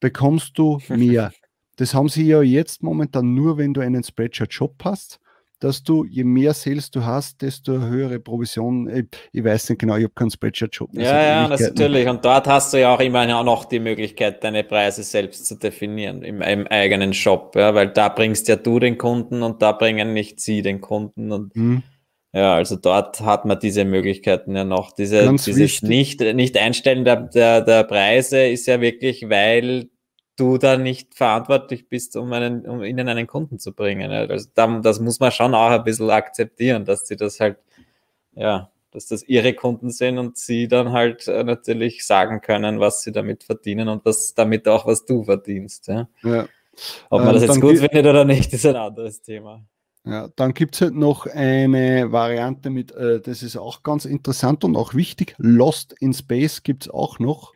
bekommst 0.00 0.56
du 0.56 0.78
mehr. 0.88 1.32
das 1.76 1.94
haben 1.94 2.08
Sie 2.08 2.26
ja 2.26 2.40
jetzt 2.42 2.82
momentan 2.82 3.34
nur, 3.34 3.58
wenn 3.58 3.74
du 3.74 3.80
einen 3.80 4.02
Spreadshirt-Job 4.02 4.76
hast 4.82 5.20
dass 5.60 5.82
du, 5.82 6.04
je 6.04 6.24
mehr 6.24 6.54
Sales 6.54 6.90
du 6.90 7.04
hast, 7.04 7.42
desto 7.42 7.80
höhere 7.80 8.20
Provision. 8.20 8.88
Ich, 8.88 9.06
ich 9.32 9.44
weiß 9.44 9.70
nicht 9.70 9.80
genau, 9.80 9.96
ich 9.96 10.04
habe 10.04 10.14
keinen 10.14 10.30
Spreadshirt-Job. 10.30 10.90
Ja, 10.92 11.22
ja, 11.22 11.48
natürlich. 11.48 12.06
Und 12.08 12.24
dort 12.24 12.46
hast 12.46 12.72
du 12.72 12.80
ja 12.80 12.94
auch 12.94 13.00
immerhin 13.00 13.32
auch 13.32 13.44
noch 13.44 13.64
die 13.64 13.80
Möglichkeit, 13.80 14.44
deine 14.44 14.62
Preise 14.62 15.02
selbst 15.02 15.46
zu 15.46 15.56
definieren 15.56 16.22
im, 16.22 16.42
im 16.42 16.66
eigenen 16.68 17.12
Shop, 17.12 17.56
ja, 17.56 17.74
weil 17.74 17.88
da 17.88 18.08
bringst 18.08 18.48
ja 18.48 18.56
du 18.56 18.78
den 18.78 18.98
Kunden 18.98 19.42
und 19.42 19.60
da 19.62 19.72
bringen 19.72 20.12
nicht 20.12 20.40
sie 20.40 20.62
den 20.62 20.80
Kunden. 20.80 21.32
Und 21.32 21.54
hm. 21.54 21.82
ja, 22.32 22.54
also 22.54 22.76
dort 22.76 23.20
hat 23.20 23.44
man 23.44 23.58
diese 23.58 23.84
Möglichkeiten 23.84 24.54
ja 24.54 24.64
noch. 24.64 24.92
Diese, 24.92 25.34
dieses 25.44 25.82
nicht, 25.82 26.20
nicht 26.20 26.56
Einstellen 26.56 27.04
der, 27.04 27.16
der, 27.16 27.62
der 27.62 27.82
Preise 27.82 28.46
ist 28.46 28.66
ja 28.66 28.80
wirklich, 28.80 29.28
weil 29.28 29.88
du 30.38 30.56
da 30.56 30.76
nicht 30.76 31.14
verantwortlich 31.14 31.88
bist, 31.88 32.16
um, 32.16 32.32
einen, 32.32 32.66
um 32.66 32.82
ihnen 32.82 33.08
einen 33.08 33.26
Kunden 33.26 33.58
zu 33.58 33.72
bringen. 33.72 34.10
Also 34.10 34.48
das 34.54 35.00
muss 35.00 35.20
man 35.20 35.32
schon 35.32 35.54
auch 35.54 35.70
ein 35.70 35.84
bisschen 35.84 36.10
akzeptieren, 36.10 36.84
dass 36.84 37.06
sie 37.06 37.16
das 37.16 37.40
halt, 37.40 37.58
ja, 38.34 38.70
dass 38.90 39.06
das 39.06 39.22
ihre 39.24 39.52
Kunden 39.52 39.90
sind 39.90 40.18
und 40.18 40.38
sie 40.38 40.68
dann 40.68 40.92
halt 40.92 41.28
äh, 41.28 41.44
natürlich 41.44 42.06
sagen 42.06 42.40
können, 42.40 42.80
was 42.80 43.02
sie 43.02 43.12
damit 43.12 43.44
verdienen 43.44 43.88
und 43.88 44.04
was 44.04 44.34
damit 44.34 44.66
auch, 44.68 44.86
was 44.86 45.04
du 45.04 45.24
verdienst. 45.24 45.88
Ja. 45.88 46.08
ja. 46.22 46.48
Ob 47.10 47.20
man 47.20 47.28
ähm, 47.28 47.34
das 47.34 47.42
jetzt 47.42 47.60
gut 47.60 47.78
findet 47.78 48.06
oder 48.06 48.24
nicht, 48.24 48.52
ist 48.52 48.64
ein 48.64 48.76
anderes 48.76 49.20
Thema. 49.20 49.62
Ja, 50.04 50.28
dann 50.36 50.54
gibt 50.54 50.74
es 50.74 50.80
halt 50.80 50.94
noch 50.94 51.26
eine 51.26 52.12
Variante 52.12 52.70
mit, 52.70 52.92
äh, 52.92 53.20
das 53.20 53.42
ist 53.42 53.56
auch 53.56 53.82
ganz 53.82 54.04
interessant 54.04 54.64
und 54.64 54.76
auch 54.76 54.94
wichtig, 54.94 55.34
Lost 55.38 55.94
in 56.00 56.14
Space 56.14 56.62
gibt 56.62 56.84
es 56.84 56.90
auch 56.90 57.18
noch 57.18 57.52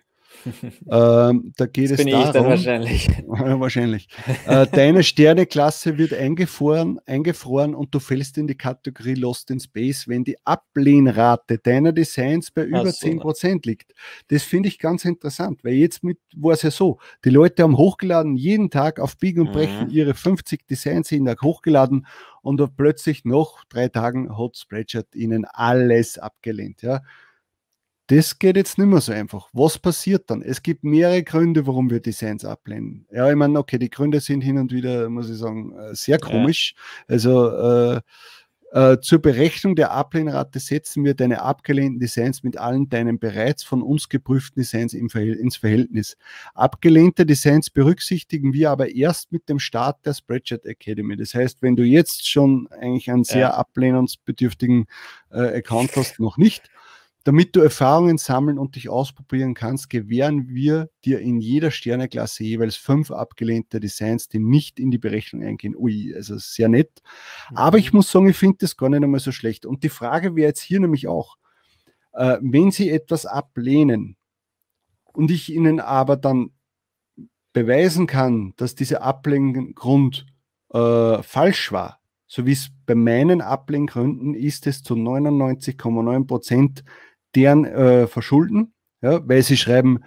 ähm, 0.91 1.53
da 1.57 1.67
geht 1.67 1.91
das 1.91 1.99
es 2.01 2.05
bin 2.05 2.09
darum, 2.09 2.27
ich 2.27 2.33
dann 2.33 2.45
wahrscheinlich. 2.47 3.09
wahrscheinlich. 3.27 4.09
Äh, 4.47 4.67
deine 4.67 5.03
Sterneklasse 5.03 5.99
wird 5.99 6.15
eingefroren, 6.15 7.01
eingefroren 7.07 7.75
und 7.75 7.95
du 7.95 8.01
fällst 8.01 8.39
in 8.39 8.47
die 8.47 8.57
Kategorie 8.57 9.15
Lost 9.15 9.51
in 9.51 9.61
Space, 9.61 10.09
wenn 10.09 10.25
die 10.25 10.37
Ablehnrate 10.45 11.59
deiner 11.59 11.93
Designs 11.93 12.51
bei 12.51 12.65
über 12.65 12.91
so. 12.91 13.07
10% 13.07 13.67
liegt. 13.67 13.93
Das 14.29 14.43
finde 14.43 14.69
ich 14.69 14.79
ganz 14.79 15.05
interessant, 15.05 15.65
weil 15.65 15.75
jetzt 15.75 16.05
mit 16.05 16.19
war 16.37 16.53
es 16.53 16.63
ja 16.63 16.71
so, 16.71 16.99
die 17.25 17.31
Leute 17.31 17.63
haben 17.63 17.77
hochgeladen, 17.77 18.37
jeden 18.37 18.71
Tag 18.71 19.01
auf 19.01 19.17
Biegen 19.17 19.47
und 19.47 19.53
Brechen 19.53 19.89
mhm. 19.89 19.91
ihre 19.91 20.15
50 20.15 20.67
Designs 20.67 21.11
jeden 21.11 21.27
Tag 21.27 21.43
hochgeladen 21.43 22.07
und 22.43 22.61
plötzlich 22.77 23.25
nach 23.25 23.65
drei 23.69 23.89
Tagen 23.89 24.37
hat 24.37 24.57
Spreadshirt 24.57 25.15
ihnen 25.15 25.45
alles 25.45 26.19
abgelehnt. 26.19 26.83
Ja. 26.83 27.03
Das 28.15 28.39
geht 28.39 28.59
jetzt 28.59 28.77
nicht 28.77 28.89
mehr 28.89 29.01
so 29.01 29.11
einfach. 29.11 29.49
Was 29.55 29.79
passiert 29.79 30.29
dann? 30.29 30.43
Es 30.43 30.63
gibt 30.63 30.85
mehrere 30.85 31.23
Gründe, 31.23 31.67
warum 31.67 31.89
wir 31.89 31.99
Designs 31.99 32.45
ablehnen. 32.45 33.07
Ja, 33.11 33.31
ich 33.31 33.37
meine, 33.37 33.59
okay, 33.59 33.79
die 33.79 33.89
Gründe 33.89 34.21
sind 34.21 34.43
hin 34.43 34.59
und 34.59 34.71
wieder, 34.71 35.09
muss 35.09 35.31
ich 35.31 35.39
sagen, 35.39 35.73
äh, 35.73 35.95
sehr 35.95 36.19
komisch. 36.19 36.75
Ja. 36.77 37.15
Also 37.15 37.49
äh, 37.49 38.01
äh, 38.73 39.01
zur 39.01 39.19
Berechnung 39.19 39.77
der 39.77 39.93
Ablehnrate 39.93 40.59
setzen 40.59 41.07
wir 41.07 41.15
deine 41.15 41.41
abgelehnten 41.41 42.01
Designs 42.01 42.43
mit 42.43 42.59
allen 42.59 42.91
deinen 42.91 43.19
bereits 43.19 43.65
von 43.65 43.81
uns 43.81 44.11
geprüften 44.11 44.61
Designs 44.61 44.95
Verhält 45.09 45.39
ins 45.39 45.57
Verhältnis. 45.57 46.19
Abgelehnte 46.53 47.25
Designs 47.25 47.71
berücksichtigen 47.71 48.53
wir 48.53 48.73
aber 48.73 48.95
erst 48.95 49.33
mit 49.33 49.49
dem 49.49 49.59
Start 49.59 50.05
der 50.05 50.13
Spreadshirt 50.13 50.67
Academy. 50.67 51.17
Das 51.17 51.33
heißt, 51.33 51.63
wenn 51.63 51.77
du 51.77 51.83
jetzt 51.83 52.29
schon 52.29 52.69
eigentlich 52.73 53.11
einen 53.11 53.25
sehr 53.25 53.41
ja. 53.41 53.55
ablehnungsbedürftigen 53.55 54.85
äh, 55.31 55.57
Account 55.57 55.97
hast, 55.97 56.21
noch 56.21 56.37
nicht, 56.37 56.69
damit 57.25 57.55
du 57.55 57.61
Erfahrungen 57.61 58.19
sammeln 58.19 58.59
und 58.59 58.77
dich 58.77 58.89
ausprobieren 58.89 59.55
kannst, 59.55 59.91
gewähren 59.91 60.49
wir 60.49 60.91
dir 61.05 61.21
in 61.21 61.39
jeder 61.39 61.71
Sterneklasse 61.71 62.45
jeweils 62.45 62.77
fünf 62.77 63.11
abgelehnte 63.11 63.81
Designs, 63.81 64.29
die 64.29 64.39
nicht 64.39 64.81
in 64.81 64.91
die 64.91 64.99
Berechnung 64.99 65.43
eingehen. 65.43 65.77
Ui, 65.77 66.15
also 66.15 66.37
sehr 66.39 66.69
nett. 66.69 67.03
Aber 67.55 67.79
ich 67.79 67.93
mhm. 67.93 67.99
muss 67.99 68.11
sagen, 68.11 68.29
ich 68.29 68.37
finde 68.37 68.59
das 68.61 68.77
gar 68.77 68.89
nicht 68.89 69.03
einmal 69.03 69.21
so 69.21 69.33
schlecht. 69.33 69.67
Und 69.67 69.85
die 69.85 69.89
Frage 69.89 70.35
wäre 70.37 70.49
jetzt 70.49 70.63
hier 70.63 70.81
nämlich 70.81 71.07
auch, 71.07 71.37
äh, 72.13 72.39
wenn 72.41 72.71
Sie 72.71 72.91
etwas 72.91 73.27
ablehnen 73.27 74.17
und 75.13 75.31
ich 75.31 75.53
Ihnen 75.53 75.81
aber 75.81 76.17
dann 76.17 76.51
beweisen 77.53 78.07
kann, 78.07 78.55
dass 78.57 78.75
dieser 78.75 79.03
Ablehngrund 79.03 80.27
äh, 80.73 81.23
falsch 81.23 81.71
war, 81.71 82.01
so 82.27 82.47
wie 82.47 82.53
es 82.53 82.71
bei 82.87 82.95
meinen 82.95 83.43
Ablehngründen 83.43 84.35
ist 84.35 84.67
es 84.67 84.83
zu 84.83 84.95
99,9 84.95 86.27
Prozent 86.27 86.83
deren 87.35 87.65
äh, 87.65 88.07
Verschulden, 88.07 88.75
ja, 89.01 89.27
weil 89.27 89.43
sie 89.43 89.57
schreiben, 89.57 90.01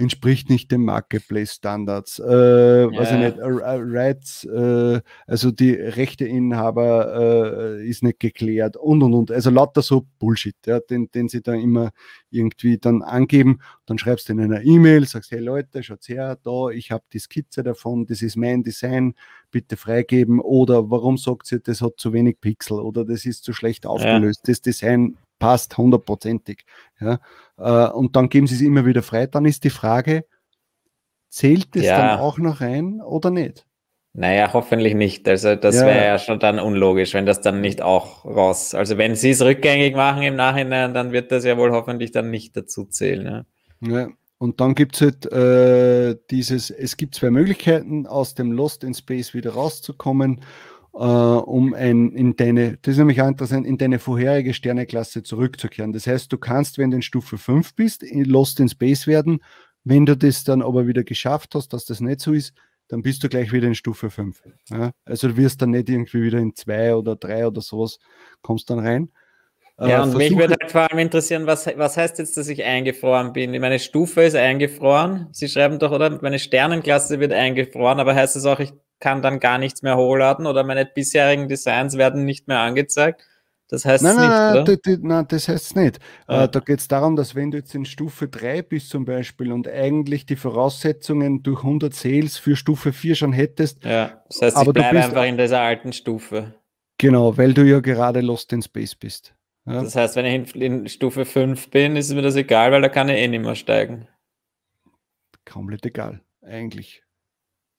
entspricht 0.00 0.48
nicht 0.48 0.72
den 0.72 0.84
Marketplace-Standards, 0.84 2.20
äh, 2.20 2.82
ja. 2.82 2.90
weiß 2.90 3.12
ich 3.12 3.18
nicht, 3.18 3.36
Rights, 3.38 4.44
äh, 4.44 5.00
also 5.26 5.50
die 5.50 5.72
Rechteinhaber 5.72 7.76
äh, 7.78 7.88
ist 7.88 8.02
nicht 8.02 8.18
geklärt 8.18 8.76
und 8.76 9.02
und 9.02 9.12
und. 9.12 9.30
Also 9.30 9.50
lauter 9.50 9.82
so 9.82 10.06
Bullshit, 10.18 10.56
ja, 10.66 10.80
den, 10.80 11.10
den 11.10 11.28
sie 11.28 11.42
da 11.42 11.54
immer 11.54 11.90
irgendwie 12.30 12.78
dann 12.78 13.02
angeben. 13.02 13.60
Dann 13.86 13.98
schreibst 13.98 14.28
du 14.28 14.32
in 14.32 14.40
einer 14.40 14.62
E-Mail, 14.62 15.06
sagst, 15.06 15.30
hey 15.30 15.40
Leute, 15.40 15.82
schaut 15.82 16.08
her, 16.08 16.38
da, 16.42 16.70
ich 16.70 16.90
habe 16.90 17.04
die 17.12 17.18
Skizze 17.18 17.62
davon, 17.62 18.06
das 18.06 18.22
ist 18.22 18.36
mein 18.36 18.62
Design, 18.62 19.14
bitte 19.50 19.76
freigeben. 19.76 20.40
Oder 20.40 20.90
warum 20.90 21.18
sagt 21.18 21.46
sie, 21.46 21.60
das 21.60 21.82
hat 21.82 21.94
zu 21.98 22.12
wenig 22.12 22.40
Pixel 22.40 22.80
oder 22.80 23.04
das 23.04 23.26
ist 23.26 23.44
zu 23.44 23.52
schlecht 23.52 23.86
aufgelöst. 23.86 24.40
Ja. 24.46 24.52
Das 24.52 24.62
Design 24.62 25.16
passt 25.40 25.76
hundertprozentig. 25.76 26.64
Ja. 27.00 27.18
Äh, 27.58 27.90
und 27.90 28.14
dann 28.14 28.28
geben 28.28 28.46
sie 28.46 28.54
es 28.54 28.60
immer 28.60 28.86
wieder 28.86 29.02
frei. 29.02 29.26
Dann 29.26 29.44
ist 29.44 29.64
die 29.64 29.70
Frage, 29.70 30.24
zählt 31.28 31.74
es 31.74 31.86
ja. 31.86 31.98
dann 31.98 32.20
auch 32.20 32.38
noch 32.38 32.60
ein 32.60 33.00
oder 33.00 33.30
nicht? 33.30 33.66
Naja, 34.12 34.52
hoffentlich 34.52 34.94
nicht. 34.94 35.28
Also 35.28 35.54
das 35.54 35.76
ja. 35.76 35.86
wäre 35.86 36.04
ja 36.04 36.18
schon 36.18 36.40
dann 36.40 36.58
unlogisch, 36.58 37.14
wenn 37.14 37.26
das 37.26 37.40
dann 37.40 37.60
nicht 37.60 37.80
auch 37.80 38.24
raus. 38.24 38.74
Also 38.74 38.98
wenn 38.98 39.14
sie 39.14 39.30
es 39.30 39.42
rückgängig 39.42 39.94
machen 39.94 40.22
im 40.22 40.36
Nachhinein, 40.36 40.94
dann 40.94 41.12
wird 41.12 41.30
das 41.30 41.44
ja 41.44 41.56
wohl 41.56 41.70
hoffentlich 41.70 42.10
dann 42.10 42.30
nicht 42.30 42.56
dazu 42.56 42.84
zählen. 42.84 43.46
Ja. 43.80 43.92
ja. 43.98 44.08
Und 44.38 44.60
dann 44.60 44.74
gibt 44.74 44.96
es 44.96 45.02
halt 45.02 45.30
äh, 45.32 46.16
dieses, 46.30 46.70
es 46.70 46.96
gibt 46.96 47.14
zwei 47.14 47.30
Möglichkeiten, 47.30 48.06
aus 48.06 48.34
dem 48.34 48.52
Lost 48.52 48.84
in 48.84 48.94
Space 48.94 49.34
wieder 49.34 49.52
rauszukommen, 49.52 50.40
äh, 50.94 50.98
um 50.98 51.74
ein, 51.74 52.12
in 52.12 52.36
deine, 52.36 52.78
das 52.82 52.92
ist 52.92 52.98
nämlich 52.98 53.20
auch 53.22 53.28
interessant, 53.28 53.66
in 53.66 53.78
deine 53.78 53.98
vorherige 53.98 54.54
Sterneklasse 54.54 55.22
zurückzukehren. 55.22 55.92
Das 55.92 56.06
heißt, 56.06 56.32
du 56.32 56.38
kannst, 56.38 56.78
wenn 56.78 56.90
du 56.90 56.96
in 56.96 57.02
Stufe 57.02 57.38
5 57.38 57.74
bist, 57.74 58.02
in 58.02 58.24
Lost 58.24 58.60
in 58.60 58.68
Space 58.68 59.06
werden. 59.06 59.40
Wenn 59.84 60.04
du 60.04 60.16
das 60.16 60.44
dann 60.44 60.62
aber 60.62 60.86
wieder 60.86 61.04
geschafft 61.04 61.54
hast, 61.54 61.72
dass 61.72 61.86
das 61.86 62.00
nicht 62.00 62.20
so 62.20 62.32
ist, 62.32 62.52
dann 62.88 63.02
bist 63.02 63.22
du 63.22 63.28
gleich 63.28 63.52
wieder 63.52 63.68
in 63.68 63.74
Stufe 63.74 64.10
5. 64.10 64.42
Ja? 64.68 64.90
Also 65.04 65.28
du 65.28 65.36
wirst 65.36 65.62
dann 65.62 65.70
nicht 65.70 65.88
irgendwie 65.88 66.22
wieder 66.22 66.38
in 66.38 66.54
2 66.54 66.96
oder 66.96 67.16
3 67.16 67.46
oder 67.46 67.60
sowas, 67.60 67.98
kommst 68.42 68.68
dann 68.68 68.80
rein. 68.80 69.10
Äh, 69.78 69.88
ja, 69.88 70.02
und 70.02 70.16
mich 70.16 70.36
würde 70.36 70.56
halt 70.60 70.70
vor 70.70 70.90
allem 70.90 70.98
interessieren, 70.98 71.46
was, 71.46 71.66
was 71.66 71.96
heißt 71.96 72.18
jetzt, 72.18 72.36
dass 72.36 72.48
ich 72.48 72.64
eingefroren 72.64 73.32
bin? 73.32 73.58
Meine 73.60 73.78
Stufe 73.78 74.22
ist 74.22 74.36
eingefroren. 74.36 75.28
Sie 75.32 75.48
schreiben 75.48 75.78
doch, 75.78 75.92
oder? 75.92 76.18
Meine 76.20 76.38
Sternenklasse 76.38 77.20
wird 77.20 77.32
eingefroren, 77.32 78.00
aber 78.00 78.14
heißt 78.14 78.36
das 78.36 78.44
auch, 78.44 78.60
ich 78.60 78.72
kann 79.00 79.22
dann 79.22 79.40
gar 79.40 79.58
nichts 79.58 79.82
mehr 79.82 79.96
hochladen 79.96 80.46
oder 80.46 80.62
meine 80.62 80.86
bisherigen 80.86 81.48
Designs 81.48 81.96
werden 81.96 82.24
nicht 82.24 82.48
mehr 82.48 82.60
angezeigt? 82.60 83.22
Das 83.70 83.84
heißt 83.84 84.02
nein, 84.02 84.16
nicht, 84.16 84.26
nein, 84.26 84.62
oder? 84.62 84.76
Nein, 84.84 84.98
nein, 85.02 85.26
das 85.28 85.48
heißt 85.48 85.64
es 85.66 85.74
nicht. 85.76 86.00
Ja. 86.28 86.44
Äh, 86.44 86.48
da 86.48 86.58
geht 86.58 86.80
es 86.80 86.88
darum, 86.88 87.14
dass 87.14 87.36
wenn 87.36 87.52
du 87.52 87.58
jetzt 87.58 87.72
in 87.74 87.84
Stufe 87.84 88.26
3 88.26 88.62
bist 88.62 88.90
zum 88.90 89.04
Beispiel 89.04 89.52
und 89.52 89.68
eigentlich 89.68 90.26
die 90.26 90.34
Voraussetzungen 90.34 91.44
durch 91.44 91.60
100 91.60 91.94
Sales 91.94 92.36
für 92.36 92.56
Stufe 92.56 92.92
4 92.92 93.14
schon 93.14 93.32
hättest. 93.32 93.84
Ja, 93.84 94.24
das 94.28 94.42
heißt, 94.42 94.56
aber 94.56 94.70
ich 94.70 94.74
bleibe 94.74 95.04
einfach 95.04 95.24
in 95.24 95.38
dieser 95.38 95.60
alten 95.60 95.92
Stufe. 95.92 96.54
Genau, 96.98 97.36
weil 97.38 97.54
du 97.54 97.62
ja 97.62 97.78
gerade 97.78 98.20
Lost 98.20 98.52
in 98.52 98.60
Space 98.60 98.96
bist. 98.96 99.34
Ja. 99.66 99.82
Das 99.82 99.94
heißt, 99.94 100.16
wenn 100.16 100.26
ich 100.26 100.56
in, 100.56 100.88
Stufe 100.88 101.24
5 101.24 101.70
bin, 101.70 101.94
ist 101.94 102.12
mir 102.12 102.22
das 102.22 102.34
egal, 102.34 102.72
weil 102.72 102.82
da 102.82 102.88
kann 102.88 103.08
ich 103.08 103.18
eh 103.18 103.28
nicht 103.28 103.44
mehr 103.44 103.54
steigen. 103.54 104.08
Komplett 105.44 105.86
egal, 105.86 106.20
eigentlich. 106.42 107.04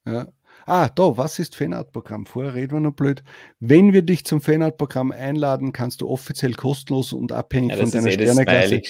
Ja. 0.05 0.27
Ah, 0.65 0.89
da, 0.89 1.17
was 1.17 1.39
ist 1.39 1.55
Fanart-Programm? 1.55 2.25
Vorher 2.25 2.53
reden 2.53 2.73
wir 2.73 2.79
noch 2.79 2.93
blöd. 2.93 3.23
Wenn 3.59 3.93
wir 3.93 4.01
dich 4.01 4.25
zum 4.25 4.41
Fanart-Programm 4.41 5.11
einladen, 5.11 5.71
kannst 5.71 6.01
du 6.01 6.09
offiziell 6.09 6.53
kostenlos 6.53 7.13
und 7.13 7.31
abhängig 7.31 7.71
ja, 7.71 7.77
von 7.77 7.91
deiner 7.91 8.07
eh 8.07 8.13
Sterneklasse. 8.13 8.81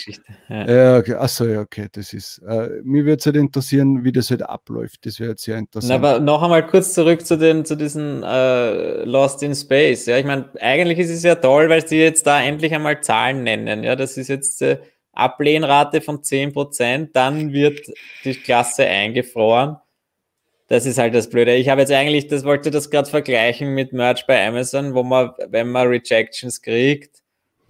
Ja. 0.50 0.70
ja, 0.70 0.98
okay. 0.98 1.14
Achso, 1.16 1.46
ja, 1.46 1.62
okay, 1.62 1.88
das 1.92 2.14
ist. 2.14 2.40
Äh, 2.40 2.82
mir 2.84 3.06
würde 3.06 3.20
es 3.20 3.26
halt 3.26 3.36
interessieren, 3.36 4.04
wie 4.04 4.12
das 4.12 4.30
halt 4.30 4.44
abläuft. 4.44 5.06
Das 5.06 5.20
wäre 5.20 5.32
jetzt 5.32 5.44
sehr 5.44 5.58
interessant. 5.58 6.02
Na, 6.02 6.10
aber 6.10 6.20
noch 6.20 6.42
einmal 6.42 6.66
kurz 6.68 6.94
zurück 6.94 7.26
zu, 7.26 7.38
den, 7.38 7.66
zu 7.66 7.76
diesen 7.76 8.24
äh, 8.24 9.04
Lost 9.04 9.42
in 9.44 9.56
Space. 9.56 10.06
Ja, 10.06 10.18
ich 10.18 10.26
meine, 10.26 10.50
eigentlich 10.60 11.00
ist 11.00 11.10
es 11.10 11.24
ja 11.24 11.36
toll, 11.36 11.70
weil 11.70 11.88
sie 11.88 11.98
jetzt 11.98 12.28
da 12.28 12.42
endlich 12.42 12.74
einmal 12.74 13.02
Zahlen 13.02 13.44
nennen. 13.44 13.84
Ja, 13.84 13.96
das 13.96 14.18
ist 14.18 14.28
jetzt. 14.28 14.62
Äh, 14.62 14.80
Ablehnrate 15.14 16.00
von 16.00 16.22
10%, 16.22 17.10
dann 17.12 17.52
wird 17.52 17.82
die 18.24 18.34
Klasse 18.34 18.86
eingefroren 18.86 19.76
das 20.72 20.86
ist 20.86 20.98
halt 20.98 21.14
das 21.14 21.30
Blöde. 21.30 21.54
Ich 21.56 21.68
habe 21.68 21.82
jetzt 21.82 21.92
eigentlich, 21.92 22.28
das 22.28 22.46
wollte 22.46 22.72
das 22.72 22.90
gerade 22.90 23.10
vergleichen 23.10 23.76
mit 23.76 23.92
Merch 23.92 24.26
bei 24.26 24.48
Amazon, 24.48 24.94
wo 24.94 25.04
man, 25.04 25.32
wenn 25.50 25.70
man 25.70 25.90
Rejections 25.90 26.62
kriegt, 26.62 27.22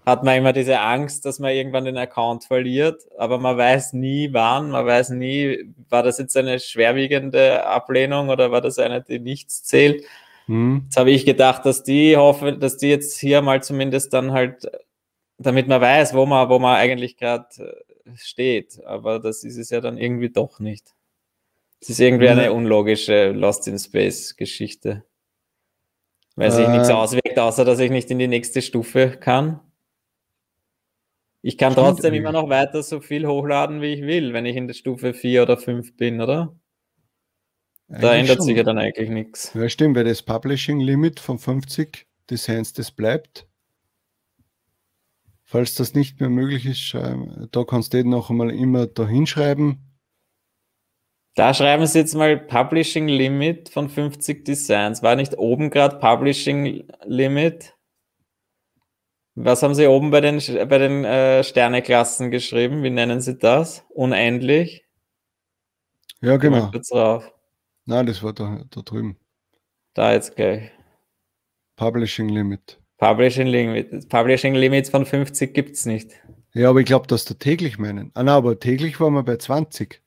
hat 0.05 0.23
man 0.23 0.37
immer 0.37 0.53
diese 0.53 0.79
Angst, 0.79 1.25
dass 1.25 1.39
man 1.39 1.49
irgendwann 1.49 1.85
den 1.85 1.97
Account 1.97 2.43
verliert, 2.43 3.01
aber 3.17 3.39
man 3.39 3.57
weiß 3.57 3.93
nie 3.93 4.31
wann, 4.33 4.69
man 4.69 4.85
weiß 4.85 5.09
nie, 5.09 5.73
war 5.89 6.03
das 6.03 6.19
jetzt 6.19 6.37
eine 6.37 6.59
schwerwiegende 6.59 7.65
Ablehnung 7.65 8.29
oder 8.29 8.51
war 8.51 8.61
das 8.61 8.77
eine, 8.77 9.01
die 9.01 9.17
nichts 9.17 9.63
zählt. 9.63 10.05
Hm. 10.45 10.83
Jetzt 10.83 10.97
habe 10.97 11.09
ich 11.09 11.25
gedacht, 11.25 11.65
dass 11.65 11.81
die 11.81 12.15
hoffe, 12.17 12.53
dass 12.53 12.77
die 12.77 12.89
jetzt 12.89 13.19
hier 13.19 13.41
mal 13.41 13.63
zumindest 13.63 14.13
dann 14.13 14.31
halt, 14.31 14.69
damit 15.39 15.67
man 15.67 15.81
weiß, 15.81 16.13
wo 16.13 16.27
man, 16.27 16.49
wo 16.49 16.59
man 16.59 16.75
eigentlich 16.75 17.17
gerade 17.17 17.47
äh, 18.05 18.11
steht. 18.15 18.79
Aber 18.85 19.17
das 19.17 19.43
ist 19.43 19.57
es 19.57 19.71
ja 19.71 19.81
dann 19.81 19.97
irgendwie 19.97 20.29
doch 20.29 20.59
nicht. 20.59 20.93
Es 21.81 21.89
ist 21.89 21.99
irgendwie 21.99 22.29
eine 22.29 22.53
unlogische 22.53 23.31
Lost 23.31 23.67
in 23.67 23.79
Space 23.79 24.35
Geschichte. 24.35 25.03
Weil 26.35 26.51
sich 26.51 26.65
äh, 26.65 26.71
nichts 26.71 26.89
auswirkt, 26.89 27.37
außer 27.37 27.65
dass 27.65 27.79
ich 27.79 27.91
nicht 27.91 28.09
in 28.11 28.19
die 28.19 28.27
nächste 28.27 28.61
Stufe 28.61 29.17
kann. 29.19 29.59
Ich 31.41 31.57
kann 31.57 31.73
trotzdem 31.73 32.13
immer 32.13 32.31
noch 32.31 32.49
weiter 32.49 32.83
so 32.83 33.01
viel 33.01 33.27
hochladen, 33.27 33.81
wie 33.81 33.93
ich 33.93 34.01
will, 34.03 34.31
wenn 34.31 34.45
ich 34.45 34.55
in 34.55 34.67
der 34.67 34.75
Stufe 34.75 35.13
4 35.13 35.41
oder 35.41 35.57
5 35.57 35.97
bin, 35.97 36.21
oder? 36.21 36.55
Da 37.87 38.13
ändert 38.13 38.37
schon. 38.37 38.45
sich 38.45 38.57
ja 38.57 38.63
dann 38.63 38.77
eigentlich 38.77 39.09
nichts. 39.09 39.51
Ja, 39.55 39.67
stimmt, 39.67 39.97
weil 39.97 40.05
das 40.05 40.21
Publishing 40.21 40.79
Limit 40.79 41.19
von 41.19 41.39
50 41.39 42.07
Designs, 42.29 42.73
das 42.73 42.91
bleibt. 42.91 43.47
Falls 45.43 45.75
das 45.75 45.95
nicht 45.95 46.21
mehr 46.21 46.29
möglich 46.29 46.65
ist, 46.65 46.93
da 46.93 47.63
kannst 47.65 47.93
du 47.93 48.03
noch 48.05 48.29
einmal 48.29 48.51
immer 48.51 48.87
da 48.87 49.05
hinschreiben, 49.05 49.90
da 51.35 51.53
schreiben 51.53 51.85
Sie 51.85 51.99
jetzt 51.99 52.13
mal 52.15 52.37
Publishing 52.37 53.07
Limit 53.07 53.69
von 53.69 53.89
50 53.89 54.43
Designs. 54.43 55.01
War 55.01 55.15
nicht 55.15 55.37
oben 55.37 55.69
gerade 55.69 55.97
Publishing 55.97 56.87
Limit? 57.05 57.73
Was 59.35 59.63
haben 59.63 59.75
Sie 59.75 59.87
oben 59.87 60.11
bei 60.11 60.19
den, 60.19 60.39
bei 60.67 60.77
den 60.77 61.05
äh, 61.05 61.43
Sterneklassen 61.43 62.31
geschrieben? 62.31 62.83
Wie 62.83 62.89
nennen 62.89 63.21
Sie 63.21 63.37
das? 63.37 63.85
Unendlich? 63.89 64.85
Ja, 66.19 66.35
genau. 66.37 66.69
Kurz 66.69 66.89
drauf. 66.89 67.33
Nein, 67.85 68.05
das 68.05 68.21
war 68.21 68.33
da, 68.33 68.63
da 68.69 68.81
drüben. 68.81 69.17
Da 69.93 70.13
jetzt 70.13 70.35
gleich. 70.35 70.69
Publishing 71.77 72.29
Limit. 72.29 72.79
Publishing 72.97 73.47
Limit. 73.47 74.09
Publishing 74.09 74.53
Limits 74.53 74.89
von 74.89 75.05
50 75.05 75.53
gibt 75.53 75.75
es 75.75 75.85
nicht. 75.85 76.11
Ja, 76.53 76.69
aber 76.69 76.79
ich 76.79 76.85
glaube, 76.85 77.07
dass 77.07 77.25
da 77.25 77.33
täglich 77.33 77.79
meinen. 77.79 78.11
Ah, 78.13 78.23
nein, 78.23 78.35
aber 78.35 78.59
täglich 78.59 78.99
waren 78.99 79.13
wir 79.13 79.23
bei 79.23 79.37
20. 79.37 80.00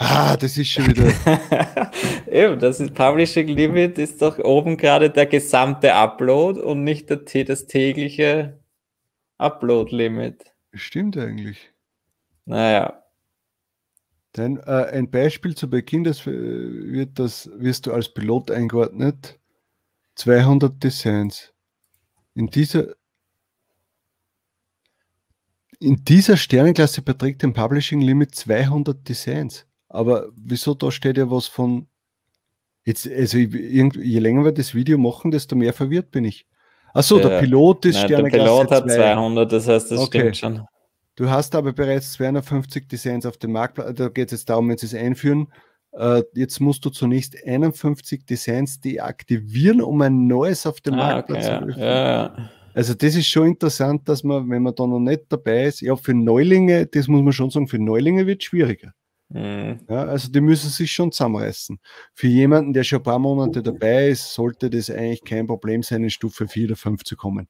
Ah, 0.00 0.36
das 0.36 0.56
ist 0.56 0.68
schon 0.68 0.86
wieder. 0.86 1.06
Eben, 2.30 2.60
das 2.60 2.78
ist 2.78 2.94
Publishing 2.94 3.48
Limit, 3.48 3.98
ist 3.98 4.22
doch 4.22 4.38
oben 4.38 4.76
gerade 4.76 5.10
der 5.10 5.26
gesamte 5.26 5.92
Upload 5.92 6.60
und 6.60 6.84
nicht 6.84 7.10
der, 7.10 7.44
das 7.44 7.66
tägliche 7.66 8.60
Upload 9.38 9.94
Limit. 9.94 10.54
Stimmt 10.72 11.16
eigentlich. 11.16 11.72
Naja. 12.44 13.02
Denn 14.36 14.58
äh, 14.58 14.86
ein 14.92 15.10
Beispiel 15.10 15.56
zu 15.56 15.68
Beginn, 15.68 16.04
das 16.04 16.24
wird 16.24 17.18
das, 17.18 17.50
wirst 17.56 17.86
du 17.86 17.92
als 17.92 18.08
Pilot 18.08 18.52
eingeordnet. 18.52 19.40
200 20.14 20.80
Designs. 20.80 21.52
In 22.34 22.46
dieser, 22.46 22.94
in 25.80 26.04
dieser 26.04 26.36
Sternenklasse 26.36 27.02
beträgt 27.02 27.42
ein 27.42 27.52
Publishing 27.52 28.00
Limit 28.00 28.36
200 28.36 29.08
Designs. 29.08 29.66
Aber 29.88 30.28
wieso 30.34 30.74
da 30.74 30.90
steht 30.90 31.16
ja 31.16 31.30
was 31.30 31.46
von. 31.46 31.86
Jetzt, 32.84 33.06
also 33.06 33.36
je 33.36 34.18
länger 34.18 34.44
wir 34.44 34.52
das 34.52 34.74
Video 34.74 34.96
machen, 34.96 35.30
desto 35.30 35.54
mehr 35.56 35.74
verwirrt 35.74 36.10
bin 36.10 36.24
ich. 36.24 36.46
Achso, 36.94 37.18
der, 37.18 37.28
der 37.28 37.40
Pilot 37.40 37.84
ist 37.84 37.96
nein, 37.96 38.08
Der 38.08 38.22
Pilot 38.30 38.70
hat 38.70 38.90
200, 38.90 39.52
das 39.52 39.68
heißt, 39.68 39.90
das 39.90 39.98
okay. 39.98 40.18
stimmt 40.20 40.36
schon. 40.36 40.66
Du 41.16 41.28
hast 41.28 41.54
aber 41.54 41.72
bereits 41.72 42.12
250 42.12 42.88
Designs 42.88 43.26
auf 43.26 43.36
dem 43.36 43.52
Markt. 43.52 43.78
Da 43.78 44.08
geht 44.08 44.28
es 44.28 44.40
jetzt 44.40 44.50
darum, 44.50 44.68
wenn 44.68 44.78
sie 44.78 44.86
es 44.86 44.94
einführen. 44.94 45.48
Uh, 45.92 46.22
jetzt 46.34 46.60
musst 46.60 46.84
du 46.84 46.90
zunächst 46.90 47.34
51 47.44 48.24
Designs 48.26 48.80
deaktivieren, 48.80 49.80
um 49.80 50.00
ein 50.02 50.26
neues 50.26 50.66
auf 50.66 50.80
dem 50.80 50.94
ah, 50.94 50.96
Marktplatz 50.98 51.46
okay, 51.46 51.58
zu 51.58 51.64
öffnen. 51.64 51.80
Ja, 51.80 52.08
ja. 52.08 52.50
Also 52.74 52.94
das 52.94 53.16
ist 53.16 53.26
schon 53.26 53.48
interessant, 53.48 54.08
dass 54.08 54.22
man, 54.22 54.48
wenn 54.48 54.62
man 54.62 54.74
da 54.74 54.86
noch 54.86 55.00
nicht 55.00 55.24
dabei 55.30 55.64
ist, 55.64 55.80
ja, 55.80 55.96
für 55.96 56.14
Neulinge, 56.14 56.86
das 56.86 57.08
muss 57.08 57.22
man 57.22 57.32
schon 57.32 57.50
sagen, 57.50 57.66
für 57.66 57.78
Neulinge 57.78 58.26
wird 58.26 58.42
es 58.42 58.46
schwieriger. 58.46 58.92
Mhm. 59.30 59.80
Ja, 59.88 60.04
also 60.04 60.30
die 60.30 60.40
müssen 60.40 60.70
sich 60.70 60.90
schon 60.90 61.12
zusammenreißen. 61.12 61.78
Für 62.14 62.28
jemanden, 62.28 62.72
der 62.72 62.84
schon 62.84 63.00
ein 63.00 63.04
paar 63.04 63.18
Monate 63.18 63.62
dabei 63.62 64.08
ist, 64.08 64.32
sollte 64.32 64.70
das 64.70 64.90
eigentlich 64.90 65.22
kein 65.22 65.46
Problem 65.46 65.82
sein, 65.82 66.02
in 66.02 66.10
Stufe 66.10 66.48
4 66.48 66.66
oder 66.68 66.76
5 66.76 67.04
zu 67.04 67.16
kommen. 67.16 67.48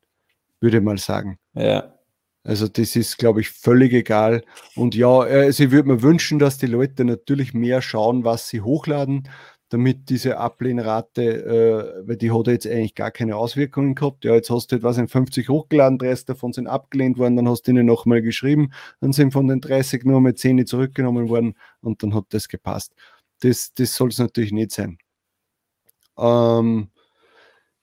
Würde 0.61 0.79
ich 0.79 0.83
mal 0.83 0.99
sagen. 0.99 1.39
Ja. 1.55 1.95
Also 2.43 2.67
das 2.67 2.97
ist, 2.97 3.19
glaube 3.19 3.43
ich, 3.43 3.51
völlig 3.51 3.93
egal. 3.93 4.43
Und 4.75 4.95
ja, 4.95 5.19
also 5.21 5.65
ich 5.65 5.71
würde 5.71 5.89
mir 5.89 6.03
wünschen, 6.03 6.39
dass 6.39 6.59
die 6.59 6.67
Leute 6.67 7.05
natürlich 7.05 7.53
mehr 7.53 7.83
schauen, 7.83 8.25
was 8.25 8.49
sie 8.49 8.63
hochladen, 8.63 9.29
damit 9.69 10.09
diese 10.09 10.39
Ablehnrate, 10.39 12.03
äh, 12.03 12.09
weil 12.09 12.17
die 12.17 12.31
hat 12.33 12.47
jetzt 12.47 12.67
eigentlich 12.67 12.95
gar 12.95 13.11
keine 13.11 13.37
Auswirkungen 13.37 13.95
gehabt. 13.95 14.25
Ja, 14.25 14.35
jetzt 14.35 14.51
hast 14.51 14.73
du 14.73 14.77
etwas 14.77 14.99
in 14.99 15.09
50 15.09 15.49
hochgeladen, 15.49 15.99
30 15.99 16.27
davon 16.27 16.53
sind 16.53 16.67
abgelehnt 16.67 17.19
worden, 17.19 17.37
dann 17.37 17.49
hast 17.49 17.63
du 17.63 17.73
ihnen 17.73 17.87
nochmal 17.87 18.23
geschrieben, 18.23 18.73
dann 19.01 19.13
sind 19.13 19.33
von 19.33 19.47
den 19.47 19.61
30 19.61 20.05
nur 20.05 20.21
mit 20.21 20.39
10 20.39 20.67
zurückgenommen 20.67 21.29
worden 21.29 21.55
und 21.81 22.03
dann 22.03 22.15
hat 22.15 22.27
das 22.31 22.49
gepasst. 22.49 22.95
Das, 23.41 23.73
das 23.75 23.95
soll 23.95 24.09
es 24.09 24.19
natürlich 24.19 24.53
nicht 24.53 24.73
sein. 24.73 24.99
Ähm, 26.19 26.91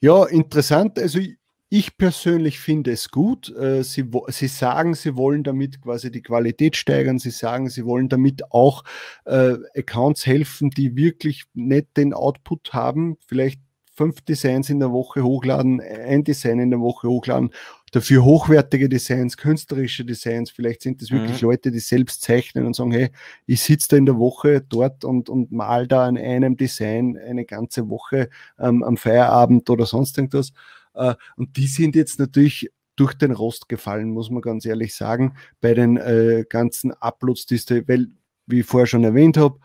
ja, 0.02 0.26
interessant. 0.26 1.00
Also 1.00 1.20
ich, 1.20 1.38
ich 1.70 1.98
persönlich 1.98 2.60
finde 2.60 2.92
es 2.92 3.10
gut. 3.10 3.50
Äh, 3.56 3.84
sie, 3.84 4.06
sie 4.28 4.48
sagen, 4.48 4.94
sie 4.94 5.16
wollen 5.16 5.44
damit 5.44 5.82
quasi 5.82 6.12
die 6.12 6.22
Qualität 6.22 6.76
steigern. 6.76 7.20
Sie 7.20 7.32
sagen, 7.32 7.70
sie 7.70 7.86
wollen 7.86 8.10
damit 8.10 8.52
auch 8.52 8.84
äh, 9.26 9.56
Accounts 9.76 10.26
helfen, 10.26 10.70
die 10.70 10.96
wirklich 10.96 11.46
nicht 11.54 11.98
den 11.98 12.14
Output 12.14 12.74
haben. 12.74 13.18
Vielleicht 13.26 13.60
fünf 13.96 14.22
Designs 14.22 14.70
in 14.70 14.80
der 14.80 14.92
Woche 14.92 15.24
hochladen, 15.24 15.82
ein 15.82 16.24
Design 16.24 16.60
in 16.60 16.70
der 16.70 16.82
Woche 16.82 17.08
hochladen, 17.08 17.52
dafür 17.92 18.26
hochwertige 18.26 18.90
Designs, 18.90 19.38
künstlerische 19.38 20.04
Designs. 20.04 20.52
Vielleicht 20.52 20.82
sind 20.82 21.02
es 21.02 21.12
wirklich 21.12 21.42
mhm. 21.42 21.50
Leute, 21.50 21.72
die 21.72 21.80
selbst 21.80 22.22
zeichnen 22.22 22.66
und 22.66 22.76
sagen, 22.76 22.92
hey, 22.92 23.10
ich 23.46 23.62
sitze 23.62 23.90
da 23.90 23.98
in 23.98 24.06
der 24.06 24.18
Woche 24.18 24.62
dort 24.62 25.06
und, 25.06 25.30
und 25.30 25.52
mal 25.52 25.88
da 25.88 26.06
an 26.06 26.18
einem 26.18 26.58
Design 26.58 27.18
eine 27.18 27.46
ganze 27.46 27.90
Woche 27.90 28.30
ähm, 28.60 28.84
am 28.84 28.98
Feierabend 28.98 29.70
oder 29.70 29.86
sonst 29.86 30.18
irgendwas. 30.18 30.52
Äh, 30.96 31.16
und 31.36 31.58
die 31.58 31.68
sind 31.68 31.96
jetzt 31.96 32.20
natürlich 32.20 32.70
durch 32.96 33.14
den 33.14 33.32
Rost 33.32 33.68
gefallen, 33.68 34.12
muss 34.12 34.30
man 34.30 34.42
ganz 34.42 34.66
ehrlich 34.66 34.96
sagen, 34.96 35.36
bei 35.62 35.74
den 35.74 35.98
äh, 35.98 36.46
ganzen 36.48 36.94
Uploads, 36.94 37.46
die 37.46 37.60
weil, 37.88 38.08
wie 38.48 38.62
ich 38.62 38.66
vorher 38.66 38.88
schon 38.88 39.04
erwähnt 39.04 39.38
habe, 39.38 39.60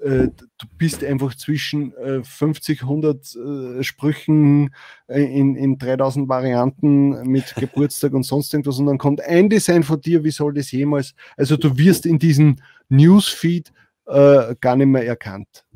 äh, 0.00 0.28
du 0.28 0.66
bist 0.76 1.02
einfach 1.02 1.34
zwischen 1.34 1.92
äh, 1.94 2.22
50, 2.22 2.82
100 2.82 3.36
äh, 3.36 3.82
Sprüchen 3.82 4.72
äh, 5.08 5.22
in, 5.22 5.56
in 5.56 5.78
3000 5.78 6.28
Varianten 6.28 7.22
mit 7.28 7.54
Geburtstag 7.56 8.12
und 8.12 8.22
sonst 8.22 8.52
irgendwas 8.52 8.78
und 8.78 8.86
dann 8.86 8.98
kommt 8.98 9.20
ein 9.20 9.48
Design 9.48 9.82
von 9.82 10.00
dir, 10.00 10.22
wie 10.22 10.30
soll 10.30 10.54
das 10.54 10.70
jemals, 10.70 11.14
also 11.36 11.56
du 11.56 11.76
wirst 11.76 12.06
in 12.06 12.18
diesem 12.18 12.56
Newsfeed 12.88 13.72
gar 14.60 14.74
nicht 14.74 14.86
mehr 14.86 15.06
erkannt. 15.06 15.66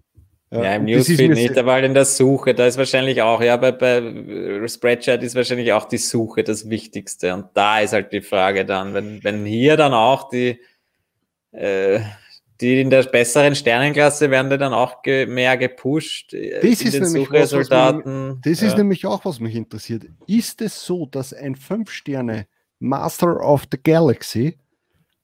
Ja, 0.53 0.75
im 0.75 0.85
Newsfeed 0.85 1.31
nicht, 1.31 1.57
aber 1.57 1.73
halt 1.73 1.87
in 1.87 1.95
der 1.95 2.05
Suche, 2.05 2.55
da 2.55 2.67
ist 2.67 2.77
wahrscheinlich 2.77 3.23
auch, 3.23 3.41
ja, 3.41 3.57
bei, 3.57 3.73
bei 3.73 4.69
Spreadshirt 4.69 5.23
ist 5.23 5.35
wahrscheinlich 5.35 5.73
auch 5.73 5.87
die 5.87 5.97
Suche 5.97 6.45
das 6.45 6.69
Wichtigste. 6.69 7.33
Und 7.33 7.47
da 7.55 7.81
ist 7.81 7.95
halt 7.95 8.13
die 8.13 8.21
Frage 8.21 8.67
dann, 8.67 8.93
wenn, 8.93 9.25
wenn 9.25 9.47
hier 9.47 9.79
dann 9.79 9.95
auch 9.95 10.29
die, 10.29 10.61
äh, 11.53 12.01
die 12.61 12.83
in 12.83 12.91
der 12.91 13.05
besseren 13.05 13.55
Sternenklasse 13.55 14.31
werden 14.31 14.51
die 14.51 14.59
dann 14.59 14.75
auch 14.75 15.01
ge 15.01 15.25
mehr 15.25 15.57
gepusht. 15.57 16.35
Äh, 16.35 16.61
das 16.61 16.83
ist 16.83 17.01
nämlich 17.01 17.25
Suchresultaten. 17.25 18.03
Was, 18.05 18.29
was 18.29 18.35
mich, 18.35 18.41
das 18.45 18.61
ja. 18.61 18.67
ist 18.69 18.77
nämlich 18.77 19.07
auch, 19.07 19.25
was 19.25 19.41
mich 19.41 19.55
interessiert. 19.55 20.05
Ist 20.27 20.61
es 20.61 20.85
so, 20.85 21.07
dass 21.07 21.33
ein 21.33 21.57
5-Sterne 21.57 22.47
Master 22.79 23.41
of 23.41 23.65
the 23.71 23.79
Galaxy, 23.83 24.59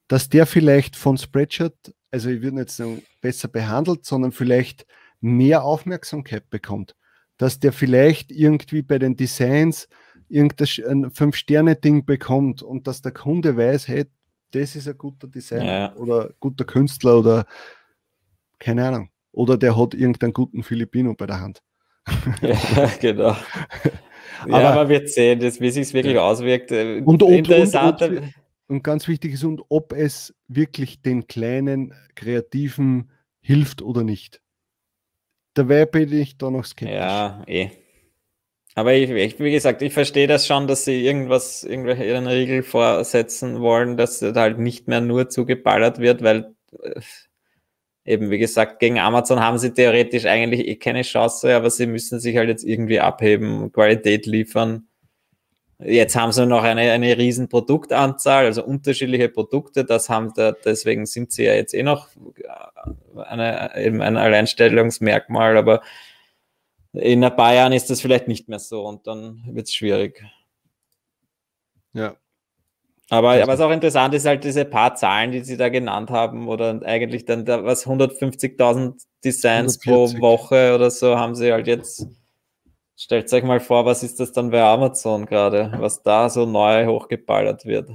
dass 0.09 0.31
der 0.31 0.47
vielleicht 0.47 0.97
von 0.97 1.19
Spreadshirt, 1.19 1.95
also 2.11 2.31
ich 2.31 2.41
würde 2.41 2.57
nicht 2.57 2.71
sagen 2.71 3.03
besser 3.21 3.49
behandelt, 3.49 4.07
sondern 4.07 4.33
vielleicht 4.33 4.87
mehr 5.21 5.65
Aufmerksamkeit 5.65 6.49
bekommt. 6.51 6.95
Dass 7.37 7.61
der 7.61 7.73
vielleicht 7.73 8.33
irgendwie 8.33 8.83
bei 8.83 8.99
den 8.99 9.17
Designs 9.17 9.89
irgendein 10.29 11.11
Fünf-Sterne-Ding 11.11 12.05
bekommt 12.05 12.63
und 12.63 12.87
dass 12.87 13.01
der 13.01 13.13
Kunde 13.13 13.57
weiß, 13.57 13.89
hey, 13.89 14.07
das 14.51 14.77
ist 14.77 14.89
ein 14.89 14.99
guter 14.99 15.29
Designer 15.29 15.65
ja. 15.65 15.97
oder 15.97 16.31
guter 16.41 16.65
Künstler 16.65 17.19
oder 17.19 17.47
keine 18.59 18.87
Ahnung. 18.87 19.11
Oder 19.33 19.57
der 19.57 19.77
hat 19.77 19.95
irgendeinen 19.95 20.33
guten 20.33 20.63
Filipino 20.63 21.15
bei 21.15 21.27
der 21.27 21.41
Hand. 21.41 21.63
Ja, 22.43 22.91
genau. 23.01 23.37
aber, 24.43 24.63
ja, 24.63 24.75
man 24.75 24.89
wird 24.89 25.09
sehen, 25.11 25.41
das, 25.41 25.61
wie 25.61 25.71
sich 25.71 25.83
es 25.83 25.95
wirklich 25.95 26.15
ja. 26.15 26.23
auswirkt. 26.23 26.73
Äh, 26.73 27.03
und, 27.05 27.23
ob, 27.23 27.31
und, 27.31 27.49
und, 27.49 28.33
und, 28.69 28.83
ganz 28.83 29.07
wichtig 29.07 29.35
ist, 29.35 29.45
und 29.45 29.63
ob 29.69 29.93
es 29.93 30.35
wirklich 30.49 31.03
den 31.03 31.27
kleinen 31.27 31.95
Kreativen 32.15 33.11
hilft 33.41 33.83
oder 33.83 34.03
nicht. 34.03 34.41
Dabei 35.59 35.87
bin 35.87 36.13
ich 36.13 36.39
da 36.39 36.53
noch 36.53 36.65
skeptisch. 36.65 36.97
Ja, 36.97 37.43
eh. 37.49 37.71
Aber 38.77 38.95
ich, 38.95 39.11
ich, 39.11 39.41
wie 39.41 39.51
gesagt, 39.51 39.83
ich 39.83 39.93
verstehe 39.93 40.29
das 40.29 40.47
schon, 40.47 40.69
dass 40.69 40.85
sie 40.85 41.05
irgendwas, 41.05 41.65
irgendwelche 41.65 42.05
ihren 42.05 42.29
Riegel 42.29 42.63
vorsetzen 42.63 43.61
wollen, 43.61 43.97
dass 43.97 44.21
da 44.21 44.33
halt 44.37 44.61
nicht 44.61 44.87
mehr 44.87 45.01
nur 45.01 45.29
zugeballert 45.31 45.99
wird, 45.99 46.23
weil 46.23 46.55
äh, 46.81 47.01
eben, 48.05 48.31
wie 48.31 48.39
gesagt, 48.39 48.79
gegen 48.79 49.01
Amazon 49.01 49.41
haben 49.41 49.59
sie 49.59 49.75
theoretisch 49.75 50.27
eigentlich 50.27 50.69
eh 50.69 50.77
keine 50.77 51.03
Chance, 51.03 51.57
aber 51.57 51.71
sie 51.71 51.89
müssen 51.89 52.21
sich 52.21 52.37
halt 52.37 52.49
jetzt 52.49 52.63
irgendwie 52.63 53.01
abheben, 53.01 53.73
Qualität 53.73 54.27
liefern. 54.27 54.88
Jetzt 55.81 56.17
haben 56.17 56.33
sie 56.33 56.45
noch 56.45 56.65
eine, 56.65 56.91
eine 56.91 57.17
riesen 57.17 57.49
Produktanzahl, 57.49 58.47
also 58.47 58.65
unterschiedliche 58.65 59.29
Produkte. 59.29 59.85
Das 59.85 60.09
haben 60.09 60.33
da, 60.35 60.51
deswegen 60.53 61.07
sind 61.07 61.31
sie 61.31 61.45
ja 61.45 61.55
jetzt 61.55 61.73
eh 61.73 61.85
noch 61.85 62.09
eine, 63.15 63.77
eben 63.77 64.03
ein 64.03 64.17
Alleinstellungsmerkmal, 64.17 65.57
aber 65.57 65.83
in 66.93 67.23
ein 67.23 67.37
paar 67.37 67.55
Jahren 67.55 67.73
ist 67.73 67.91
das 67.91 68.01
vielleicht 68.01 68.27
nicht 68.27 68.49
mehr 68.49 68.59
so 68.59 68.85
und 68.87 69.07
dann 69.07 69.45
wird 69.53 69.69
es 69.69 69.75
schwierig. 69.75 70.25
Ja. 71.93 72.17
Aber 73.11 73.31
also. 73.31 73.47
was 73.47 73.61
auch 73.61 73.71
interessant 73.71 74.15
ist, 74.15 74.27
halt 74.27 74.45
diese 74.45 74.65
paar 74.65 74.95
Zahlen, 74.97 75.31
die 75.33 75.41
Sie 75.41 75.57
da 75.57 75.69
genannt 75.69 76.11
haben, 76.11 76.49
oder 76.49 76.81
eigentlich 76.85 77.25
dann 77.25 77.45
da, 77.45 77.65
was 77.65 77.87
150.000 77.87 79.01
Designs 79.25 79.79
140. 79.87 80.21
pro 80.21 80.21
Woche 80.21 80.75
oder 80.75 80.91
so 80.91 81.17
haben 81.17 81.35
Sie 81.35 81.53
halt 81.53 81.67
jetzt 81.67 82.07
Stellt 83.01 83.33
euch 83.33 83.45
mal 83.45 83.61
vor, 83.61 83.87
was 83.87 84.03
ist 84.03 84.19
das 84.19 84.33
dann 84.33 84.51
bei 84.51 84.61
Amazon 84.61 85.25
gerade, 85.25 85.73
was 85.79 86.03
da 86.03 86.29
so 86.29 86.47
neu 86.47 86.87
hochgeballert 86.87 87.65
wird. 87.65 87.91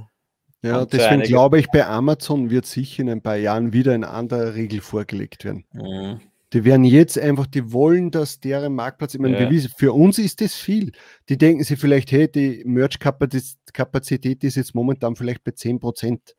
Ja, 0.62 0.80
Und 0.80 0.94
deswegen 0.94 1.20
glaube 1.20 1.58
ich, 1.60 1.68
bei 1.68 1.86
Amazon 1.86 2.48
wird 2.48 2.64
sicher 2.64 3.02
in 3.02 3.10
ein 3.10 3.20
paar 3.20 3.36
Jahren 3.36 3.74
wieder 3.74 3.92
ein 3.92 4.02
anderer 4.02 4.54
Regel 4.54 4.80
vorgelegt 4.80 5.44
werden. 5.44 5.66
Mhm. 5.72 6.20
Die 6.54 6.64
werden 6.64 6.84
jetzt 6.84 7.18
einfach, 7.18 7.46
die 7.46 7.70
wollen, 7.70 8.12
dass 8.12 8.40
deren 8.40 8.74
Marktplatz, 8.74 9.12
ich 9.12 9.20
meine, 9.20 9.38
ja. 9.38 9.44
Bewiesen, 9.44 9.70
für 9.76 9.92
uns 9.92 10.18
ist 10.18 10.40
das 10.40 10.54
viel. 10.54 10.92
Die 11.28 11.36
denken 11.36 11.64
sich 11.64 11.78
vielleicht, 11.78 12.10
hey, 12.10 12.30
die 12.30 12.62
Merch-Kapazität 12.64 14.42
ist 14.42 14.54
jetzt 14.54 14.74
momentan 14.74 15.16
vielleicht 15.16 15.44
bei 15.44 15.50
10 15.50 15.80
Prozent 15.80 16.34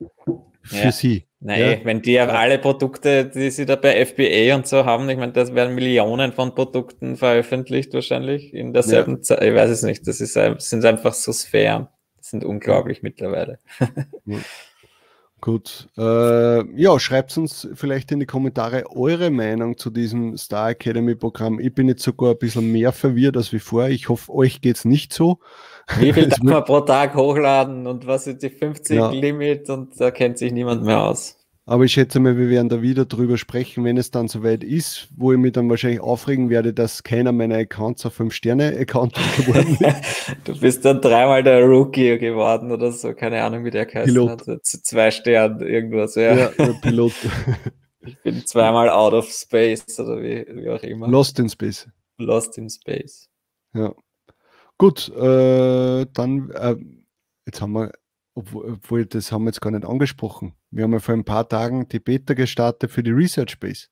für 0.64 0.86
ja. 0.86 0.92
sie. 0.92 1.28
Nein, 1.46 1.62
ja. 1.62 1.78
wenn 1.86 2.02
die 2.02 2.14
ja 2.14 2.28
alle 2.28 2.58
Produkte, 2.58 3.24
die 3.26 3.52
sie 3.52 3.68
da 3.68 3.76
bei 3.76 4.04
FBA 4.04 4.56
und 4.56 4.66
so 4.66 4.84
haben, 4.84 5.08
ich 5.10 5.18
meine, 5.18 5.32
das 5.32 5.54
werden 5.54 5.76
Millionen 5.76 6.34
von 6.34 6.56
Produkten 6.56 7.18
veröffentlicht 7.18 7.94
wahrscheinlich 7.94 8.52
in 8.52 8.74
derselben 8.74 9.18
ja. 9.18 9.22
Zeit. 9.22 9.44
Ich 9.44 9.54
weiß 9.54 9.70
es 9.70 9.84
nicht. 9.84 10.08
Das 10.08 10.22
ist, 10.22 10.34
sind 10.34 10.86
einfach 10.86 11.14
so 11.14 11.32
Sphären. 11.32 11.88
Das 12.18 12.32
sind 12.32 12.44
unglaublich 12.44 13.04
mittlerweile. 13.04 13.60
Ja. 14.26 14.40
Gut. 15.40 15.90
Äh, 15.96 16.82
ja, 16.82 17.00
schreibt 17.00 17.38
uns 17.38 17.68
vielleicht 17.76 18.12
in 18.12 18.20
die 18.20 18.26
Kommentare 18.26 18.86
eure 18.96 19.30
Meinung 19.30 19.78
zu 19.78 19.92
diesem 19.92 20.36
Star 20.38 20.72
Academy 20.72 21.14
Programm. 21.14 21.60
Ich 21.60 21.72
bin 21.76 21.88
jetzt 21.88 22.02
sogar 22.02 22.32
ein 22.32 22.40
bisschen 22.40 22.72
mehr 22.72 22.92
verwirrt 22.92 23.38
als 23.38 23.54
wie 23.54 23.60
vorher. 23.60 23.92
Ich 23.92 24.10
hoffe, 24.10 24.34
euch 24.34 24.62
geht 24.62 24.78
es 24.78 24.86
nicht 24.86 25.14
so. 25.14 25.38
Wie 26.00 26.12
viel 26.14 26.28
darf 26.30 26.42
man 26.42 26.66
pro 26.66 26.80
Tag 26.82 27.14
hochladen 27.14 27.86
und 27.86 28.08
was 28.08 28.26
ist 28.26 28.42
die 28.42 28.50
50 28.50 28.98
ja. 28.98 29.12
Limit 29.12 29.70
und 29.70 30.02
da 30.02 30.10
kennt 30.10 30.40
sich 30.40 30.52
niemand 30.52 30.84
mehr 30.84 31.04
aus. 31.04 31.35
Aber 31.68 31.84
ich 31.84 31.94
schätze 31.94 32.20
mal, 32.20 32.38
wir 32.38 32.50
werden 32.50 32.70
da 32.70 32.84
wieder 32.84 33.06
drüber 33.06 33.40
sprechen, 33.40 33.84
wenn 33.86 33.98
es 33.98 34.12
dann 34.12 34.28
soweit 34.28 34.64
ist, 34.64 35.08
wo 35.16 35.34
ich 35.34 35.40
mich 35.40 35.54
dann 35.54 35.68
wahrscheinlich 35.68 36.00
aufregen 36.00 36.52
werde, 36.52 36.74
dass 36.74 37.02
keiner 37.02 37.32
meiner 37.32 37.56
Accounts 37.56 38.06
auf 38.06 38.20
5-Sterne-Account 38.20 39.16
geworden 39.38 39.76
ist. 39.80 40.36
du 40.44 40.60
bist 40.60 40.86
dann 40.86 41.02
dreimal 41.02 41.42
der 41.42 41.64
Rookie 41.64 42.20
geworden 42.20 42.72
oder 42.72 42.92
so, 42.92 43.16
keine 43.16 43.42
Ahnung, 43.42 43.66
wie 43.66 43.72
der 43.72 43.88
heißt. 43.88 44.06
Pilot. 44.06 44.48
Hat. 44.48 44.64
Zwei 44.64 45.10
Sternen, 45.10 45.62
irgendwas. 45.62 46.14
Ja, 46.14 46.36
ja 46.36 46.50
Pilot. 46.84 47.14
ich 48.06 48.22
bin 48.22 48.46
zweimal 48.46 48.90
out 48.90 49.14
of 49.14 49.28
space 49.32 50.00
oder 50.00 50.22
wie, 50.22 50.46
wie 50.48 50.70
auch 50.70 50.84
immer. 50.84 51.08
Lost 51.08 51.40
in 51.40 51.50
Space. 51.50 51.88
Lost 52.20 52.60
in 52.60 52.70
Space. 52.70 53.28
Ja. 53.74 53.92
Gut, 54.78 55.10
äh, 55.10 56.06
dann, 56.14 56.52
äh, 56.52 56.76
jetzt 57.48 57.60
haben 57.60 57.74
wir, 57.74 57.92
obwohl, 58.36 58.74
obwohl, 58.74 59.06
das 59.08 59.32
haben 59.32 59.46
wir 59.46 59.50
jetzt 59.50 59.62
gar 59.62 59.72
nicht 59.72 59.86
angesprochen. 59.86 60.54
Wir 60.76 60.84
haben 60.84 60.92
ja 60.92 61.00
vor 61.00 61.16
ein 61.16 61.24
paar 61.24 61.48
Tagen 61.48 61.88
die 61.88 62.02
Beta 62.02 62.34
gestartet 62.34 62.92
für 62.92 63.02
die 63.02 63.12
Research 63.12 63.58
Base. 63.62 63.88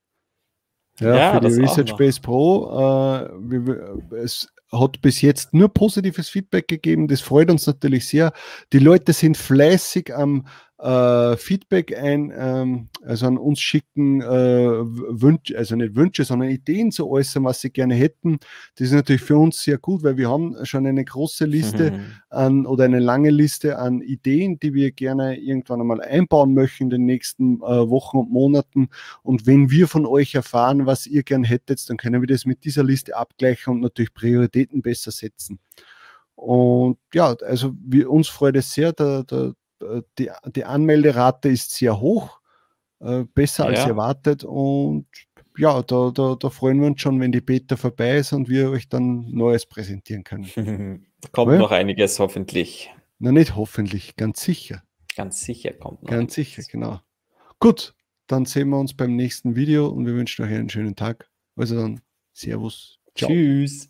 Ja, 0.99 1.15
ja 1.15 1.33
für 1.33 1.47
die 1.47 1.61
Research 1.61 1.95
Base 1.95 2.19
Pro. 2.19 3.29
Äh, 3.31 4.15
es 4.17 4.49
hat 4.69 5.01
bis 5.01 5.21
jetzt 5.21 5.53
nur 5.53 5.69
positives 5.69 6.27
Feedback 6.27 6.67
gegeben. 6.67 7.07
Das 7.07 7.21
freut 7.21 7.49
uns 7.49 7.65
natürlich 7.67 8.09
sehr. 8.09 8.33
Die 8.73 8.79
Leute 8.79 9.13
sind 9.13 9.37
fleißig 9.37 10.13
am, 10.13 10.45
äh, 10.79 11.37
Feedback 11.37 11.97
ein, 11.97 12.33
ähm, 12.35 12.89
also 13.05 13.27
an 13.27 13.37
uns 13.37 13.61
schicken, 13.61 14.21
äh, 14.21 14.25
Wünsche, 14.27 15.57
also 15.57 15.75
nicht 15.75 15.95
Wünsche, 15.95 16.25
sondern 16.25 16.49
Ideen 16.49 16.91
zu 16.91 17.09
äußern, 17.09 17.43
was 17.43 17.61
sie 17.61 17.69
gerne 17.69 17.95
hätten. 17.95 18.39
Das 18.75 18.87
ist 18.87 18.93
natürlich 18.93 19.21
für 19.21 19.37
uns 19.37 19.61
sehr 19.61 19.77
gut, 19.77 20.03
weil 20.03 20.17
wir 20.17 20.29
haben 20.29 20.55
schon 20.65 20.85
eine 20.85 21.05
große 21.05 21.45
Liste 21.45 21.91
mhm. 21.91 22.05
an 22.29 22.65
oder 22.65 22.85
eine 22.85 22.99
lange 22.99 23.29
Liste 23.29 23.77
an 23.77 24.01
Ideen, 24.01 24.59
die 24.59 24.73
wir 24.73 24.91
gerne 24.91 25.37
irgendwann 25.39 25.81
einmal 25.81 26.01
einbauen 26.01 26.53
möchten 26.53 26.85
in 26.85 26.89
den 26.89 27.05
nächsten 27.05 27.57
äh, 27.57 27.89
Wochen 27.89 28.17
und 28.17 28.31
Monaten. 28.31 28.89
Und 29.21 29.45
wenn 29.45 29.69
wir 29.69 29.87
von 29.87 30.05
euch 30.05 30.35
erfahren, 30.35 30.85
was 30.85 31.07
ihr 31.07 31.23
gern 31.23 31.43
hättet, 31.43 31.89
dann 31.89 31.97
können 31.97 32.21
wir 32.21 32.27
das 32.27 32.45
mit 32.45 32.65
dieser 32.65 32.83
Liste 32.83 33.15
abgleichen 33.15 33.73
und 33.73 33.81
natürlich 33.81 34.13
Prioritäten 34.13 34.81
besser 34.81 35.11
setzen. 35.11 35.59
Und 36.35 36.97
ja, 37.13 37.35
also 37.45 37.73
wir, 37.85 38.09
uns 38.09 38.27
freut 38.27 38.55
es 38.55 38.73
sehr, 38.73 38.91
der, 38.91 39.23
der, 39.23 39.53
die, 40.17 40.29
die 40.55 40.65
Anmelderate 40.65 41.49
ist 41.49 41.71
sehr 41.71 41.99
hoch, 41.99 42.39
äh, 42.99 43.23
besser 43.33 43.65
ja. 43.65 43.69
als 43.71 43.87
erwartet. 43.87 44.43
Und 44.43 45.07
ja, 45.57 45.81
da, 45.83 46.11
da, 46.11 46.35
da 46.39 46.49
freuen 46.49 46.81
wir 46.81 46.87
uns 46.87 47.01
schon, 47.01 47.19
wenn 47.19 47.31
die 47.31 47.41
Beta 47.41 47.75
vorbei 47.75 48.17
ist 48.17 48.33
und 48.33 48.49
wir 48.49 48.71
euch 48.71 48.89
dann 48.89 49.29
Neues 49.31 49.65
präsentieren 49.65 50.23
können. 50.23 51.05
kommt 51.31 51.51
ja? 51.53 51.57
noch 51.57 51.71
einiges 51.71 52.19
hoffentlich. 52.19 52.91
Na, 53.19 53.31
nicht 53.31 53.55
hoffentlich, 53.55 54.15
ganz 54.15 54.41
sicher. 54.41 54.83
Ganz 55.15 55.41
sicher 55.41 55.73
kommt 55.73 56.03
noch. 56.03 56.09
Ganz 56.09 56.37
einiges. 56.37 56.55
sicher, 56.55 56.63
genau. 56.71 56.99
Gut, 57.59 57.93
dann 58.27 58.45
sehen 58.45 58.69
wir 58.69 58.79
uns 58.79 58.93
beim 58.93 59.15
nächsten 59.15 59.55
Video 59.55 59.87
und 59.87 60.05
wir 60.05 60.13
wünschen 60.13 60.43
euch 60.45 60.51
einen 60.51 60.69
schönen 60.69 60.95
Tag. 60.95 61.29
Also 61.55 61.75
dann, 61.75 62.01
Servus. 62.33 62.99
Ciao. 63.15 63.29
Tschüss. 63.29 63.89